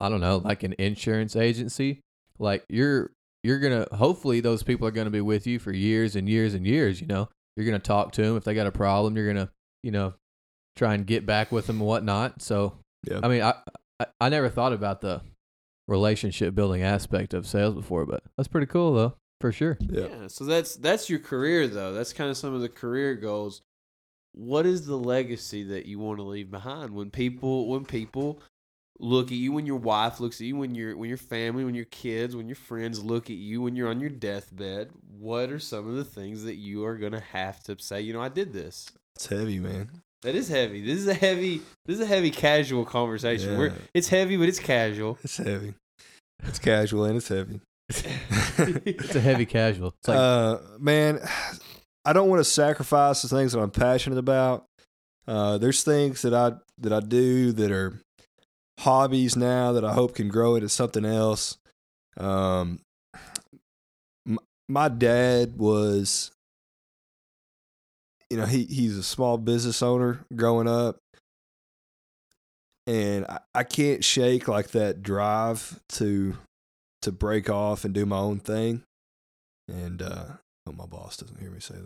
[0.00, 2.00] I don't know, like an insurance agency,
[2.38, 3.10] like you're
[3.42, 6.66] you're gonna hopefully those people are gonna be with you for years and years and
[6.66, 7.00] years.
[7.00, 9.16] You know, you're gonna talk to them if they got a problem.
[9.16, 9.50] You're gonna
[9.82, 10.14] you know
[10.78, 12.40] try and get back with them and whatnot.
[12.42, 12.74] So
[13.04, 13.20] Yeah.
[13.22, 13.54] I mean, I,
[14.00, 15.20] I I never thought about the
[15.86, 19.76] relationship building aspect of sales before, but that's pretty cool though, for sure.
[19.80, 20.06] yeah.
[20.06, 20.26] Yeah.
[20.28, 21.92] So that's that's your career though.
[21.92, 23.62] That's kind of some of the career goals.
[24.32, 28.40] What is the legacy that you want to leave behind when people when people
[29.00, 31.74] look at you when your wife looks at you when your when your family when
[31.74, 35.60] your kids when your friends look at you when you're on your deathbed what are
[35.60, 38.28] some of the things that you are going to have to say you know I
[38.28, 40.02] did this It's heavy, man.
[40.22, 44.08] That is heavy this is a heavy this is a heavy casual conversation We're, it's
[44.08, 45.74] heavy but it's casual It's heavy.
[46.44, 47.60] It's casual and it's heavy.
[48.84, 49.88] It's a heavy casual.
[50.00, 51.20] It's like uh, man,
[52.04, 54.66] I don't want to sacrifice the things that I'm passionate about.
[55.26, 58.00] Uh, there's things that I that I do that are
[58.80, 61.56] hobbies now that I hope can grow into something else.
[62.16, 62.80] Um,
[64.26, 64.38] m-
[64.68, 66.30] my dad was,
[68.30, 70.98] you know, he he's a small business owner growing up,
[72.86, 76.36] and I, I can't shake like that drive to
[77.02, 78.82] to break off and do my own thing.
[79.68, 80.24] And uh,
[80.66, 81.76] hope my boss doesn't hear me say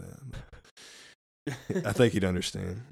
[1.45, 1.85] that.
[1.87, 2.83] I think he'd understand.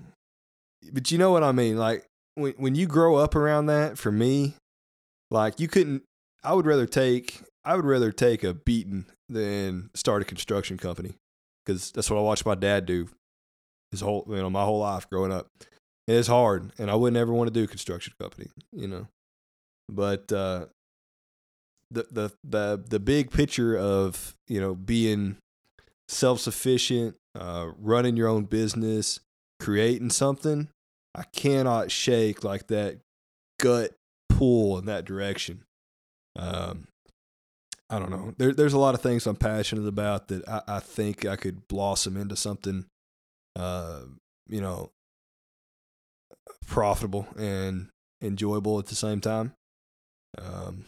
[0.93, 1.77] But you know what I mean?
[1.77, 4.55] Like when when you grow up around that, for me,
[5.31, 6.03] like you couldn't.
[6.43, 7.43] I would rather take.
[7.65, 11.15] I would rather take a beating than start a construction company
[11.65, 13.09] because that's what I watched my dad do
[13.91, 15.49] his whole you know my whole life growing up.
[16.09, 19.07] And it's hard, and I wouldn't ever want to do construction company, you know.
[19.89, 20.67] But uh,
[21.91, 25.37] the the the the big picture of you know being
[26.09, 29.21] self sufficient, uh, running your own business,
[29.61, 30.69] creating something,
[31.15, 32.99] I cannot shake like that
[33.61, 33.93] gut
[34.29, 35.65] pull in that direction.
[36.37, 36.87] Um,
[37.89, 38.35] I don't know.
[38.39, 41.67] There, there's a lot of things I'm passionate about that I, I think I could
[41.69, 42.87] blossom into something,
[43.57, 44.01] uh,
[44.49, 44.91] you know,
[46.67, 47.89] profitable and
[48.23, 49.53] enjoyable at the same time.
[50.39, 50.85] Um,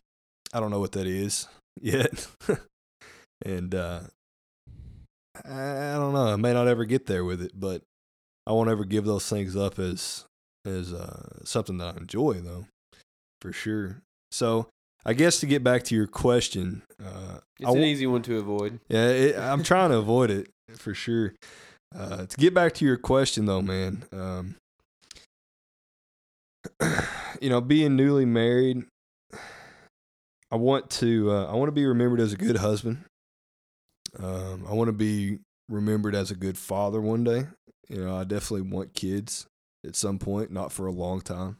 [0.52, 1.48] I don't know what that is
[1.80, 2.26] yet,
[3.44, 4.01] and uh,
[5.44, 6.26] I, I don't know.
[6.26, 7.82] I may not ever get there with it, but
[8.47, 10.24] I won't ever give those things up as
[10.64, 12.66] as uh, something that I enjoy, though,
[13.40, 14.02] for sure.
[14.30, 14.68] So
[15.05, 18.39] I guess to get back to your question, uh, it's I an easy one to
[18.39, 21.34] avoid yeah, it, I'm trying to avoid it for sure.
[21.94, 24.56] Uh, to get back to your question, though, man, um,
[27.40, 28.85] you know, being newly married,
[30.51, 33.05] I want to uh, I want to be remembered as a good husband.
[34.19, 35.39] Um, I want to be
[35.69, 37.47] remembered as a good father one day.
[37.89, 39.47] You know, I definitely want kids
[39.86, 41.56] at some point, not for a long time,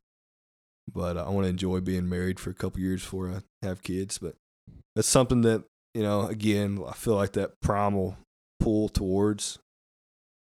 [0.93, 4.19] but I want to enjoy being married for a couple years before I have kids.
[4.19, 4.35] But
[4.95, 5.65] that's something that
[5.95, 6.27] you know.
[6.27, 8.17] Again, I feel like that primal
[8.61, 9.59] pull towards.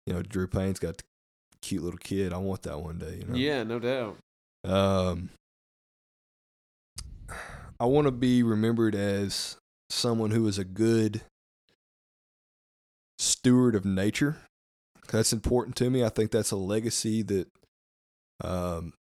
[0.10, 1.04] You know, Drew Payne's got the
[1.62, 2.34] cute little kid.
[2.34, 3.20] I want that one day.
[3.20, 3.36] You know.
[3.36, 4.18] yeah no doubt
[4.64, 5.30] Um,
[7.80, 9.58] I want to be remembered as
[9.92, 11.22] someone who is a good
[13.20, 14.38] steward of nature.
[15.12, 16.04] That's important to me.
[16.04, 17.48] I think that's a legacy that
[18.44, 18.94] um,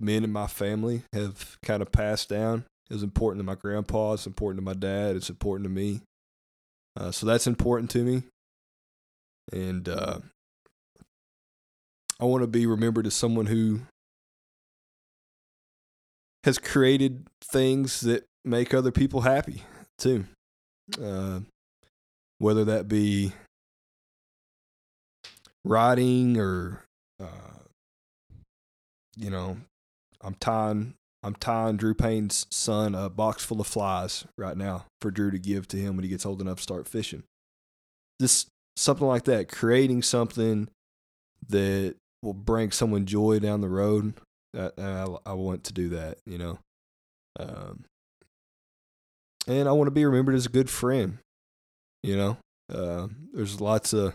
[0.00, 2.64] men in my family have kind of passed down.
[2.90, 4.14] It was important to my grandpa.
[4.14, 5.14] It's important to my dad.
[5.14, 6.00] It's important to me.
[6.98, 8.24] Uh, so that's important to me.
[9.52, 10.18] And uh,
[12.20, 13.80] I want to be remembered as someone who
[16.44, 19.62] has created things that make other people happy
[19.98, 20.24] too.
[21.02, 21.40] Uh,
[22.38, 23.32] whether that be
[25.64, 26.82] writing or,
[27.20, 27.60] uh,
[29.16, 29.56] you know,
[30.20, 35.10] I'm tying I'm tying Drew Payne's son a box full of flies right now for
[35.10, 37.24] Drew to give to him when he gets old enough to start fishing.
[38.20, 40.68] Just something like that, creating something
[41.48, 44.14] that will bring someone joy down the road.
[44.56, 46.58] I, I, I want to do that, you know.
[47.38, 47.84] Um,
[49.46, 51.18] and I want to be remembered as a good friend.
[52.02, 52.36] You know,
[52.72, 54.14] uh, there's lots of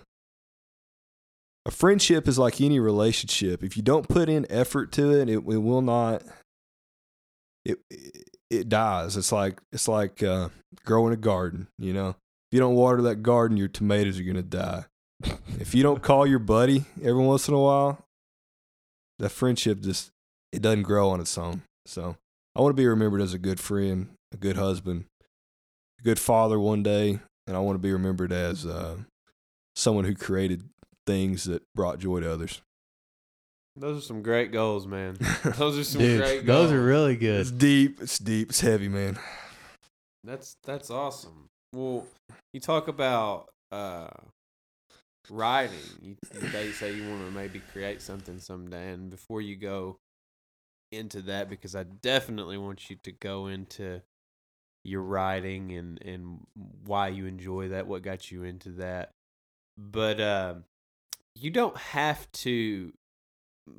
[1.65, 3.63] a friendship is like any relationship.
[3.63, 6.23] If you don't put in effort to it, it, it will not.
[7.63, 7.77] It
[8.49, 9.15] it dies.
[9.15, 10.49] It's like it's like uh,
[10.85, 11.67] growing a garden.
[11.77, 12.15] You know,
[12.52, 14.86] you don't water that garden, your tomatoes are gonna die.
[15.60, 18.03] if you don't call your buddy every once in a while,
[19.19, 20.11] that friendship just
[20.52, 21.61] it doesn't grow on its own.
[21.86, 22.18] So
[22.56, 25.06] I want to be remembered as a good friend, a good husband,
[25.99, 28.98] a good father one day, and I want to be remembered as uh,
[29.76, 30.64] someone who created
[31.07, 32.61] things that brought joy to others.
[33.78, 35.18] Those are some great goals, man.
[35.57, 37.40] Those are some Dude, great those are really good.
[37.40, 38.02] It's deep.
[38.02, 38.49] It's deep.
[38.49, 39.18] It's heavy, man.
[40.26, 41.48] That's that's awesome.
[41.73, 42.06] Well,
[42.53, 44.10] you talk about uh
[45.30, 45.77] writing.
[46.02, 46.15] You,
[46.52, 49.98] they say you want to maybe create something someday, and before you go
[50.91, 54.02] into that, because I definitely want you to go into
[54.84, 56.39] your writing and and
[56.85, 59.11] why you enjoy that, what got you into that.
[59.77, 60.56] But uh,
[61.35, 62.93] you don't have to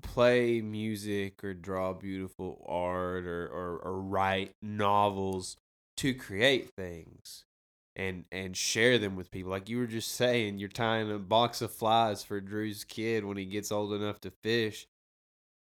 [0.03, 5.57] play music or draw beautiful art or, or, or write novels
[5.99, 7.45] to create things
[7.97, 11.61] and and share them with people like you were just saying you're tying a box
[11.61, 14.87] of flies for drew's kid when he gets old enough to fish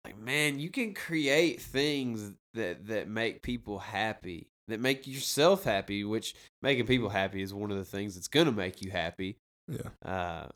[0.05, 6.03] like man you can create things that that make people happy that make yourself happy
[6.05, 9.35] which making people happy is one of the things that's going to make you happy
[9.67, 9.89] Yeah.
[10.09, 10.47] uh,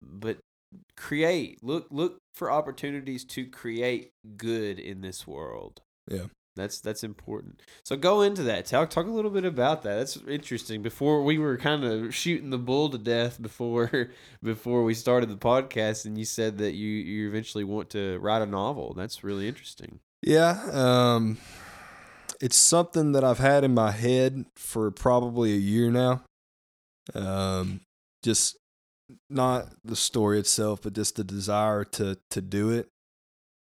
[0.00, 0.38] but
[0.96, 6.26] create look look for opportunities to create good in this world Yeah.
[6.54, 10.18] That's that's important so go into that talk talk a little bit about that that's
[10.28, 14.10] interesting before we were kind of shooting the bull to death before
[14.42, 18.42] before we started the podcast and you said that you you eventually want to write
[18.42, 20.60] a novel that's really interesting Yeah.
[20.72, 21.38] Um,
[22.40, 26.22] it's something that I've had in my head for probably a year now.
[27.14, 27.80] Um,
[28.22, 28.56] just
[29.28, 32.88] not the story itself, but just the desire to to do it.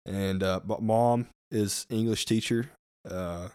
[0.07, 2.71] And uh, mom is English teacher.
[3.11, 3.49] Uh,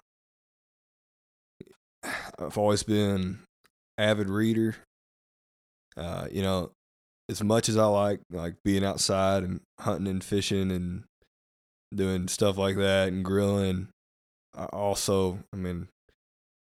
[2.39, 3.39] I've always been
[3.97, 4.75] avid reader.
[5.95, 6.71] Uh, you know,
[7.29, 11.03] as much as I like like being outside and hunting and fishing and
[11.93, 13.89] doing stuff like that and grilling.
[14.57, 15.87] I also, I mean,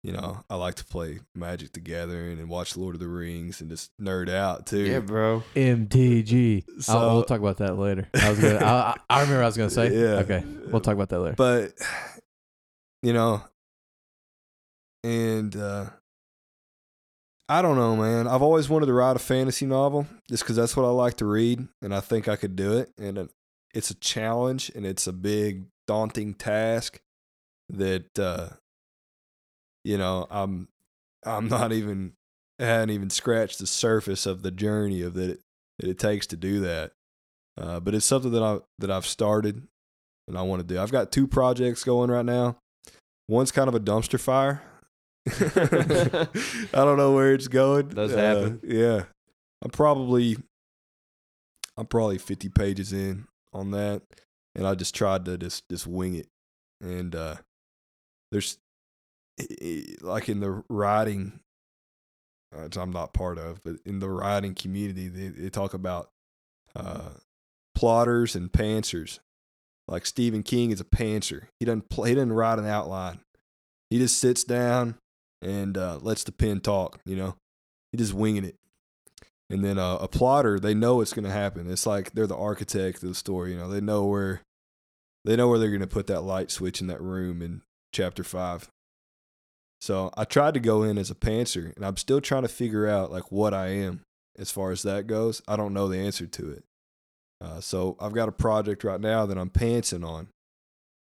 [0.03, 3.61] you know, I like to play Magic the Gathering and watch Lord of the Rings
[3.61, 4.79] and just nerd out too.
[4.83, 6.63] Yeah, bro MTG.
[6.77, 8.07] I'll, So- we'll talk about that later.
[8.13, 8.57] I was gonna.
[8.57, 9.89] I, I I remember I was gonna say.
[9.93, 10.19] Yeah.
[10.21, 11.35] Okay, we'll talk about that later.
[11.35, 11.73] But
[13.01, 13.43] you know,
[15.03, 15.85] and uh
[17.49, 18.27] I don't know, man.
[18.27, 21.25] I've always wanted to write a fantasy novel just because that's what I like to
[21.25, 22.91] read, and I think I could do it.
[22.97, 23.29] And
[23.73, 26.99] it's a challenge, and it's a big, daunting task
[27.69, 28.49] that uh,
[29.85, 30.67] you know I'm
[31.25, 32.13] I'm not even
[32.59, 35.39] I hadn't even scratched the surface of the journey of that it,
[35.79, 36.91] that it takes to do that.
[37.57, 39.67] Uh, but it's something that I that I've started
[40.27, 40.79] and I want to do.
[40.79, 42.57] I've got two projects going right now.
[43.27, 44.61] One's kind of a dumpster fire.
[45.27, 47.89] I don't know where it's going.
[47.89, 48.61] Does Uh, happen.
[48.63, 49.03] Yeah,
[49.63, 50.37] I'm probably
[51.77, 54.01] I'm probably 50 pages in on that,
[54.55, 56.27] and I just tried to just just wing it.
[56.81, 57.35] And uh,
[58.31, 58.57] there's
[60.01, 61.39] like in the writing,
[62.55, 66.09] which I'm not part of, but in the writing community, they, they talk about
[66.75, 67.09] uh,
[67.75, 69.19] plotters and pantsers.
[69.87, 71.47] Like Stephen King is a pantser.
[71.59, 73.19] He doesn't play, he doesn't write an outline.
[73.89, 74.95] He just sits down
[75.41, 76.99] and uh, lets the pen talk.
[77.05, 77.35] You know,
[77.91, 78.55] he just winging it.
[79.49, 81.71] And then uh, a plotter, they know it's going to happen.
[81.71, 83.51] It's like they're the architect of the story.
[83.51, 84.41] You know, they know where
[85.23, 87.61] they know where they're going to put that light switch in that room in
[87.93, 88.67] chapter five.
[89.79, 92.87] So I tried to go in as a pantser, and I'm still trying to figure
[92.87, 94.01] out like what I am
[94.37, 95.41] as far as that goes.
[95.47, 96.63] I don't know the answer to it.
[97.39, 100.29] Uh, so I've got a project right now that I'm pantsing on,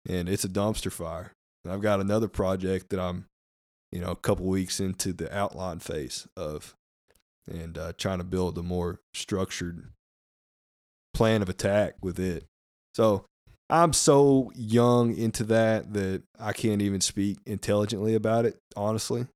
[0.09, 1.33] and it's a dumpster fire.
[1.65, 3.27] And I've got another project that I'm,
[3.93, 6.75] you know, a couple weeks into the outline phase of,
[7.51, 9.89] and uh, trying to build a more structured
[11.15, 12.45] plan of attack with it.
[12.95, 13.25] So
[13.71, 19.27] I'm so young into that that I can't even speak intelligently about it, honestly.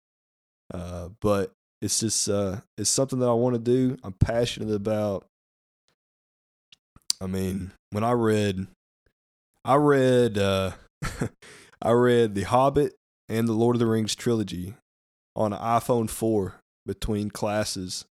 [0.72, 3.98] Uh, but it's just uh, it's something that I want to do.
[4.04, 5.26] I'm passionate about.
[7.22, 8.66] I mean, when I read,
[9.64, 10.72] I read, uh,
[11.82, 12.94] I read The Hobbit
[13.28, 14.74] and the Lord of the Rings trilogy
[15.36, 18.06] on an iPhone 4 between classes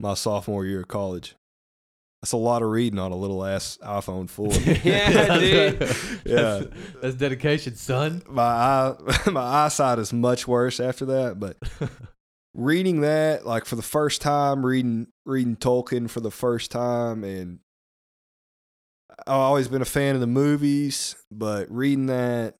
[0.00, 1.34] my sophomore year of college.
[2.22, 4.48] That's a lot of reading on a little ass iPhone 4.
[4.84, 5.80] Yeah, dude.
[6.24, 6.34] Yeah.
[6.34, 6.66] That's,
[7.02, 8.22] that's dedication, son.
[8.26, 8.94] my eye,
[9.30, 11.58] my eyesight is much worse after that, but
[12.54, 17.58] reading that like for the first time, reading reading Tolkien for the first time, and
[19.26, 22.54] I've always been a fan of the movies, but reading that,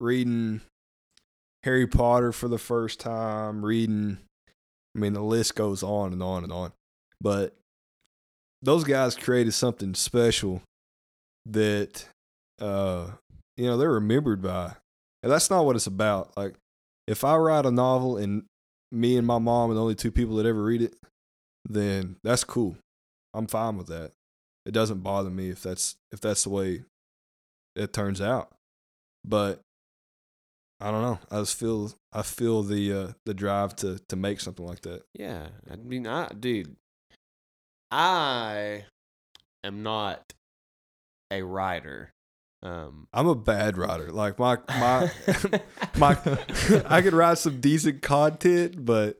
[0.00, 0.60] reading
[1.62, 4.18] Harry Potter for the first time, reading,
[4.94, 6.72] I mean, the list goes on and on and on,
[7.22, 7.56] but
[8.60, 10.60] those guys created something special
[11.46, 12.06] that,
[12.60, 13.06] uh,
[13.56, 14.74] you know, they're remembered by.
[15.22, 16.36] And that's not what it's about.
[16.36, 16.54] Like,
[17.06, 18.44] if I write a novel and
[18.92, 20.96] me and my mom are the only two people that ever read it,
[21.66, 22.76] then that's cool.
[23.32, 24.12] I'm fine with that.
[24.66, 26.82] It doesn't bother me if that's if that's the way
[27.76, 28.50] it turns out.
[29.24, 29.60] But
[30.80, 31.18] I don't know.
[31.30, 35.02] I just feel I feel the uh, the drive to to make something like that.
[35.14, 36.76] Yeah, I mean, I dude,
[37.90, 38.84] I
[39.62, 40.32] am not
[41.30, 42.10] a writer.
[42.62, 44.10] Um, I'm a bad writer.
[44.10, 45.10] Like my my
[45.96, 46.18] my
[46.86, 49.16] I could write some decent content, but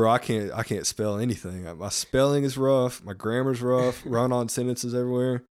[0.00, 1.64] bro, I can't I can't spell anything.
[1.78, 3.04] My spelling is rough.
[3.04, 4.02] My grammar's rough.
[4.06, 5.44] Run on sentences everywhere.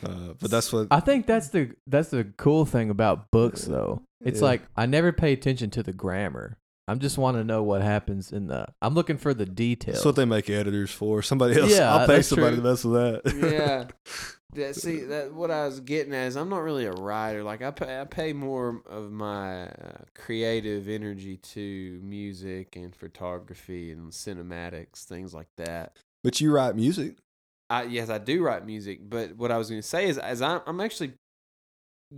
[0.00, 4.02] Uh, but that's what I think that's the that's the cool thing about books though.
[4.20, 4.46] It's Yeah.
[4.46, 6.56] like I never pay attention to the grammar.
[6.86, 8.66] I'm just want to know what happens in the.
[8.80, 9.96] I'm looking for the details.
[9.96, 11.22] that's what they make editors for.
[11.22, 11.70] Somebody else.
[11.72, 12.62] Yeah, I'll pay somebody true.
[12.64, 13.52] to mess with that.
[13.52, 13.84] yeah.
[14.54, 17.44] That, see that what I was getting at is I'm not really a writer.
[17.44, 23.92] Like I pay, I pay more of my uh, creative energy to music and photography
[23.92, 25.96] and cinematics, things like that.
[26.24, 27.16] but you write music.
[27.68, 30.42] I yes, I do write music, but what I was going to say is, as
[30.42, 31.12] I'm, I'm actually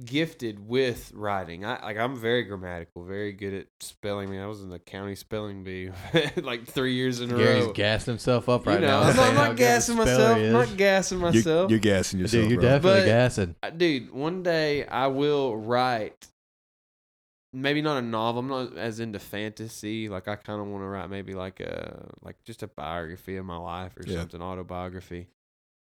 [0.04, 1.64] gifted with writing.
[1.64, 4.28] I like I'm very grammatical, very good at spelling.
[4.28, 5.90] I mean, I was in the county spelling bee
[6.42, 7.44] like three years in a row.
[7.44, 7.72] Gary's row.
[7.72, 9.00] gassing himself up You right know, now.
[9.10, 10.36] I'm not, I'm not good of a gassing myself.
[10.38, 11.44] I'm not gassing myself.
[11.44, 12.42] You're, you're gassing yourself.
[12.42, 12.68] Dude, you're bro.
[12.70, 13.54] definitely But- gassing.
[13.62, 16.26] Uh, dude, one day I will write.
[17.54, 18.40] Maybe not a novel.
[18.40, 20.08] I'm not as into fantasy.
[20.08, 23.44] Like I kind of want to write maybe like a like just a biography of
[23.44, 24.20] my life or Yeah.
[24.20, 25.28] something, autobiography.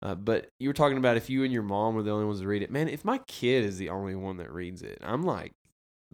[0.01, 2.41] Uh, but you were talking about if you and your mom were the only ones
[2.41, 2.71] to read it.
[2.71, 5.53] Man, if my kid is the only one that reads it, I'm like,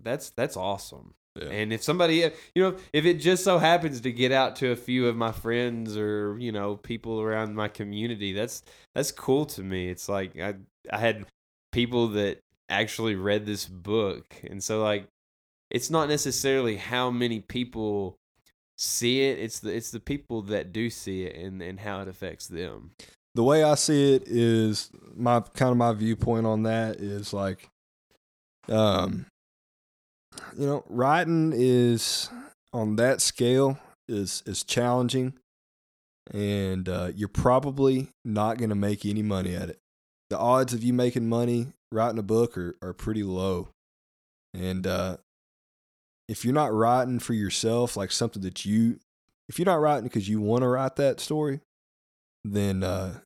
[0.01, 1.13] that's that's awesome.
[1.35, 1.49] Yeah.
[1.49, 4.75] And if somebody, you know, if it just so happens to get out to a
[4.75, 9.63] few of my friends or you know people around my community, that's that's cool to
[9.63, 9.89] me.
[9.89, 10.55] It's like I
[10.91, 11.25] I had
[11.71, 12.39] people that
[12.69, 15.07] actually read this book, and so like
[15.69, 18.17] it's not necessarily how many people
[18.77, 19.39] see it.
[19.39, 22.91] It's the it's the people that do see it and and how it affects them.
[23.37, 27.69] The way I see it is my kind of my viewpoint on that is like,
[28.67, 29.27] um,
[30.57, 32.31] you know, writing is
[32.73, 33.77] on that scale
[34.07, 35.33] is is challenging,
[36.33, 39.77] and uh, you're probably not going to make any money at it.
[40.31, 43.69] The odds of you making money writing a book are are pretty low,
[44.55, 45.17] and uh,
[46.27, 48.99] if you're not writing for yourself, like something that you,
[49.47, 51.59] if you're not writing because you want to write that story,
[52.43, 53.19] then uh,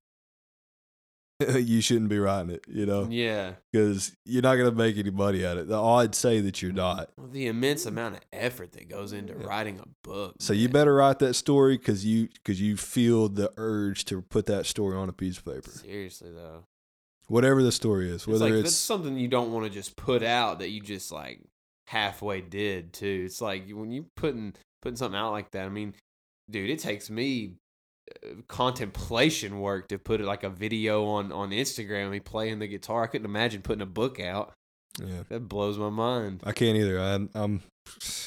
[1.59, 5.09] you shouldn't be writing it, you know, Yeah, because you're not going to make any
[5.11, 5.67] money at it.
[5.67, 6.77] The odds say that you're mm-hmm.
[6.77, 7.09] not.
[7.17, 9.45] Well, the immense amount of effort that goes into Yeah.
[9.45, 10.35] writing a book.
[10.39, 14.45] So you better write that story because you because you feel the urge to put
[14.47, 16.65] that story on a piece of paper, seriously though.
[17.27, 18.15] whatever the story is.
[18.15, 21.11] It's Whether like it's, something you don't want to just put out that you just
[21.11, 21.41] like
[21.87, 23.23] halfway did too.
[23.25, 25.65] It's like when you putting putting something out like that.
[25.65, 25.93] I mean,
[26.49, 27.55] dude, it takes me
[28.47, 32.11] contemplation work to put it like a video on on Instagram.
[32.11, 33.03] Me playing the guitar.
[33.03, 34.53] I couldn't imagine putting a book out.
[34.99, 36.41] yeah, That blows my mind.
[36.45, 36.99] I can't either.
[36.99, 37.61] I'm, I'm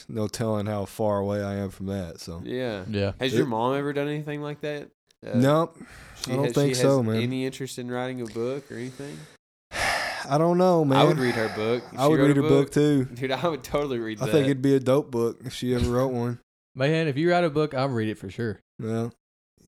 [0.09, 2.21] no telling how far away I am from that.
[2.21, 2.85] So Yeah.
[2.89, 3.13] Yeah.
[3.21, 4.89] Has It- your mom ever done anything like that?
[5.27, 5.79] Uh, nope,
[6.27, 7.17] I don't has- think she so, man.
[7.23, 9.17] Any interest in writing a book or anything?
[10.29, 10.99] I don't know, man.
[10.99, 11.83] I would read her book.
[11.93, 13.05] If I would read a her book too.
[13.15, 14.33] Dude, I would totally read I that.
[14.33, 16.41] think it'd be a dope book if she ever wrote one.
[16.75, 18.61] Man, if you write a book, I'll read it for sure.
[18.79, 19.13] Well,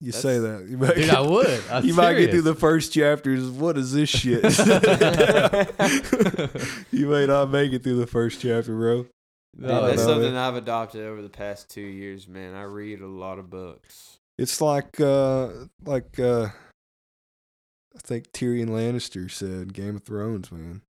[0.01, 0.66] you That's- say that.
[0.68, 1.62] You might Dude, get, I would.
[1.70, 3.48] I'm you might get through the first chapters.
[3.48, 4.43] What is this shit?
[6.93, 9.06] you may not make it through the first chapter, bro.
[9.59, 10.36] Dude, that's no, something man.
[10.36, 12.55] I've adopted over the past two years, man.
[12.55, 14.18] I read a lot of books.
[14.39, 15.48] It's like uh
[15.85, 16.48] like uh
[17.97, 20.82] I think Tyrion Lannister said Game of Thrones, man.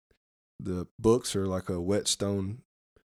[0.59, 2.63] The books are like a whetstone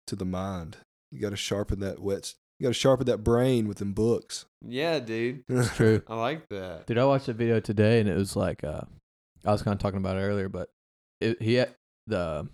[0.06, 0.78] to the mind.
[1.10, 2.34] You got to sharpen that whet.
[2.58, 4.46] You got to sharpen that brain with them books.
[4.64, 5.44] Yeah, dude.
[5.48, 6.02] That's True.
[6.06, 6.86] I like that.
[6.86, 8.82] Dude, I watched a video today and it was like uh
[9.44, 10.68] I was kind of talking about it earlier, but
[11.20, 11.74] it, he had
[12.06, 12.48] the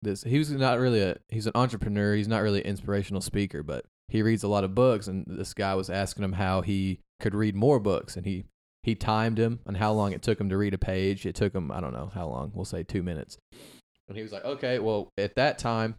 [0.00, 3.62] this he was not really a he's an entrepreneur, he's not really an inspirational speaker,
[3.62, 7.00] but he reads a lot of books and this guy was asking him how he
[7.20, 8.44] could read more books and he
[8.84, 11.24] he timed him on how long it took him to read a page.
[11.24, 13.38] It took him, I don't know how long, we'll say 2 minutes.
[14.08, 15.94] And he was like, "Okay, well, at that time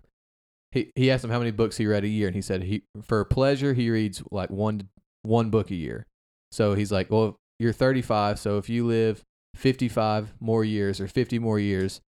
[0.74, 2.84] he he asked him how many books he read a year and he said he
[3.02, 4.90] for pleasure he reads like one
[5.22, 6.06] one book a year.
[6.52, 9.24] So he's like, well, you're 35, so if you live
[9.56, 12.02] 55 more years or 50 more years,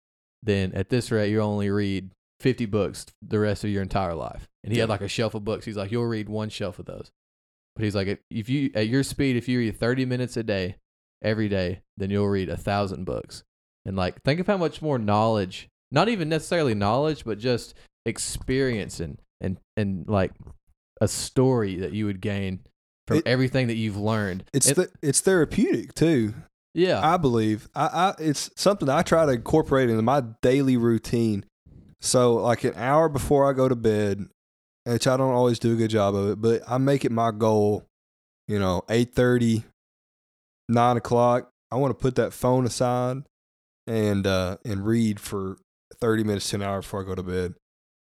[0.43, 2.11] then at this rate, you only read
[2.41, 4.47] 50 books the rest of your entire life.
[4.63, 5.65] And he had like a shelf of books.
[5.65, 7.09] He's like, you'll read one shelf of those.
[7.75, 10.43] But he's like, if- if you at your speed, if you read 30 minutes a
[10.43, 10.75] day,
[11.23, 13.43] every day, then you'll read a thousand books.
[13.85, 17.73] And like, think of how much more knowledge, not even necessarily knowledge, but just
[18.05, 20.31] experience and and and like
[21.01, 22.59] a story that you would gain
[23.07, 24.45] from It- everything that you've learned.
[24.53, 26.33] It's And- the, it's therapeutic too.
[26.73, 26.99] Yeah.
[27.05, 31.45] I believe I, I it's something I try to incorporate into my daily routine.
[32.01, 34.27] So like an hour before I go to bed,
[34.83, 37.31] which I don't always do a good job of it, but I make it my
[37.31, 37.83] goal,
[38.47, 39.63] you know, 8.30,
[40.69, 41.49] 9 o'clock.
[41.71, 43.23] I want to put that phone aside
[43.87, 45.57] and uh and read for
[46.01, 47.53] 30 minutes to an hour before I go to bed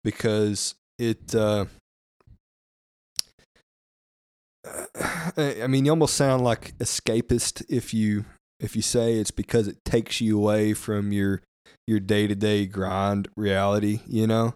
[0.04, 1.66] because it uh
[5.38, 8.26] I mean, you almost sound like escapist if you
[8.60, 11.42] if you say it's because it takes you away from your
[11.88, 14.56] your day to day grind reality, you know.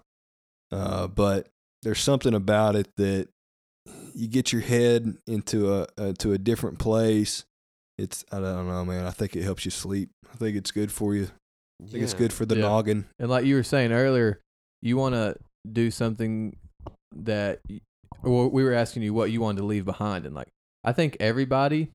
[0.72, 1.48] Uh, but
[1.84, 3.30] there's something about it that
[4.14, 7.46] you get your head into a, a to a different place.
[7.98, 9.06] It's I don't know, man.
[9.06, 10.10] I think it helps you sleep.
[10.32, 11.30] I think it's good for you.
[11.84, 12.62] I think it's good for the Yeah.
[12.62, 13.06] noggin.
[13.20, 14.40] And like you were saying earlier,
[14.82, 15.36] you want to
[15.72, 16.56] do something
[17.16, 17.60] that,
[18.24, 20.50] or we were asking you what you wanted to leave behind, and like
[20.84, 21.92] I think everybody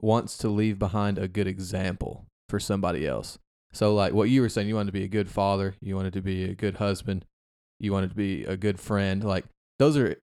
[0.00, 3.38] wants to leave behind a good example for somebody else.
[3.72, 6.12] So like what you were saying, you wanted to be a good father, you wanted
[6.14, 7.24] to be a good husband,
[7.78, 9.24] you wanted to be a good friend.
[9.24, 9.44] Like
[9.78, 10.16] those are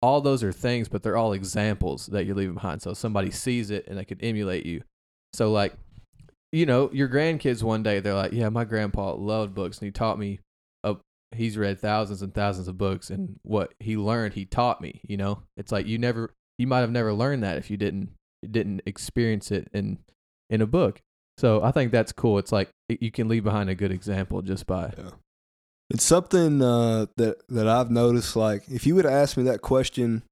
[0.00, 2.80] all those are things, but they're all examples that you're leaving behind.
[2.80, 4.82] So somebody sees it and they can emulate you.
[5.32, 5.74] So like
[6.52, 9.90] you know, your grandkids one day they're like, "Yeah, my grandpa loved books and he
[9.90, 10.38] taught me.
[11.34, 15.00] He's read thousands and thousands of books, and what he learned, he taught me.
[15.06, 18.10] You know, it's like you never, you might have never learned that if you didn't
[18.50, 19.98] didn't experience it in
[20.50, 21.00] in a book.
[21.38, 22.38] So I think that's cool.
[22.38, 25.10] It's like you can leave behind a good example just by Yeah.
[25.90, 28.36] It's something uh, that that I've noticed.
[28.36, 30.22] Like, if you would have asked me that question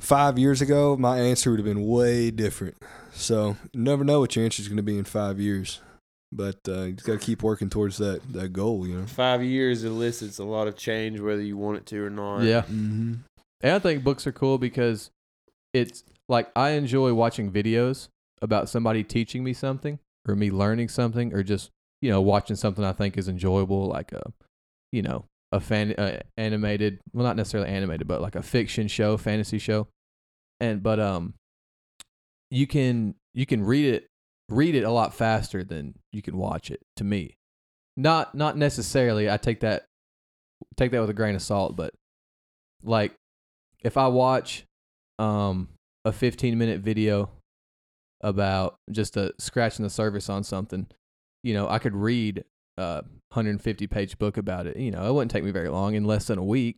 [0.00, 2.76] five years ago, my answer would have been way different.
[3.12, 5.80] So, never know what your answer is going to be in five years.
[6.30, 8.86] But uh, you just got to keep working towards that that goal.
[8.86, 9.06] You know.
[9.06, 12.42] Five years elicits a lot of change, whether you want it to or not.
[12.42, 12.62] yeah.
[12.62, 13.14] Mm-hmm.
[13.60, 15.10] And I think books are cool because
[15.72, 18.08] it's like I enjoy watching videos
[18.40, 19.98] about somebody teaching me something
[20.28, 24.12] or me learning something or just, you know, watching something I think is enjoyable like
[24.12, 24.32] a,
[24.92, 29.16] you know, a fan uh, animated, well not necessarily animated, but like a fiction show,
[29.16, 29.88] fantasy show.
[30.60, 31.34] And but um
[32.50, 34.06] you can you can read it
[34.48, 37.36] read it a lot faster than you can watch it to me.
[37.96, 39.30] Not not necessarily.
[39.30, 39.84] I take that
[40.76, 41.92] take that with a grain of salt, but
[42.82, 43.14] like
[43.80, 44.64] if I watch
[45.18, 45.68] um
[46.04, 47.30] a 15 minute video
[48.20, 50.86] about just a scratching the surface on something,
[51.42, 52.44] you know, I could read
[52.76, 54.76] a 150 page book about it.
[54.76, 56.76] You know, it wouldn't take me very long in less than a week.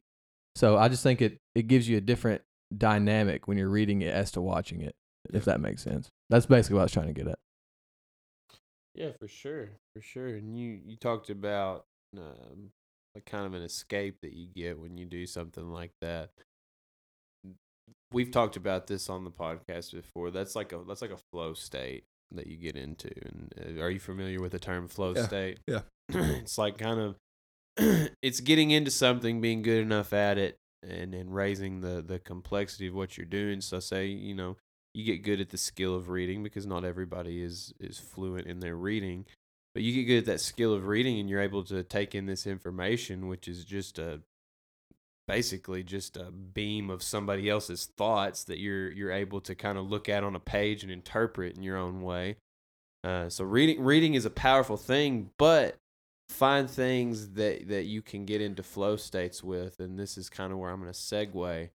[0.57, 2.43] So I just think it it gives you a different
[2.77, 4.95] dynamic when you're reading it as to watching it,
[5.33, 6.09] if that makes sense.
[6.29, 7.39] That's basically what I was trying to get at.
[8.95, 10.29] Yeah, for sure, for sure.
[10.29, 11.85] And you you talked about
[12.17, 12.71] um,
[13.15, 16.31] like kind of an escape that you get when you do something like that.
[18.13, 20.31] We've talked about this on the podcast before.
[20.31, 23.11] That's like a that's like a flow state that you get into.
[23.25, 25.59] And uh, are you familiar with the term flow Yeah, state?
[25.69, 25.81] yeah.
[26.09, 27.17] it's like kind of
[28.23, 32.89] it's getting into something, being good enough at it, and and raising the the complexity
[32.89, 33.61] of what you're doing.
[33.61, 34.57] So say you know
[34.95, 38.61] you get good at the skill of reading because not everybody is is fluent in
[38.61, 39.25] their reading
[39.75, 42.27] but you get good at that skill of reading and you're able to take in
[42.27, 44.21] this information which is just a
[45.31, 49.89] basically just a beam of somebody else's thoughts that you're you're able to kind of
[49.89, 52.37] look at on a page and interpret in your own way.
[53.05, 55.77] Uh, so reading reading is a powerful thing but
[56.29, 60.53] find things that that you can get into flow states with and this is kind
[60.53, 61.69] of where i'm going to segue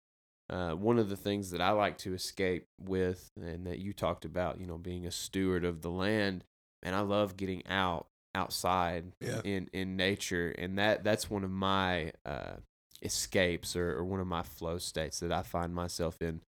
[0.49, 4.25] uh, one of the things that I like to escape with, and that you talked
[4.25, 6.43] about, you know, being a steward of the land,
[6.83, 9.41] and I love getting out outside Yeah.
[9.43, 12.57] in in nature, and that that's one of my uh,
[13.01, 16.41] escapes or, or one of my flow states that I find myself in.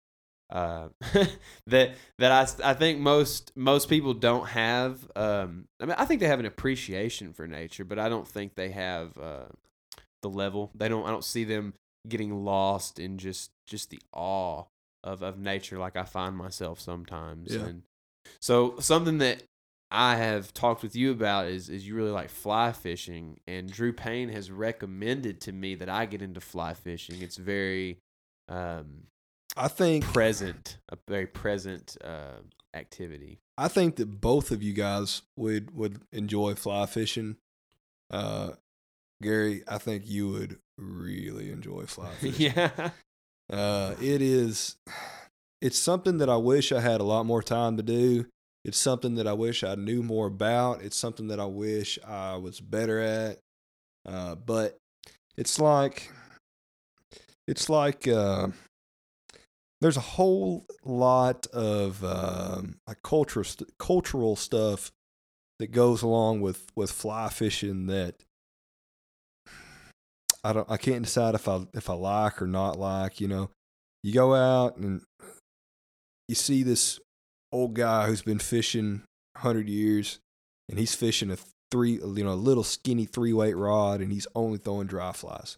[0.51, 0.89] Uh,
[1.67, 5.07] that that I I think most most people don't have.
[5.17, 8.55] Um, I mean, I think they have an appreciation for nature, but I don't think
[8.55, 9.47] they have uh,
[10.23, 10.71] the level.
[10.75, 11.07] They don't.
[11.07, 11.75] I don't see them
[12.09, 14.65] getting lost in just just the awe
[15.03, 17.55] of of nature like I find myself sometimes.
[17.55, 17.63] Yeah.
[17.63, 17.83] And
[18.41, 19.43] so something that
[19.91, 23.93] I have talked with you about is is you really like fly fishing and Drew
[23.93, 27.23] Payne has recommended to me that I get into fly fishing.
[27.23, 27.99] It's very
[28.49, 29.05] um
[29.57, 32.41] I think present, a very present uh
[32.75, 33.41] activity.
[33.57, 37.37] I think that both of you guys would would enjoy fly fishing.
[38.11, 38.51] Uh,
[39.23, 42.53] Gary, I think you would really enjoy fly fishing.
[42.57, 42.91] yeah.
[43.53, 44.77] Uh, it is.
[45.61, 48.27] It's something that I wish I had a lot more time to do.
[48.65, 50.83] It's something that I wish I knew more about.
[50.83, 53.39] It's something that I wish I was better at.
[54.07, 54.79] Uh, but
[55.37, 56.11] it's like,
[57.47, 58.49] it's like, uh,
[59.81, 64.91] there's a whole lot of um, like cultural st- cultural stuff
[65.59, 68.15] that goes along with with fly fishing that
[70.45, 73.21] I don't I can't decide if I if I like or not like.
[73.21, 73.51] You know,
[74.03, 75.01] you go out and
[76.29, 77.01] you see this
[77.51, 79.03] old guy who's been fishing
[79.37, 80.19] hundred years,
[80.69, 81.39] and he's fishing a
[81.73, 85.57] three you know a little skinny three weight rod, and he's only throwing dry flies.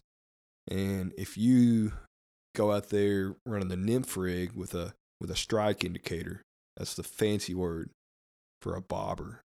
[0.69, 1.93] And if you
[2.55, 6.43] go out there running the nymph rig with a with a strike indicator,
[6.77, 7.91] that's the fancy word
[8.63, 9.41] for a bobber.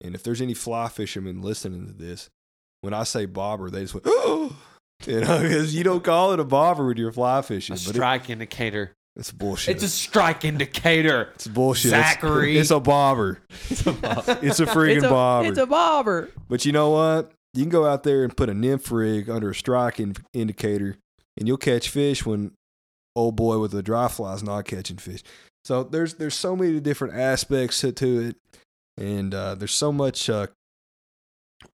[0.00, 2.28] And if there's any fly fishermen listening to this,
[2.86, 4.56] when I say bobber, they just went, oh,
[5.06, 7.74] you know, because you don't call it a bobber when you're fly fishing.
[7.74, 8.92] A but it- strike indicator.
[9.16, 9.74] it's bullshit.
[9.74, 11.30] It's a strike indicator.
[11.34, 11.92] it's bullshit.
[11.92, 12.56] It's- Zachary.
[12.58, 13.40] It's, a bobber.
[13.68, 14.38] It's a bobber.
[14.40, 15.48] It's a friggin' it's a, bobber.
[15.48, 16.30] It's a bobber.
[16.48, 17.32] But you know what?
[17.52, 20.96] You can go out there and put a nymph rig under a strike in- indicator,
[21.36, 22.52] and you'll catch fish when
[23.16, 25.22] old boy with the dry fly's not catching fish.
[25.64, 28.36] So there's there's so many different aspects to, to it,
[28.98, 30.46] and uh, there's so much uh,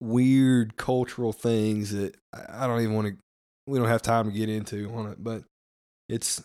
[0.01, 3.15] weird cultural things that I don't even want to.
[3.67, 5.45] We don't have time to get into on it, but
[6.09, 6.43] it's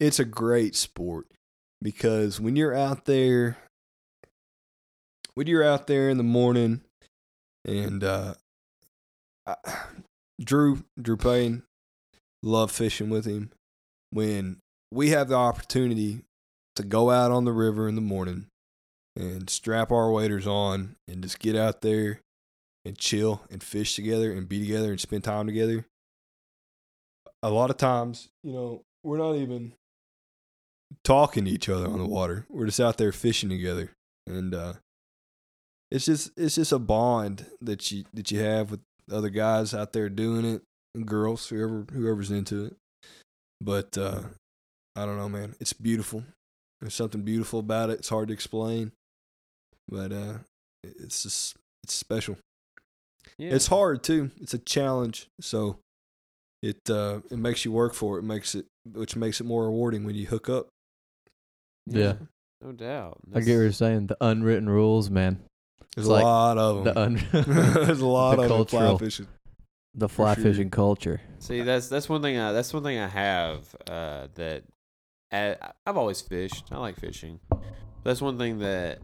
[0.00, 1.26] it's a great sport
[1.82, 3.58] because when you're out there,
[5.34, 6.80] when you're out there in the morning
[7.64, 8.34] and uh,
[9.46, 9.56] I,
[10.42, 11.62] Drew Drew Payne
[12.42, 13.50] love fishing with him.
[14.10, 14.58] When
[14.92, 16.22] we have the opportunity
[16.76, 18.46] to go out on the river in the morning
[19.16, 22.20] and strap our waders on and just get out there
[22.86, 25.84] and chill and fish together and be together and spend time together.
[27.42, 29.72] A lot of times, you know, we're not even
[31.04, 32.46] talking to each other on the water.
[32.48, 33.92] We're just out there fishing together.
[34.26, 34.74] And uh
[35.90, 38.80] it's just it's just a bond that you that you have with
[39.10, 40.62] other guys out there doing it
[40.94, 42.76] and girls whoever whoever's into it
[43.60, 44.22] but uh
[44.96, 46.24] i don't know man it's beautiful
[46.80, 48.90] there's something beautiful about it it's hard to explain
[49.88, 50.34] but uh
[50.82, 52.36] it's just it's special
[53.38, 53.50] Yeah.
[53.54, 55.78] it's hard too it's a challenge so
[56.62, 59.64] it uh it makes you work for it, it makes it which makes it more
[59.64, 60.68] rewarding when you hook up
[61.86, 62.14] Yeah.
[62.62, 63.18] No doubt.
[63.34, 64.06] I get what you're saying.
[64.06, 65.40] The unwritten rules, man.
[65.94, 67.26] there's It's a like lot of them The un-
[67.86, 69.26] there's a lot the of them fly fishing
[69.94, 70.42] the fly sure.
[70.44, 71.20] fishing culture.
[71.38, 72.38] See, that's that's one thing.
[72.38, 74.64] I, that's one thing I have uh, that
[75.32, 76.64] I, I've always fished.
[76.70, 77.40] I like fishing.
[78.04, 78.98] That's one thing that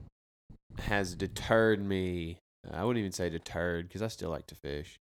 [0.80, 2.38] has deterred me.
[2.70, 4.98] I wouldn't even say deterred because I still like to fish,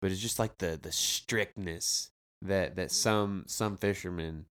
[0.00, 2.10] but it's just like the the strictness
[2.42, 4.46] that that some some fishermen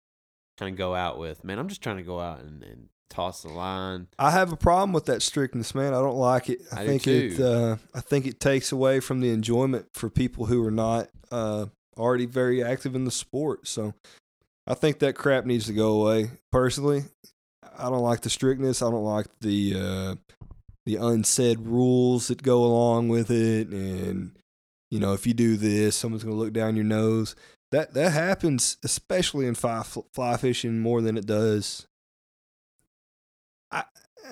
[0.57, 1.43] kind of go out with.
[1.43, 4.07] Man, I'm just trying to go out and, and toss the line.
[4.17, 5.93] I have a problem with that strictness, man.
[5.93, 6.61] I don't like it.
[6.71, 7.39] I, I think it.
[7.39, 11.67] Uh, I think it takes away from the enjoyment for people who are not uh,
[11.97, 13.67] already very active in the sport.
[13.67, 13.93] So,
[14.67, 16.31] I think that crap needs to go away.
[16.51, 17.03] Personally,
[17.77, 18.81] I don't like the strictness.
[18.81, 20.15] I don't like the uh,
[20.89, 23.67] the unsaid rules that go along with it.
[23.67, 24.31] And
[24.89, 27.35] you know, if you do this, someone's going to look down your nose.
[27.71, 31.85] That that happens, especially in fly, fly fishing, more than it does.
[33.71, 33.83] I,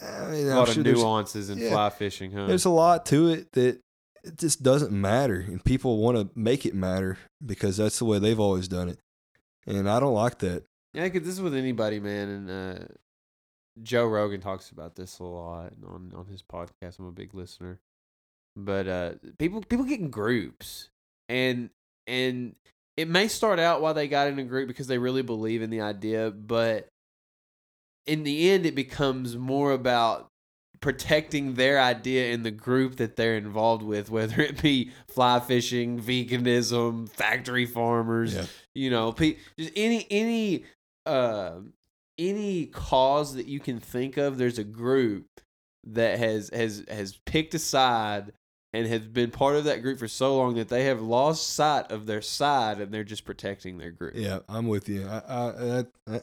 [0.01, 1.69] I mean, A lot sure of nuances in yeah.
[1.69, 2.47] fly fishing, huh?
[2.47, 3.79] there's a lot to it that
[4.23, 8.17] it just doesn't matter, and people want to make it matter because that's the way
[8.17, 8.97] they've always done it,
[9.67, 10.63] and I don't like that.
[10.95, 12.27] Yeah, 'cause this is with anybody, man.
[12.29, 12.85] And uh,
[13.83, 16.99] Joe Rogan talks about this a lot on on his podcast.
[16.99, 17.79] I'm a big listener,
[18.55, 20.89] but uh, people people get in groups,
[21.29, 21.69] and
[22.05, 22.55] and
[22.95, 25.69] it may start out while they got in a group because they really believe in
[25.69, 26.87] the idea, but
[28.05, 30.27] in the end, it becomes more about
[30.79, 35.99] protecting their idea in the group that they're involved with, whether it be fly fishing,
[35.99, 38.33] veganism, factory farmers,
[38.73, 40.63] you know, pe- just any any
[41.05, 41.53] uh,
[42.17, 44.37] any cause that you can think of.
[44.37, 45.27] There's a group
[45.85, 48.33] that has has has picked a side
[48.73, 51.89] and has been part of that group for so long that they have lost sight
[51.91, 54.13] of their side and they're just protecting their group.
[54.15, 55.07] Yeah, I'm with you.
[55.07, 56.19] I, I, I, I,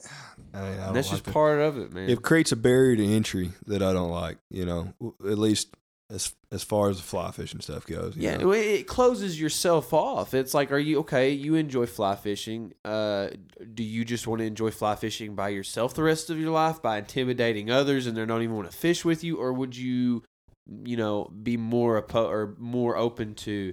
[0.52, 2.08] I And don't that's just part of it, man.
[2.10, 4.38] It creates a barrier to entry that I don't like.
[4.50, 4.94] You know,
[5.26, 5.74] at least
[6.10, 8.16] as as far as the fly fishing stuff goes.
[8.16, 8.52] Yeah, know?
[8.52, 10.34] it closes yourself off.
[10.34, 11.30] It's like, are you okay?
[11.30, 12.72] You enjoy fly fishing.
[12.84, 13.30] Uh,
[13.72, 16.82] do you just want to enjoy fly fishing by yourself the rest of your life
[16.82, 20.22] by intimidating others and they don't even want to fish with you, or would you,
[20.84, 23.72] you know, be more oppo- or more open to,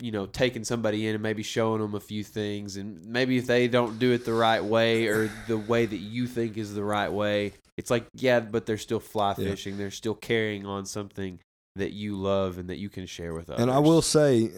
[0.00, 3.46] you know, taking somebody in and maybe showing them a few things, and maybe if
[3.46, 6.82] they don't do it the right way or the way that you think is the
[6.84, 9.50] right way, it's like, yeah, but they're still fly Yeah.
[9.50, 9.76] fishing.
[9.76, 11.38] They're still carrying on something
[11.76, 13.60] that you love and that you can share with us.
[13.60, 14.50] And I will say,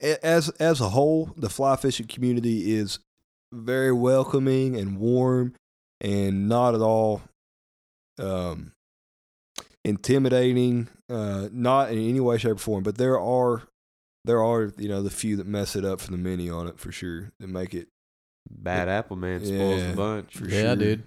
[0.00, 2.98] as as a whole, the fly fishing community is
[3.52, 5.54] very welcoming and warm
[6.00, 7.22] and not at all
[8.18, 8.72] um,
[9.84, 12.82] intimidating, uh, not in any way, shape, or form.
[12.82, 13.62] But there are
[14.24, 16.78] there are you know the few that mess it up for the mini on it
[16.78, 17.88] for sure that make it
[18.50, 19.90] Bad apple man spoils Yeah.
[19.90, 20.34] the bunch.
[20.36, 20.76] for yeah, sure.
[20.76, 21.02] dude.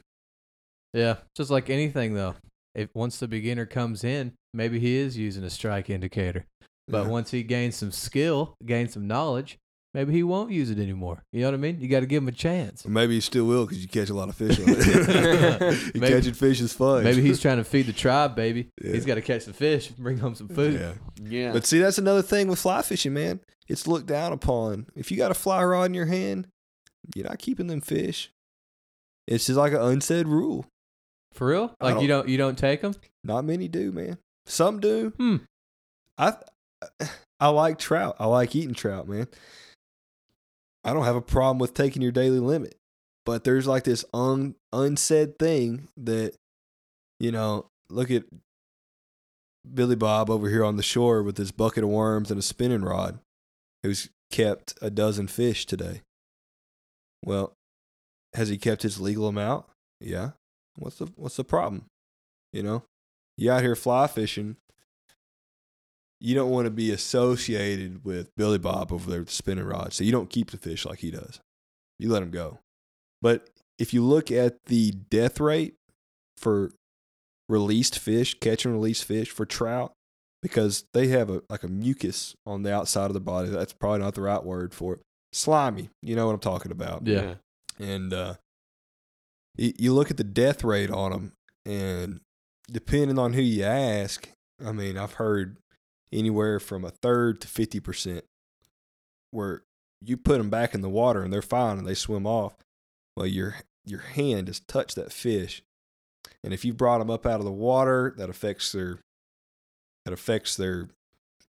[0.93, 2.35] Yeah, just like anything though.
[2.73, 6.45] If once the beginner comes in, maybe he is using a strike indicator.
[6.87, 7.09] But Yeah.
[7.09, 9.57] once he gains some skill, gains some knowledge,
[9.93, 11.23] maybe he won't use it anymore.
[11.31, 11.79] You know what I mean?
[11.81, 12.85] You got to give him a chance.
[12.85, 14.75] Or maybe he still will because you catch a lot of fish on it.
[15.95, 17.03] you Maybe- catching fish is fun.
[17.03, 18.69] Maybe he's trying to feed the tribe, baby.
[18.83, 18.91] Yeah.
[18.93, 20.79] He's got to catch the fish, bring home some food.
[20.79, 20.93] Yeah.
[21.23, 21.51] Yeah.
[21.53, 23.39] But see, that's another thing with fly fishing, man.
[23.67, 24.85] It's looked down upon.
[24.95, 26.47] If you got a fly rod in your hand,
[27.15, 28.29] you're not keeping them fish.
[29.27, 30.67] It's just like an unsaid rule.
[31.33, 31.75] For real?
[31.81, 32.93] I Like you don't you don't take them?
[33.23, 34.17] Not many do, man.
[34.45, 35.13] Some do.
[35.17, 35.37] Hmm.
[36.17, 36.35] I
[37.39, 38.15] I like trout.
[38.19, 39.27] I like eating trout, man.
[40.83, 42.77] I don't have a problem with taking your daily limit.
[43.25, 46.35] But there's like this un, unsaid thing that,
[47.19, 48.23] you know, look at
[49.73, 52.83] Billy Bob over here on the shore with his bucket of worms and a spinning
[52.83, 53.19] rod
[53.81, 56.01] who's kept a dozen fish today.
[57.23, 57.53] Well,
[58.35, 59.65] has he kept his legal amount?
[59.99, 60.31] Yeah.
[60.75, 61.85] What's the what's the problem?
[62.53, 62.83] You know?
[63.37, 64.57] You out here fly fishing.
[66.21, 69.93] You don't want to be associated with Billy Bob over there with the spinning rod.
[69.93, 71.39] So you don't keep the fish like he does.
[71.99, 72.59] You let him go.
[73.21, 75.75] But if you look at the death rate
[76.37, 76.71] for
[77.49, 79.91] released fish, catch and release fish for trout,
[80.41, 83.49] because they have a like a mucus on the outside of the body.
[83.49, 84.99] That's probably not the right word for it.
[85.33, 85.89] Slimy.
[86.01, 87.05] You know what I'm talking about.
[87.05, 87.35] Yeah.
[87.79, 88.35] And uh,
[89.57, 91.33] you look at the death rate on them,
[91.65, 92.21] and
[92.71, 94.29] depending on who you ask,
[94.63, 95.57] I mean, I've heard
[96.11, 98.21] anywhere from a third to 50%
[99.31, 99.63] where
[100.01, 102.55] you put them back in the water and they're fine and they swim off.
[103.15, 103.55] Well, your,
[103.85, 105.61] your hand has touched that fish.
[106.43, 108.99] And if you brought them up out of the water, that affects their,
[110.05, 110.89] that affects their,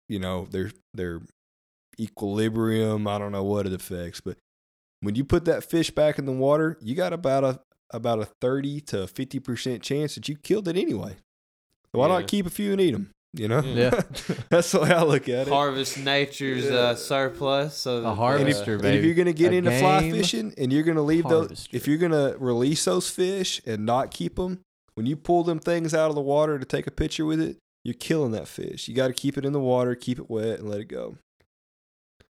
[0.09, 1.23] you know, their, their
[1.99, 3.07] equilibrium.
[3.07, 4.37] I don't know what it affects, but
[5.01, 8.29] when you put that fish back in the water, you got about a about a
[8.41, 11.17] thirty to fifty percent chance that you killed it anyway.
[11.93, 12.19] Why Yeah.
[12.19, 13.11] not keep a few and eat them?
[13.33, 13.91] You know, Yeah.
[14.51, 15.49] that's the way I look at it.
[15.49, 16.71] Harvest nature's Yeah.
[16.77, 17.77] uh, surplus.
[17.77, 19.07] So A harvester, and if baby.
[19.07, 22.35] you're gonna get A into fly fishing and you're gonna leave those, if you're gonna
[22.39, 24.61] release those fish and not keep them,
[24.95, 27.59] when you pull them things out of the water to take a picture with it,
[27.85, 28.89] you're killing that fish.
[28.89, 31.17] You got to keep it in the water, keep it wet, and let it go.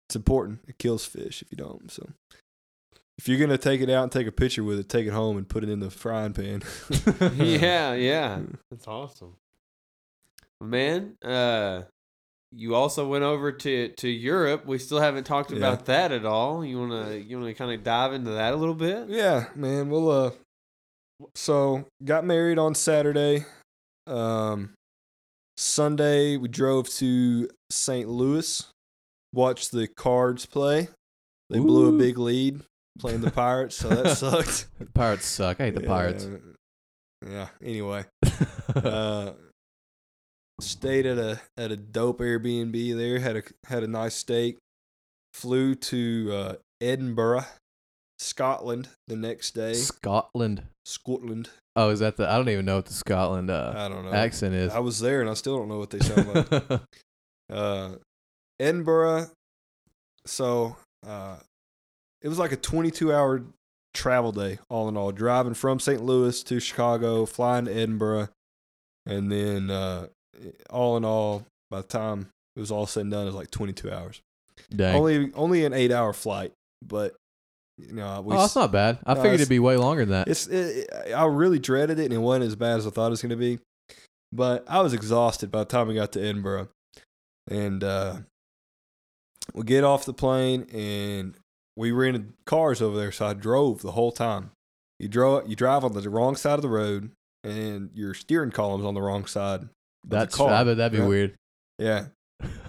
[0.09, 0.61] It's important.
[0.67, 1.91] It kills fish if you don't.
[1.91, 2.09] So,
[3.19, 5.37] if you're gonna take it out and take a picture with it, take it home
[5.37, 6.63] and put it in the frying pan.
[7.37, 8.41] yeah, yeah.
[8.71, 9.35] That's awesome.
[10.61, 11.83] Man, uh
[12.51, 14.65] you also went over to to Europe.
[14.67, 15.59] We still haven't talked Yeah.
[15.59, 16.65] about that at all.
[16.65, 19.09] You want to you want to kind of dive into that a little bit?
[19.09, 19.91] Yeah, man.
[19.91, 20.31] Well, uh,
[21.35, 23.45] so got married on Saturday.
[24.07, 24.71] Um,
[25.59, 28.09] Sunday we drove to St.
[28.09, 28.67] Louis,
[29.35, 30.89] watched the Cards play.
[31.51, 32.61] They blew a big lead
[32.99, 34.69] playing the Pirates, so that sucked.
[34.95, 35.61] Pirates suck.
[35.61, 36.25] I hate the Pirates.
[36.25, 36.39] Yeah.
[37.31, 37.49] Yeah.
[37.63, 38.05] Anyway,
[38.77, 39.33] uh,
[40.61, 43.19] stayed at a at a dope Airbnb there.
[43.19, 44.59] Had a had a nice steak.
[45.35, 47.45] Flew to uh, Edinburgh,
[48.19, 49.75] Scotland the next day.
[49.75, 50.65] Scotland.
[50.85, 51.51] Scotland.
[51.77, 52.29] Oh, is that the?
[52.29, 54.13] I don't even know what the Scotland uh, I don't know.
[54.13, 54.73] accent is.
[54.73, 56.81] I was there and I still don't know what they sound like.
[57.53, 57.91] uh,
[58.59, 59.27] Edinburgh.
[60.27, 60.77] So
[61.07, 61.37] uh,
[62.23, 63.43] it was like a 22 hour
[63.95, 65.13] travel day, all in all.
[65.13, 66.03] Driving from St.
[66.03, 68.29] Louis to Chicago, flying to Edinburgh,
[69.07, 70.07] and then uh,
[70.71, 73.51] all in all, by the time it was all said and done, it was like
[73.51, 74.21] 22 hours.
[74.75, 74.97] Dang.
[74.97, 76.53] Only only an eight hour flight,
[76.85, 77.15] but
[77.79, 78.35] you know we.
[78.35, 78.99] oh, that's not bad.
[79.07, 80.29] I No, figured it'd be way longer than that.
[80.29, 83.11] It's it, I really dreaded it, and it wasn't as bad as I thought it
[83.11, 83.61] was going to be.
[84.33, 86.69] But I was exhausted by the time we got to Edinburgh,
[87.49, 88.17] and uh,
[89.55, 91.35] we get off the plane, and
[91.79, 94.51] we rented cars over there, so I drove the whole time.
[94.99, 97.13] You drove, you drive on the wrong side of the road,
[97.45, 99.69] and your steering column's on the wrong side.
[100.05, 100.51] That's car.
[100.51, 101.07] I bet that'd be Yeah.
[101.07, 101.35] weird.
[101.79, 102.07] Yeah,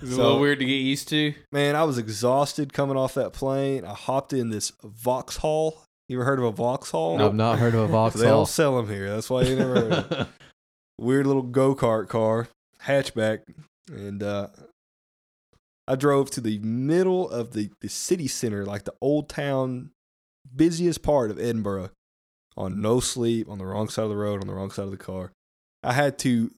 [0.02, 1.34] It's a little weird to get used to.
[1.52, 3.84] man, I was exhausted coming off that plane.
[3.84, 5.81] I hopped in this Vauxhall.
[6.07, 7.19] You ever heard of a Vauxhall?
[7.22, 8.23] I've not heard of a They Vauxhall.
[8.23, 9.10] don't sell them here.
[9.10, 10.27] That's why you never heard of it.
[10.99, 12.48] weird little go kart car,
[12.84, 13.40] hatchback,
[13.91, 14.48] and uh,
[15.90, 19.90] I drove to the middle of the, the city center, like the old town,
[20.56, 21.90] busiest part of Edinburgh,
[22.56, 24.91] on no sleep, on the wrong side of the road, on the wrong side of
[24.91, 25.32] the car.
[25.82, 26.52] I had to,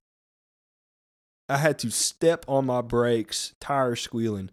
[1.48, 4.50] I had to step on my brakes, tires squealing,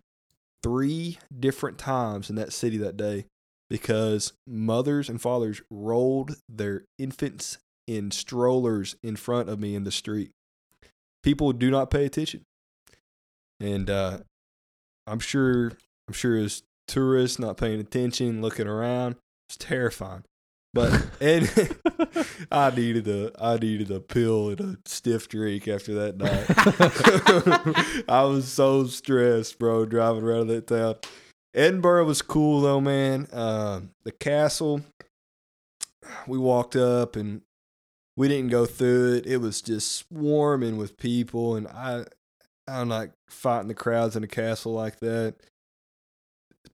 [0.62, 3.24] three different times in that city that day
[3.68, 9.90] because mothers and fathers rolled their infants in strollers in front of me in the
[9.90, 10.30] street.
[11.24, 12.42] People do not pay attention,
[13.58, 14.18] and uh,
[15.08, 15.72] I'm sure
[16.06, 19.16] I'm sure as tourists not paying attention, looking around,
[19.48, 20.24] it's terrifying.
[20.74, 21.50] But and
[22.52, 28.04] I needed a I needed a pill and a stiff drink after that night.
[28.08, 30.96] I was so stressed, bro, driving around that town.
[31.54, 33.26] Edinburgh was cool though, man.
[33.32, 34.82] Uh, the castle,
[36.26, 37.42] we walked up and
[38.16, 39.26] we didn't go through it.
[39.26, 42.04] It was just swarming with people, and I
[42.66, 45.36] I'm not fighting the crowds in a castle like that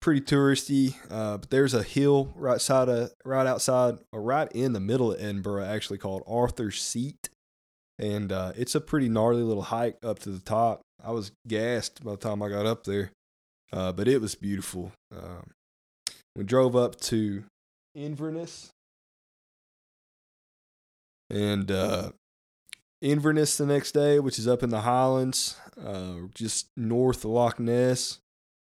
[0.04, 0.94] pretty touristy.
[1.10, 5.12] Uh, but there's a hill right side of right outside or right in the middle
[5.12, 7.30] of Edinburgh, actually called Arthur's Seat,
[7.98, 10.82] and uh, it's a pretty gnarly little hike up to the top.
[11.02, 13.12] I was gassed by the time I got up there,
[13.72, 14.92] uh, but it was beautiful.
[15.10, 15.50] Um,
[16.36, 17.44] we drove up to
[17.94, 18.70] Inverness,
[21.30, 22.10] and uh,
[23.02, 27.60] Inverness the next day, which is up in the Highlands, uh, just north of Loch
[27.60, 28.20] Ness.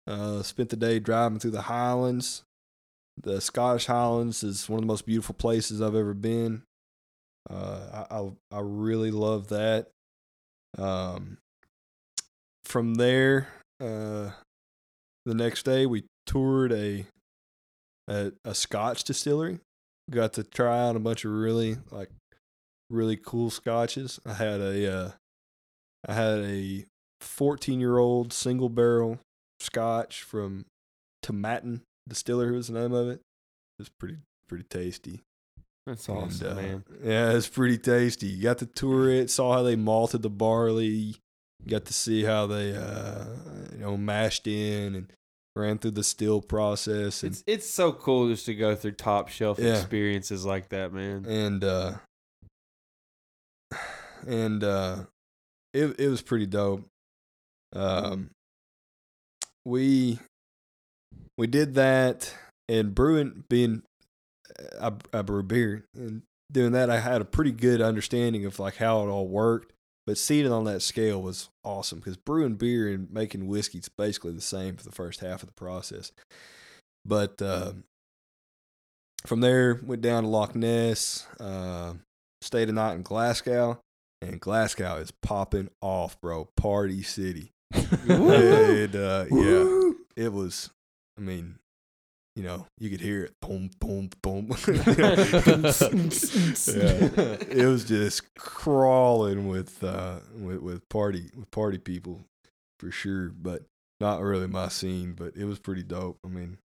[0.07, 2.43] Uh, spent the day driving through the Highlands.
[3.21, 6.63] The Scottish Highlands is one of the most beautiful places I've ever been.
[7.49, 9.89] Uh, I, I, I really love that.
[10.77, 11.37] Um,
[12.65, 13.49] from there,
[13.79, 14.31] uh,
[15.25, 17.05] the next day we toured a,
[18.07, 19.59] a a Scotch distillery.
[20.09, 22.09] Got to try out a bunch of really like
[22.91, 24.19] really cool scotches.
[24.25, 25.11] I had a uh,
[26.07, 26.85] I had a
[27.21, 29.19] 14 year old single barrel
[29.59, 30.65] scotch from
[31.23, 33.19] Tomatin Distillery was the name of it.
[33.19, 35.21] It was pretty pretty tasty.
[35.87, 36.83] That's awesome, And, uh, man.
[37.03, 38.27] Yeah, it's pretty tasty.
[38.27, 41.15] You got to tour it, saw how they malted the barley,
[41.67, 43.25] got to see how they uh
[43.73, 45.13] you know mashed in and
[45.55, 49.27] ran through the still process and It's it's so cool just to go through top
[49.29, 49.75] shelf Yeah.
[49.77, 51.25] experiences like that, man.
[51.25, 51.93] and uh
[54.27, 54.97] and uh
[55.73, 56.85] it it was pretty dope.
[57.73, 58.31] Um
[59.65, 60.19] we
[61.37, 62.33] we did that
[62.67, 63.83] and brewing being
[64.81, 68.77] I, I brew beer and doing that I had a pretty good understanding of like
[68.77, 69.71] how it all worked
[70.07, 73.89] but seeing it on that scale was awesome because brewing beer and making whiskey is
[73.89, 76.11] basically the same for the first half of the process.
[77.05, 77.73] But uh,
[79.25, 81.93] from there went down to Loch Ness uh,
[82.41, 83.79] stayed a night in Glasgow,
[84.21, 86.49] and Glasgow is popping off, bro.
[86.55, 87.51] Party city.
[87.73, 90.69] and uh, yeah, it was.
[91.17, 91.59] I mean,
[92.35, 94.47] you know, you could hear it, boom, boom, boom.
[94.67, 94.75] yeah,
[97.49, 102.21] it was just crawling with uh, with with party with party people
[102.79, 103.63] for sure, but
[103.99, 105.13] not really my scene.
[105.13, 106.19] But it was pretty dope.
[106.25, 106.57] I mean,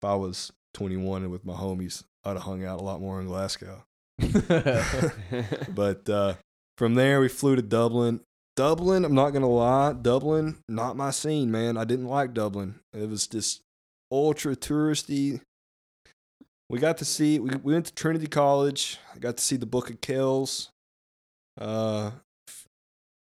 [0.00, 3.20] if I was 21 and with my homies, I'd have hung out a lot more
[3.20, 3.84] in Glasgow.
[5.74, 6.34] But uh,
[6.80, 8.20] from there, we flew to Dublin.
[8.56, 11.76] Dublin, I'm not gonna lie, Dublin, not my scene, man.
[11.76, 12.80] I didn't like Dublin.
[12.94, 13.60] It was just
[14.10, 15.42] ultra touristy.
[16.70, 17.38] We got to see.
[17.38, 18.96] We, we went to Trinity College.
[19.14, 20.70] I got to see the Book of Kells.
[21.60, 22.12] Uh,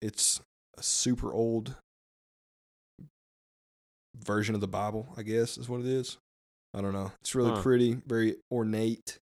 [0.03, 0.43] it's
[0.77, 1.77] a super old
[4.23, 6.19] version of the Bible, I guess is what it is.
[6.75, 7.11] I don't know.
[7.23, 7.63] It's really Huh.
[7.63, 9.19] pretty, very ornate.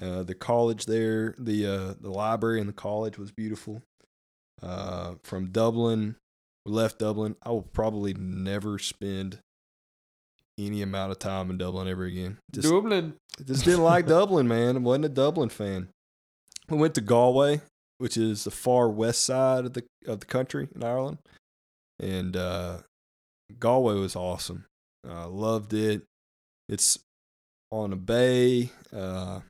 [0.00, 3.82] Uh, the college there, the uh, the library in the college was beautiful.
[4.62, 6.16] Uh, from Dublin,
[6.64, 7.36] we left Dublin.
[7.42, 9.40] I will probably never spend
[10.58, 12.38] any amount of time in Dublin ever again.
[12.52, 13.14] Just Dublin.
[13.44, 14.76] just didn't like Dublin, man.
[14.76, 15.88] I wasn't a Dublin fan.
[16.68, 17.60] We went to Galway,
[17.98, 21.18] which is the far west side of the of the country in Ireland,
[21.98, 22.78] and uh,
[23.58, 24.64] Galway was awesome.
[25.06, 26.02] I loved it.
[26.68, 26.98] It's
[27.70, 28.70] on a bay.
[28.94, 29.40] Uh,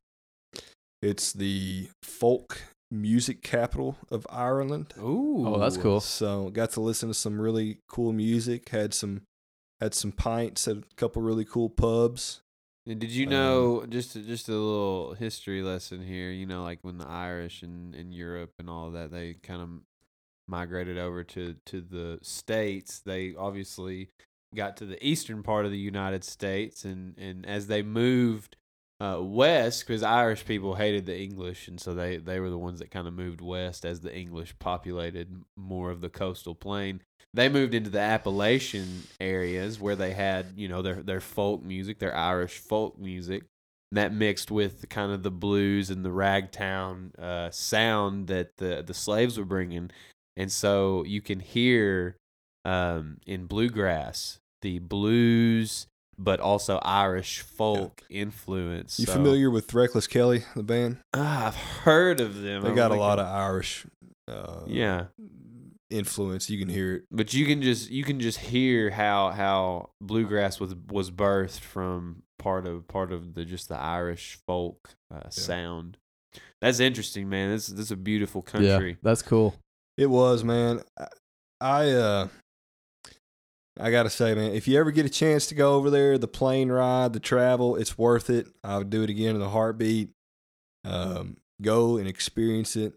[1.02, 4.94] it's the folk music capital of Ireland.
[4.98, 5.44] Ooh.
[5.46, 6.00] Oh, that's cool.
[6.00, 8.68] So got to listen to some really cool music.
[8.70, 9.22] Had some
[9.80, 12.42] had some pints at a couple really cool pubs.
[12.86, 16.30] And did you Um, know just just a little history lesson here?
[16.30, 19.62] You know, like when the Irish and in Europe and all of that, they kind
[19.62, 19.68] of
[20.48, 22.98] migrated over to to the states.
[23.00, 24.08] They obviously
[24.54, 28.56] got to the eastern part of the United States, and and as they moved
[29.00, 32.80] uh, west, because Irish people hated the English, and so they they were the ones
[32.80, 37.00] that kind of moved west as the English populated more of the coastal plain.
[37.32, 41.98] They moved into the Appalachian areas where they had, you know, their their folk music,
[41.98, 43.44] their Irish folk music,
[43.92, 48.94] that mixed with kind of the blues and the ragtime uh, sound that the the
[48.94, 49.90] slaves were bringing,
[50.36, 52.16] and so you can hear
[52.64, 55.86] um, in bluegrass the blues,
[56.22, 59.00] but also Irish folk influence.
[59.00, 60.98] You so- familiar with Reckless Kelly, the band?
[61.14, 62.62] Ah, I've heard of them.
[62.62, 63.86] They I got a lot of Irish
[64.28, 65.06] uh, yeah.
[65.88, 66.50] influence.
[66.50, 67.02] You can hear it.
[67.10, 72.22] But you can just you can just hear how how bluegrass was was birthed from
[72.38, 75.96] part of part of the just the Irish folk uh, sound.
[76.60, 77.50] That's interesting, man.
[77.50, 78.90] This this is a beautiful country.
[78.90, 79.56] Yeah, that's cool.
[79.96, 80.82] It was, man.
[80.98, 81.08] I-
[81.62, 82.28] I uh
[83.78, 86.28] I gotta say, man, if you ever get a chance to go over there, the
[86.28, 88.48] plane ride, the travel, it's worth it.
[88.64, 90.10] I would do it again in a heartbeat.
[90.84, 92.94] Um, go and experience it.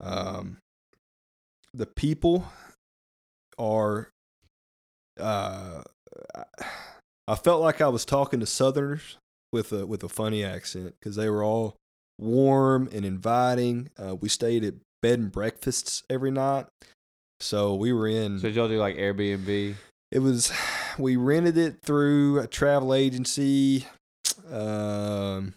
[0.00, 0.58] Um,
[1.74, 2.46] the people
[3.58, 4.08] are.
[5.18, 5.82] Uh,
[7.28, 9.16] I- felt like I was talking to Southerners
[9.52, 11.76] with a with a funny accent because they were all
[12.18, 13.90] warm and inviting.
[13.98, 16.66] Uh, we stayed at bed and breakfasts every night,
[17.40, 18.38] so we were in.
[18.38, 19.74] So did y'all do like Airbnb?
[20.12, 20.52] It was
[20.98, 23.86] we rented it through a travel agency,
[24.50, 25.54] um,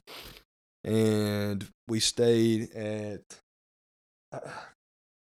[0.84, 3.22] and we stayed at.
[4.32, 4.40] uh,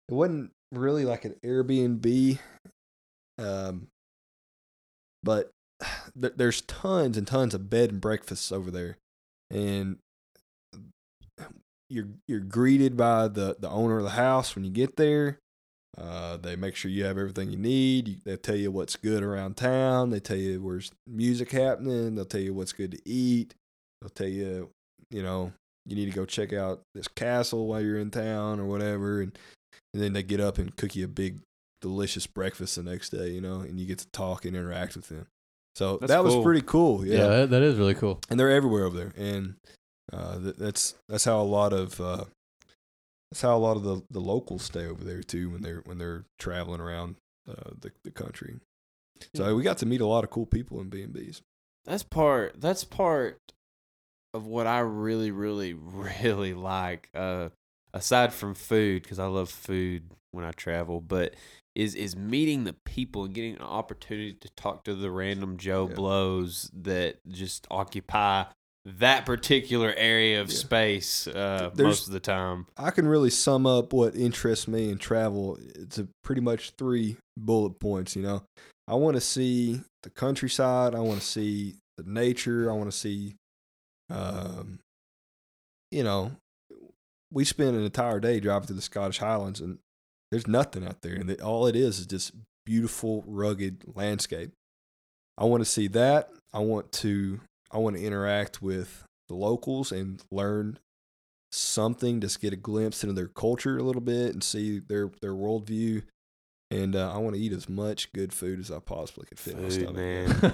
[0.08, 2.40] It wasn't really like an Airbnb,
[3.38, 3.88] um,
[5.24, 5.52] but
[6.22, 8.98] th- there's tons and tons of bed and breakfasts over there,
[9.52, 9.98] and
[11.90, 15.40] you're you're greeted by the the owner of the house when you get there.
[15.98, 18.22] Uh, they make sure you have everything you need.
[18.24, 20.12] They tell you what's good around town.
[20.12, 22.16] They tell you where's music happening.
[22.16, 23.54] They'll tell you what's good to eat.
[24.02, 24.70] They'll tell you,
[25.10, 25.52] you know,
[25.86, 29.22] you need to go check out this castle while you're in town or whatever.
[29.22, 29.38] And,
[29.94, 31.40] and then they get up and cook you a big,
[31.82, 35.10] delicious breakfast the next day, you know, and you get to talk and interact with
[35.10, 35.26] them.
[35.76, 37.06] So That's that was pretty cool.
[37.06, 37.28] Yeah, Yeah.
[37.28, 38.20] that, that is really cool.
[38.30, 39.14] And they're everywhere over there.
[39.18, 39.56] And
[40.14, 42.26] uh, th- that's that's how a lot of uh,
[43.32, 45.98] that's how a lot of the, the locals stay over there too when they're when
[45.98, 47.16] they're traveling around
[47.48, 48.56] uh, the the country.
[49.36, 51.42] So we got to meet a lot of cool people in B and B's.
[51.86, 52.60] That's part.
[52.60, 53.40] That's part
[54.34, 57.10] of what I really, really, really like.
[57.14, 57.50] Uh,
[57.94, 61.34] aside from food, because I love food when I travel, but
[61.76, 65.88] is is meeting the people and getting an opportunity to talk to the random Joe
[65.90, 65.96] Yeah.
[65.96, 68.46] Blows that just occupy
[68.86, 70.58] that particular area of Yeah.
[70.58, 72.66] space uh, most of the time.
[72.78, 75.58] I can really sum up what interests me in travel.
[75.76, 78.16] It's a pretty much three bullet points.
[78.16, 78.44] You know,
[78.88, 80.96] I want to see the countryside.
[80.96, 82.72] I want to see the nature.
[82.72, 83.36] I want to see,
[84.10, 84.80] um,
[85.92, 86.32] you know,
[87.32, 89.78] we spend an entire day driving through the Scottish Highlands, and
[90.32, 92.32] there's nothing out there, and it- all it is is just
[92.66, 94.52] beautiful, rugged landscape.
[95.38, 96.32] I want to see that.
[96.54, 97.42] I want to.
[97.72, 100.80] I want to interact with the locals and learn
[101.52, 105.34] something, just get a glimpse into their culture a little bit and see their their
[105.34, 106.04] worldview.
[106.72, 109.56] And uh, I want to eat as much good food as I possibly can fit
[109.56, 109.96] in my Food, stomach.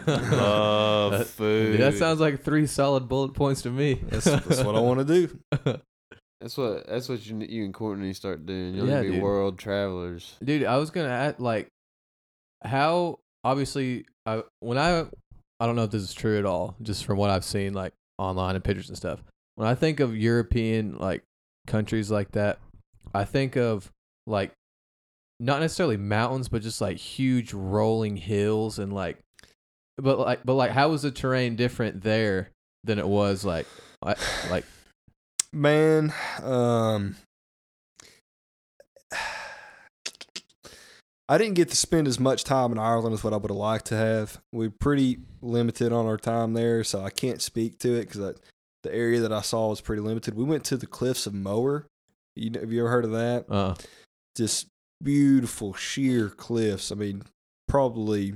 [0.07, 0.31] man.
[0.31, 1.71] Love That- food.
[1.73, 3.99] Dude, that sounds like three solid bullet points to me.
[4.09, 5.27] That's, that's what I want to
[5.65, 5.79] do.
[6.41, 8.75] That's what that's what you you and Courtney start doing.
[8.75, 9.23] You'll Yeah, be dude.
[9.23, 10.35] world travelers.
[10.43, 11.69] Dude, I was gonna ask, like,
[12.63, 15.05] how obviously, I when I,
[15.65, 17.91] I don't know if this is true at all, just from what I've seen, like
[18.19, 19.23] online and pictures and stuff.
[19.55, 21.23] When I think of European like
[21.65, 22.59] countries like that,
[23.15, 23.91] I think of
[24.27, 24.51] like
[25.39, 29.17] not necessarily mountains, but just like huge rolling hills and like,
[29.97, 32.51] but like, but like, how was the terrain different there
[32.83, 33.65] than it was like,
[34.03, 34.19] like,
[34.51, 34.65] like
[35.51, 36.13] Man,
[36.43, 37.15] um,
[41.27, 43.57] I didn't get to spend as much time in Ireland as what I would have
[43.57, 44.39] liked to have.
[44.53, 48.35] We're pretty limited on our time there, so I can't speak to it because
[48.83, 50.35] the area that I saw was pretty limited.
[50.35, 51.87] We went to the cliffs of Moher.
[52.35, 53.45] You, know- have you ever heard of that?
[53.49, 53.73] uh,
[54.37, 54.67] just
[55.01, 56.91] beautiful sheer cliffs.
[56.91, 57.23] I mean,
[57.67, 58.33] probably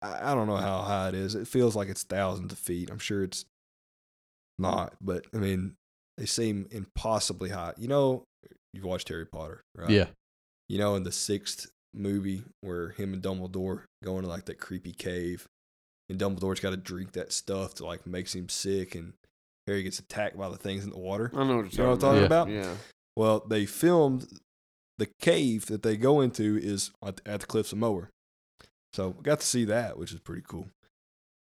[0.00, 1.34] I I don't know how high it is.
[1.34, 2.88] It feels like it's thousands of feet.
[2.90, 3.44] I'm sure it's
[4.58, 5.74] not, but I mean,
[6.16, 7.74] they seem impossibly high.
[7.76, 8.24] You know,
[8.72, 9.90] you've watched Harry Potter, right?
[9.90, 10.06] yeah,
[10.68, 14.92] You know, in the sixth movie where him and Dumbledore go into like that creepy
[14.92, 15.46] cave,
[16.08, 19.12] and Dumbledore's got to drink that stuff to like makes him sick, and
[19.66, 21.30] Harry gets attacked by the things in the water.
[21.34, 22.48] I know what You know what I'm talking talking about?
[22.48, 22.74] Yeah.
[23.16, 24.26] Well, they filmed
[24.98, 28.10] the cave that they go into is at, at the cliffs of Moher.
[28.92, 30.68] So got to see that, which is pretty cool.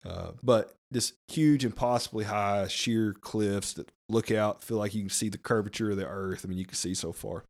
[0.06, 5.10] Uh, but this huge, impossibly high, sheer cliffs that look out, feel like you can
[5.10, 6.42] see the curvature of the earth.
[6.44, 7.44] I mean, you can see so far.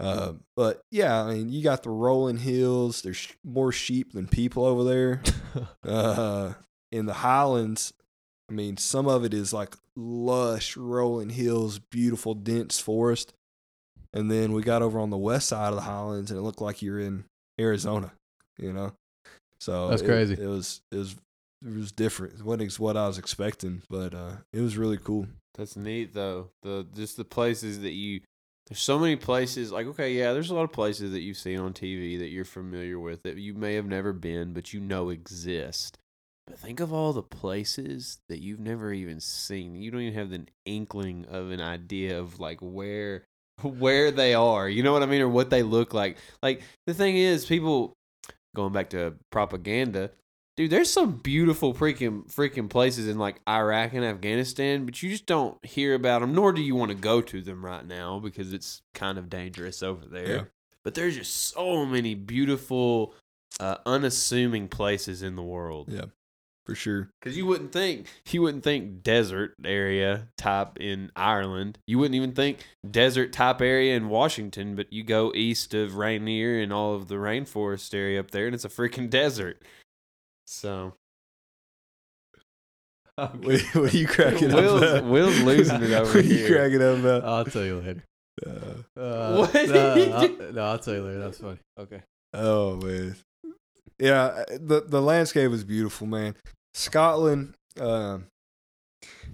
[0.00, 3.02] Uh, but yeah, I mean, you got the rolling hills.
[3.02, 5.22] There's more sheep than people over there.
[5.84, 6.54] Uh,
[6.90, 7.92] in the highlands,
[8.50, 13.32] I mean, some of it is like lush, rolling hills, beautiful, dense forest.
[14.12, 16.60] And then we got over on the west side of the highlands, and it looked
[16.60, 17.24] like you're in
[17.60, 18.12] Arizona,
[18.58, 18.94] you know.
[19.60, 20.34] So That's it- crazy.
[20.34, 21.14] It was it was
[21.64, 22.34] it was different.
[22.40, 25.28] It wasn't what I was expecting, but uh, it was really cool.
[25.56, 26.50] That's neat though.
[26.62, 28.22] The just the places that you
[28.66, 31.58] there's so many places like okay, yeah, there's a lot of places that you've seen
[31.58, 35.10] on TV that you're familiar with that you may have never been but you know
[35.10, 35.98] exist.
[36.46, 39.76] But think of all the places that you've never even seen.
[39.76, 43.24] You don't even have an inkling of an idea of like where
[43.62, 44.68] where they are.
[44.68, 46.18] You know what I mean or what they look like.
[46.42, 47.94] Like the thing is people
[48.54, 50.10] going back to propaganda,
[50.56, 55.26] Dude, there's some beautiful freaking freaking places in like Iraq and Afghanistan, but you just
[55.26, 58.52] don't hear about them, nor do you want to go to them right now because
[58.52, 60.36] it's kind of dangerous over there.
[60.36, 60.42] Yeah.
[60.84, 63.14] But there's just so many beautiful,
[63.58, 65.88] uh, unassuming places in the world.
[65.90, 66.04] Yeah,
[66.64, 67.10] for sure.
[67.20, 71.78] Because you wouldn't think you wouldn't think desert area type in Ireland.
[71.88, 74.76] You wouldn't even think desert type area in Washington.
[74.76, 78.54] But you go east of Rainier and all of the rainforest area up there, and
[78.54, 79.60] it's a freaking desert.
[80.46, 80.94] So
[83.16, 83.32] What,
[83.74, 85.10] what are you cracking Will's- up about?
[85.10, 86.48] Will's losing it over what are you here.
[86.56, 87.24] cracking up about?
[87.24, 88.02] I'll tell you later.
[88.44, 89.54] Uh, Uh, What?
[89.68, 91.18] No, I'll, no, I'll tell you later.
[91.20, 91.58] That's funny.
[91.78, 92.02] Okay.
[92.32, 93.16] oh man,
[94.00, 94.22] yeah.
[94.24, 96.34] uh, the The landscape is beautiful, man.
[96.74, 98.26] Scotland, um,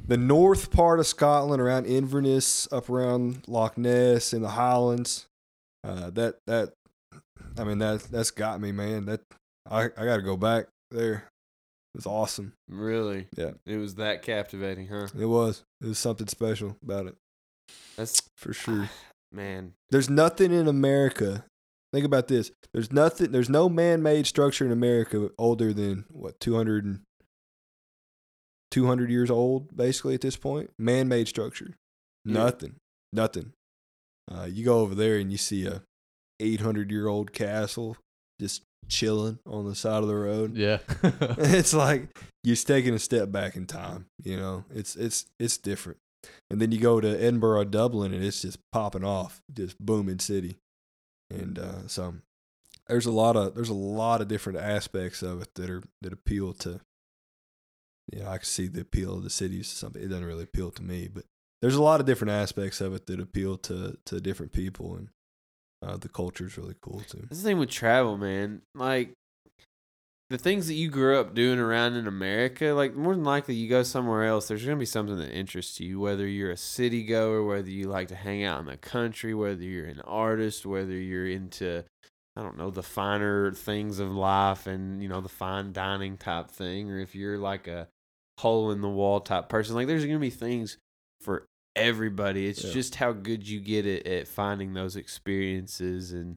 [0.07, 5.27] the north part of Scotland, around Inverness, up around Loch Ness in the Highlands.
[5.83, 6.75] Uh, that that,
[7.59, 9.07] I mean that that's got me, man.
[9.07, 9.23] That
[9.71, 11.29] I I got to go back there.
[11.95, 12.53] It was awesome.
[12.69, 13.53] really, Yeah.
[13.67, 15.09] it was that captivating, huh?
[15.19, 15.65] It was.
[15.81, 17.17] It was something special about it
[17.97, 18.89] That's for sure.
[19.33, 19.73] man.
[19.91, 21.45] There's nothing in America.
[21.93, 22.53] Think about this.
[22.73, 23.33] There's nothing.
[23.33, 27.01] There's no man-made structure in America older than what 200 and
[28.71, 30.71] 200 years old, basically at this point.
[30.79, 31.75] Man-made structure.
[32.25, 32.35] Yeah.
[32.35, 32.77] Nothing.
[33.13, 33.53] Nothing.
[34.33, 35.83] Uh, you go over there and you see a
[36.39, 37.97] 800 year old castle
[38.41, 40.57] just chilling on the side of the road.
[40.57, 40.79] Yeah.
[41.03, 44.07] it's like you're taking a step back in time.
[44.23, 45.99] You know, it's it's it's different.
[46.51, 50.19] And then you go to Edinburgh, or Dublin, and it's just popping off, just booming
[50.19, 50.59] city.
[51.31, 52.15] And uh, so
[52.89, 56.13] there's a lot of there's a lot of different aspects of it that are that
[56.13, 56.81] appeal to.
[58.13, 59.71] You know, I can see the appeal of the cities.
[59.71, 61.25] to Something it doesn't really appeal to me, but
[61.63, 65.09] there's a lot of different aspects of it that appeal to to different people, and
[65.83, 67.27] uh, the culture is really cool too.
[67.29, 68.63] The thing with travel, man.
[68.75, 69.13] Like
[70.29, 73.69] the things that you grew up doing around in America, like more than likely you
[73.69, 75.99] go somewhere else, there's gonna be something that interests you.
[75.99, 79.63] Whether you're a city goer, whether you like to hang out in the country, whether
[79.63, 81.85] you're an artist, whether you're into
[82.37, 86.51] I don't know, the finer things of life and, you know, the fine dining type
[86.51, 87.89] thing, or if you're like a
[88.39, 90.79] hole in the wall type person, like there's gonna be things
[91.21, 92.47] for everybody.
[92.47, 92.73] It's Yeah.
[92.73, 96.37] just how good you get at, at finding those experiences and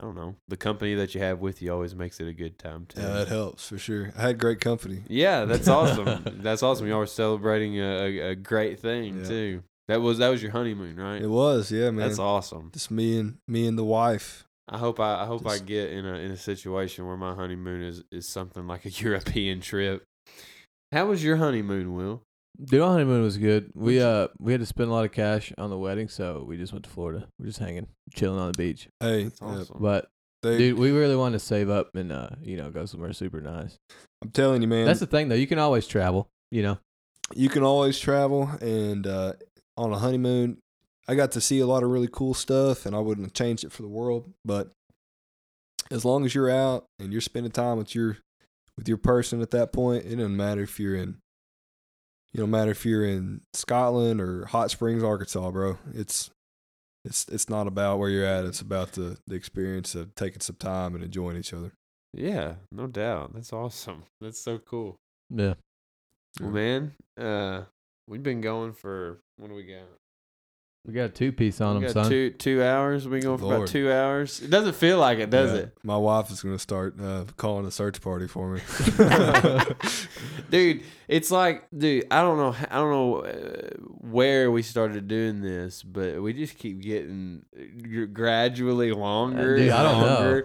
[0.00, 0.36] I don't know.
[0.48, 3.02] The company that you have with you always makes it a good time too.
[3.02, 4.12] Yeah, that helps for sure.
[4.16, 5.02] I had great company.
[5.08, 6.24] Yeah, that's awesome.
[6.42, 6.86] that's awesome.
[6.86, 9.24] Y'all were celebrating a, a, great thing Yeah.
[9.28, 9.62] too.
[9.88, 11.20] That was that was your honeymoon, right?
[11.20, 12.06] It was, yeah, man.
[12.06, 12.70] That's awesome.
[12.72, 14.44] Just me and me and the wife.
[14.68, 17.82] I hope I, I hope I get in a in a situation where my honeymoon
[17.82, 20.04] is is something like a European trip.
[20.92, 22.22] How was your honeymoon, Will?
[22.62, 23.70] Dude, our honeymoon was good.
[23.74, 26.56] We uh we had to spend a lot of cash on the wedding, so we
[26.56, 27.26] just went to Florida.
[27.38, 28.88] We're just hanging, chilling on the beach.
[29.00, 29.76] Hey, That's yeah, awesome.
[29.80, 30.08] But
[30.42, 33.40] they, dude, we really wanted to save up and uh you know go somewhere super
[33.40, 33.78] nice.
[34.22, 34.84] I'm telling you, man.
[34.86, 35.36] That's the thing though.
[35.36, 36.28] You can always travel.
[36.50, 36.78] You know.
[37.34, 39.34] you can always travel, and uh,
[39.76, 40.58] on a honeymoon,
[41.08, 43.64] I got to see a lot of really cool stuff, and I wouldn't have changed
[43.64, 44.32] it for the world.
[44.44, 44.72] But
[45.92, 48.18] as long as you're out and you're spending time with your
[48.76, 51.19] with your person at that point, it doesn't matter if you're in.
[52.32, 55.78] You don't matter if you're in Scotland or Hot Springs, Arkansas, bro.
[55.92, 56.30] It's
[57.04, 58.44] it's it's not about where you're at.
[58.44, 61.72] It's about the the experience of taking some time and enjoying each other.
[62.12, 63.34] Yeah, no doubt.
[63.34, 64.04] That's awesome.
[64.20, 64.96] That's so cool.
[65.28, 65.54] Yeah.
[66.40, 67.62] Well, man, uh,
[68.06, 69.88] we've been going for what do we got?
[70.86, 72.10] We got a two piece on we them, got son.
[72.10, 73.04] two two hours.
[73.06, 74.40] We've been going for about two hours.
[74.40, 75.64] It doesn't feel like it, does Yeah.
[75.64, 75.76] it?
[75.82, 78.60] My wife is gonna start uh, calling a search party for me.
[80.50, 83.68] dude it's like dude i don't know i don't know uh,
[84.00, 89.72] where we started doing this but we just keep getting uh, gradually longer dude, and
[89.74, 90.42] I don't know.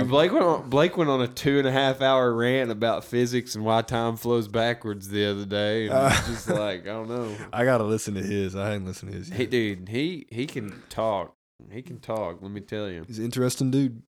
[0.00, 3.04] Dude, Blake went on Blake went on a two and a half hour rant about
[3.04, 5.84] physics and why time flows backwards the other day.
[5.84, 7.34] And Uh, just like I don't know.
[7.52, 8.56] I gotta listen to his.
[8.56, 9.30] I hadn't listened to his.
[9.30, 9.38] Yet.
[9.38, 11.34] Hey, dude, he he can talk.
[11.70, 12.42] He can talk.
[12.42, 13.04] Let me tell you.
[13.06, 14.02] He's an interesting dude.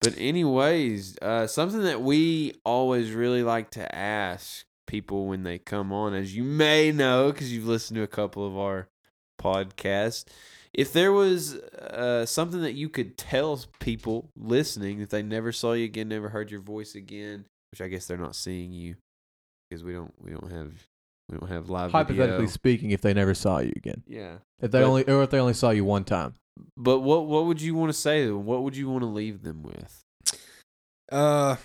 [0.00, 5.92] But anyways, uh, something that we always really like to ask people when they come
[5.92, 8.88] on, as you may know, because you've listened to a couple of our
[9.40, 10.24] podcasts,
[10.76, 15.72] if there was uh, something that you could tell people listening if they never saw
[15.72, 18.96] you again, never heard your voice again, which I guess they're not seeing you
[19.68, 20.72] because we don't we don't have
[21.28, 22.46] we don't have live Hypothetically video.
[22.46, 24.36] speaking, if they never saw you again, Yeah.
[24.60, 26.34] if they But- only or if they only saw you one time,
[26.76, 28.44] But what what would you want to say to them?
[28.44, 30.02] What would you want to leave them with?
[31.10, 31.56] Uh,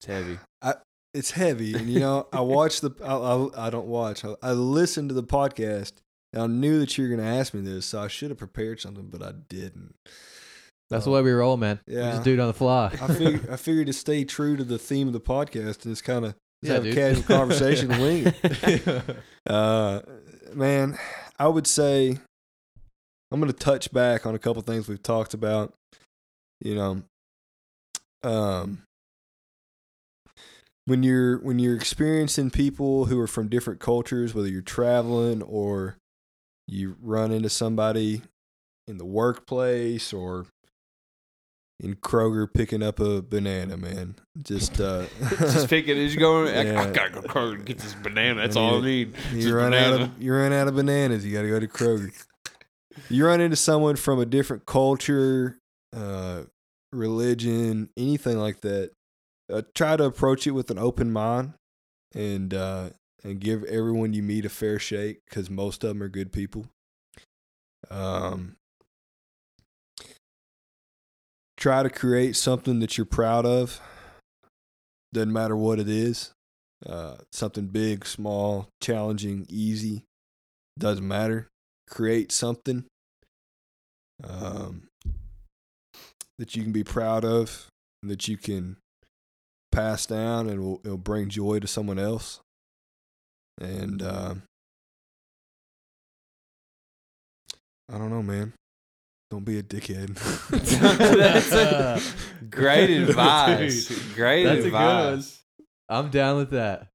[0.00, 0.38] It's heavy.
[1.14, 2.90] it's heavy, and you know, I watched the.
[3.02, 4.24] I, I, I don't watch.
[4.24, 5.92] I, I listened to the podcast.
[6.32, 8.38] And I knew that you were going to ask me this, so I should have
[8.38, 9.94] prepared something, but I didn't.
[10.88, 11.80] that's the Uh, way we roll, man.
[11.86, 12.12] We yeah.
[12.12, 12.86] just do it on the fly.
[13.00, 16.04] I figured I figured to stay true to the theme of the podcast and just
[16.04, 19.16] kind of Yeah, have a casual conversation, wing it.
[19.46, 20.00] Uh,
[20.54, 20.98] man,
[21.38, 22.18] I would say
[23.32, 25.72] I'm going to touch back on a couple things we've talked about.
[26.60, 27.02] You know,
[28.22, 28.82] um,
[30.84, 35.96] when you're when you're experiencing people who are from different cultures, whether you're traveling or
[36.70, 38.22] you run into somebody
[38.86, 40.46] in the workplace or
[41.80, 44.16] in Kroger picking up a banana, man.
[44.42, 45.06] Just uh,
[45.38, 46.46] just pick it as you go.
[46.46, 48.42] I, I gotta go Kroger and get this banana.
[48.42, 51.24] That's I all I need you Just run out of you run out of bananas.
[51.24, 52.12] You got to go to Kroger.
[53.08, 55.58] you run into someone from a different culture,
[55.96, 56.42] uh,
[56.92, 58.92] religion, anything like that.
[59.52, 61.54] Uh, try to approach it with an open mind,
[62.14, 62.90] and uh,
[63.22, 66.66] and give everyone you meet a fair shake because most of them are good people.
[67.90, 68.56] Um,
[71.56, 73.80] try to create something that you're proud of.
[75.12, 76.32] Doesn't matter what it is.
[76.86, 80.04] Uh, something big, small, challenging, easy.
[80.78, 81.48] Doesn't matter.
[81.88, 82.84] Create something
[84.24, 84.88] um,
[86.38, 87.66] that you can be proud of,
[88.02, 88.76] and that you can
[89.72, 92.40] pass down, and will, it'll bring joy to someone else.
[93.60, 94.34] And uh,
[97.92, 98.52] I don't know, man.
[99.30, 100.14] Don't be a dickhead.
[100.50, 102.00] That's a-
[102.50, 103.86] Great advice.
[103.86, 104.84] Dude, Great that's a good one.
[105.14, 105.40] advice.
[105.88, 106.88] I'm down with that.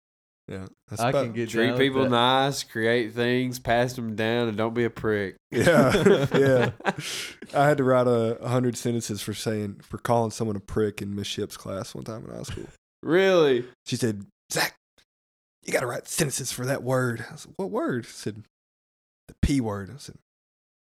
[0.49, 2.09] yeah, that's I about- can get Treat down with people that.
[2.09, 5.35] nice, create things, pass them down, and don't be a prick.
[5.51, 6.71] Yeah, yeah.
[7.53, 11.01] I had to write a a hundred sentences for saying for calling someone a prick
[11.01, 12.67] in Miss Ship's class one time in high school.
[13.03, 13.65] Really?
[13.85, 14.75] She said, "Zach,
[15.65, 18.43] you got to write sentences for that word." I said, "What word?" She said,
[19.27, 20.17] "The p word." I said,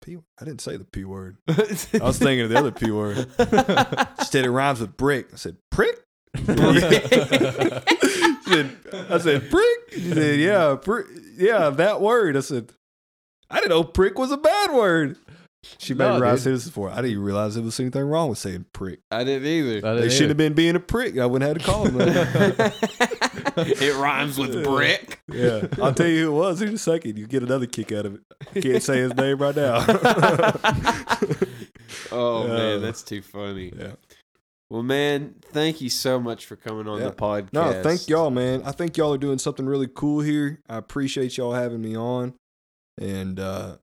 [0.03, 1.37] "P." I didn't say the p word.
[1.47, 1.53] I
[2.01, 3.27] was thinking of the other p word.
[4.19, 5.27] She said it rhymes with brick.
[5.33, 5.99] I said, "Prick."
[8.43, 8.75] She said,
[9.09, 11.07] I said, "Prick." She said, "Yeah, prick.
[11.37, 12.71] yeah, that word." I said,
[13.49, 15.17] "I didn't know prick was a bad word."
[15.77, 16.39] She made No, me write dude.
[16.41, 16.93] sentences for it.
[16.93, 18.99] I didn't even realize there was anything wrong with saying prick.
[19.11, 19.87] I didn't either.
[19.87, 21.17] I They didn't shouldn't have been being a prick.
[21.17, 23.53] I wouldn't have had to call them that.
[23.81, 25.19] it rhymes with brick.
[25.31, 27.17] Yeah, I'll tell you who it was in a second.
[27.17, 28.61] You get another kick out of it.
[28.61, 29.85] Can't say his name right now.
[32.11, 33.71] Oh Uh, man, that's too funny.
[33.77, 33.93] yeah.
[34.69, 37.09] Well, man, thank you so much for coming on Yeah.
[37.09, 37.53] the podcast.
[37.53, 38.63] No, thank y'all, man.
[38.65, 40.59] I think y'all are doing something really cool here.
[40.67, 42.33] I appreciate y'all having me on,
[42.99, 43.77] and uh,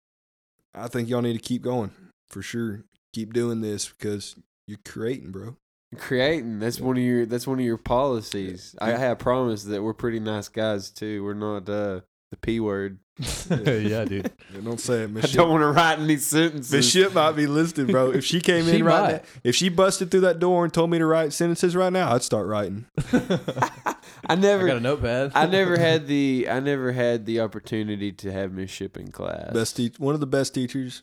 [0.74, 1.90] I think y'all need to keep going
[2.28, 2.84] for sure.
[3.12, 4.36] Keep doing this because
[4.66, 5.56] you're creating, bro.
[5.96, 8.76] Creating that's one of your that's one of your policies.
[8.80, 11.24] I have promised that we're pretty nice guys too.
[11.24, 12.98] We're not uh, the p word.
[13.50, 14.30] yeah, dude.
[14.54, 15.36] Yeah, Don't say it, I Miss Ship.
[15.36, 16.72] don't want to write any sentences.
[16.72, 18.10] Miss Ship might be listening, bro.
[18.10, 19.12] If she came She in right might.
[19.12, 22.12] now, if she busted through that door and told me to write sentences right now,
[22.12, 22.86] I'd start writing.
[23.12, 23.94] I
[24.26, 25.32] I never, got a notepad.
[25.34, 29.52] I never had the, I never had the opportunity to have Miss Ship in class.
[29.52, 31.02] Best teach, one of the best teachers.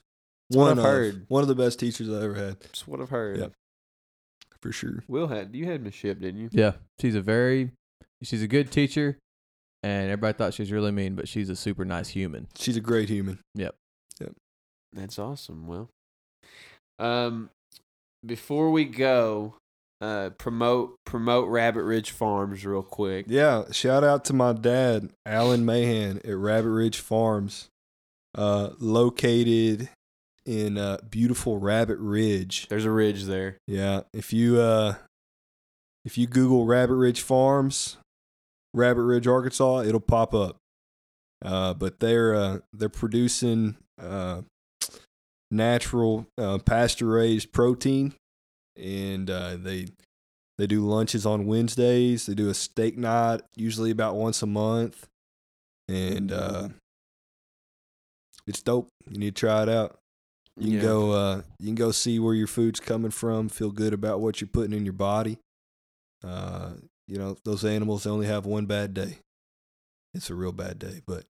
[0.50, 1.26] That's what one I've of, heard.
[1.30, 3.38] One of the best teachers I ever had, That's what I've heard.
[3.40, 3.52] Yep.
[4.62, 5.04] for sure.
[5.08, 6.50] Will had you had Miss Ship, didn't you?
[6.52, 7.72] yeah, she's a very,
[8.24, 9.18] she's a good teacher,
[9.84, 12.48] and everybody thought she was really mean, but she's a super nice human.
[12.56, 13.40] She's a great human.
[13.56, 13.76] Yep.
[14.20, 14.34] Yep.
[14.94, 15.68] That's awesome.
[15.68, 15.90] Well,
[17.00, 17.50] um,
[18.26, 19.56] before we go,
[20.02, 23.26] uh, promote promote Rabbit Ridge Farms real quick.
[23.28, 27.70] Yeah, shout out to my dad, Alan Mahan at Rabbit Ridge Farms,
[28.36, 29.90] uh, located
[30.46, 32.68] in uh, beautiful Rabbit Ridge.
[32.70, 33.58] There's a ridge there.
[33.68, 34.96] Yeah, if you uh,
[36.06, 37.98] if you Google Rabbit Ridge Farms,
[38.78, 40.58] Rabbit Ridge, Arkansas, it'll pop up.
[41.44, 44.42] Uh, but they're uh, they're producing uh,
[45.52, 48.14] natural uh, pasture raised protein,
[48.76, 49.88] and uh, they
[50.58, 52.26] they do lunches on Wednesdays.
[52.26, 55.08] They do a steak night, usually about once a month,
[55.88, 56.70] and uh,
[58.48, 58.88] it's dope.
[59.10, 60.00] You need to try it out.
[60.60, 60.82] You can Yeah.
[60.82, 64.42] go uh you can go see where your food's coming from, feel good about what
[64.42, 65.38] you're putting in your body.
[67.08, 69.20] You know, those animals they only have one bad day.
[70.14, 71.26] It's a real bad day, but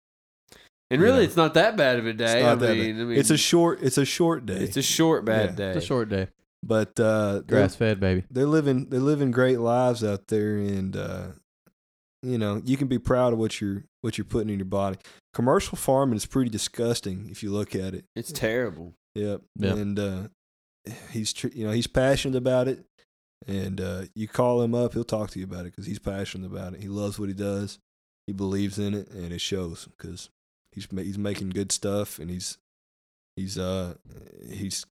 [0.92, 1.24] And You really, know.
[1.24, 2.26] it's not that bad of a day.
[2.26, 3.02] it's not I, that mean, bad.
[3.02, 4.56] I mean, it's a short it's a short day.
[4.58, 5.56] it's a short bad Yeah.
[5.56, 5.68] day.
[5.72, 6.28] It's a short day.
[6.64, 8.24] But uh, they're, Grass fed, baby.
[8.32, 11.28] they're living they're living great lives out there, and uh,
[12.24, 14.98] you know you can be proud of what you're what you're putting in your body.
[15.34, 18.06] Commercial farming is pretty disgusting if you look at it.
[18.16, 18.94] It's terrible.
[19.14, 19.42] Yep.
[19.60, 19.76] Yep.
[19.76, 20.20] And uh,
[21.12, 22.84] he's tr- you know he's passionate about it,
[23.48, 26.48] and uh, you call him up, he'll talk to you about it because he's passionate
[26.52, 26.82] about it.
[26.82, 27.80] He loves what he does.
[28.28, 30.30] He believes in it, and it shows because
[30.72, 32.58] he's he's making good stuff, and he's
[33.36, 33.96] he's uh
[34.50, 34.86] he's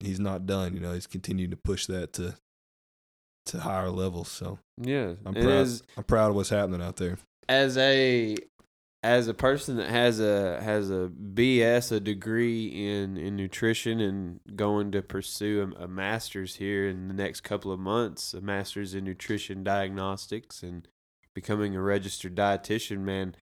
[0.00, 0.74] he's not done.
[0.74, 2.34] You know, he's continuing to push that to
[3.46, 4.28] to higher levels.
[4.28, 5.14] So Yeah.
[5.24, 5.46] I'm proud.
[5.46, 7.16] as I'm proud of what's happening out there.
[7.48, 8.36] as a
[9.02, 14.40] as a person that has a has a BS a degree in in nutrition and
[14.56, 18.94] going to pursue a, a master's here in the next couple of months, a master's
[18.94, 20.88] in nutrition diagnostics and
[21.34, 23.36] becoming a registered dietitian, man.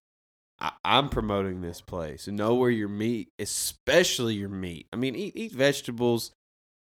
[0.61, 2.27] I, I'm promoting this place.
[2.29, 4.87] Know where your meat, especially your meat.
[4.93, 6.33] I mean, eat eat vegetables.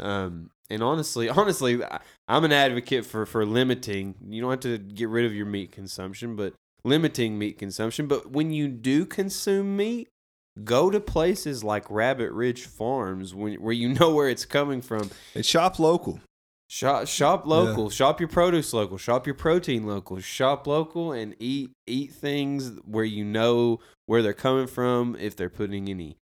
[0.01, 4.17] Um, and honestly, honestly, I- I'm an advocate for for limiting.
[4.29, 6.55] You don't have to get rid of your meat consumption, but
[6.87, 8.07] limiting meat consumption.
[8.07, 10.09] But when you do consume meat,
[10.65, 15.11] go to places like Rabbit Ridge Farms when, where you know where it's coming from.
[15.35, 16.21] And shop local.
[16.69, 21.71] Shop shop local, shop your produce local, shop your protein local, shop local and eat
[21.87, 26.17] eat things where you know where they're coming from, if they're putting any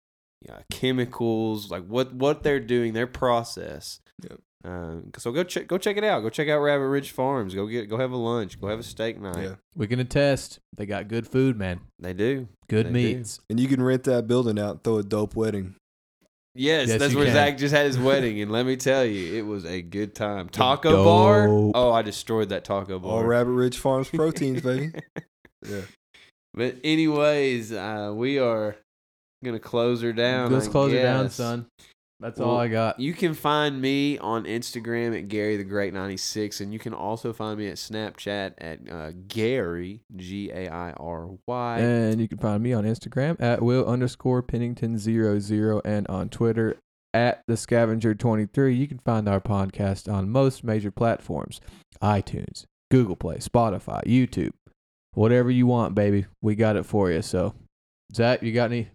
[0.49, 4.02] uh, chemicals, like what what they're doing, their process.
[4.22, 4.41] Yep.
[4.65, 6.22] Uh, so go check go check it out.
[6.22, 7.53] Go check out Rabbit Ridge Farms.
[7.53, 8.60] Go get go have a lunch.
[8.61, 9.44] Go have a steak night.
[9.44, 9.56] Yeah.
[9.76, 10.60] We can attest.
[10.77, 11.81] They got good food, man.
[11.99, 12.48] They do.
[12.69, 13.15] Good They do.
[13.18, 13.40] meats.
[13.49, 15.76] And you can rent that building out and throw a dope wedding.
[16.56, 17.34] Yes, Yes, that's where can.
[17.34, 20.48] Zach just had his wedding, and let me tell you, it was a good time.
[20.49, 21.03] Taco Dope.
[21.06, 21.48] bar.
[21.73, 23.11] Oh, I destroyed that taco bar.
[23.11, 24.91] All Rabbit Ridge Farms proteins, baby.
[25.68, 25.81] Yeah.
[26.53, 28.76] But anyways, uh, we are
[29.44, 30.52] gonna close her down.
[30.53, 31.65] Let's I close her down, son.
[32.23, 33.01] That's Well, all I got.
[33.01, 36.93] You can find me on Instagram at Gary the Great ninety six, and you can
[36.93, 41.79] also find me at Snapchat at uh, Gary G A I R Y.
[41.79, 46.29] And you can find me on Instagram at will underscore Pennington zero zero and on
[46.29, 46.77] Twitter
[47.13, 48.73] at the scavenger twenty three.
[48.73, 51.59] You can find our podcast on most major platforms:
[52.01, 54.53] iTunes, Google Play, Spotify, YouTube,
[55.13, 56.27] whatever you want, baby.
[56.41, 57.21] We got it for you.
[57.21, 57.53] So,
[58.15, 58.87] Zach, you got any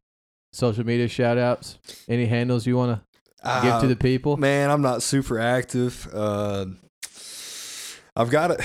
[0.55, 1.79] social media shout outs?
[2.09, 3.05] Any handles you want to
[3.45, 4.37] give Uh, to the people?
[4.37, 6.09] Man, I'm not super active.
[6.13, 6.67] Uh,
[8.17, 8.61] I've got it.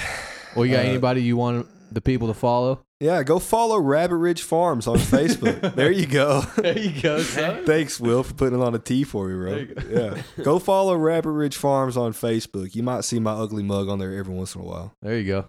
[0.56, 2.84] Or you got uh, anybody you want the people to follow?
[3.00, 5.76] Yeah, go follow Rabbit Ridge Farms on Facebook.
[5.76, 6.42] there you go.
[6.56, 7.64] There you go, son.
[7.66, 9.58] Thanks, Will, for putting it on a T for me, There bro.
[9.58, 9.66] you
[10.00, 10.16] go.
[10.16, 10.22] Yeah.
[10.44, 12.76] Go follow Rabbit Ridge Farms on Facebook.
[12.76, 14.94] You might see my ugly mug on there every once in a while.
[15.02, 15.46] There you go.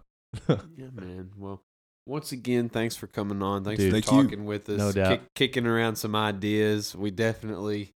[0.48, 1.30] Yeah, man.
[1.36, 1.62] Well,
[2.06, 3.62] once again, thanks for coming on.
[3.64, 3.90] Thanks Dude.
[3.90, 4.22] for Thank you.
[4.24, 4.78] talking with us.
[4.78, 5.10] No doubt.
[5.10, 6.94] Kick, kicking around some ideas.
[6.96, 7.93] We definitely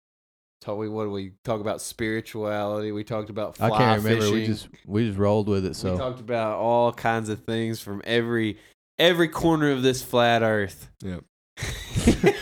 [0.60, 0.78] talk.
[0.78, 2.92] We what do we talk about spirituality?
[2.92, 4.24] We talked about fly I can't remember.
[4.24, 4.34] fishing.
[4.34, 5.76] We just we just rolled with it.
[5.76, 8.58] So we talked about all kinds of things from every
[8.98, 10.90] every corner of this flat Earth.
[11.02, 11.24] Yep.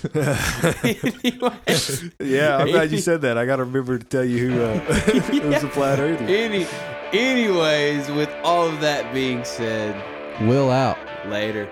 [2.20, 3.36] Yeah, I'm glad you said that.
[3.36, 4.80] I got to remember to tell you who uh,
[5.44, 5.62] was.
[5.62, 6.24] A flat earther.
[6.24, 6.66] Any,
[7.12, 9.94] anyways, with all of that being said,
[10.48, 10.98] Will out.
[11.28, 11.68] later.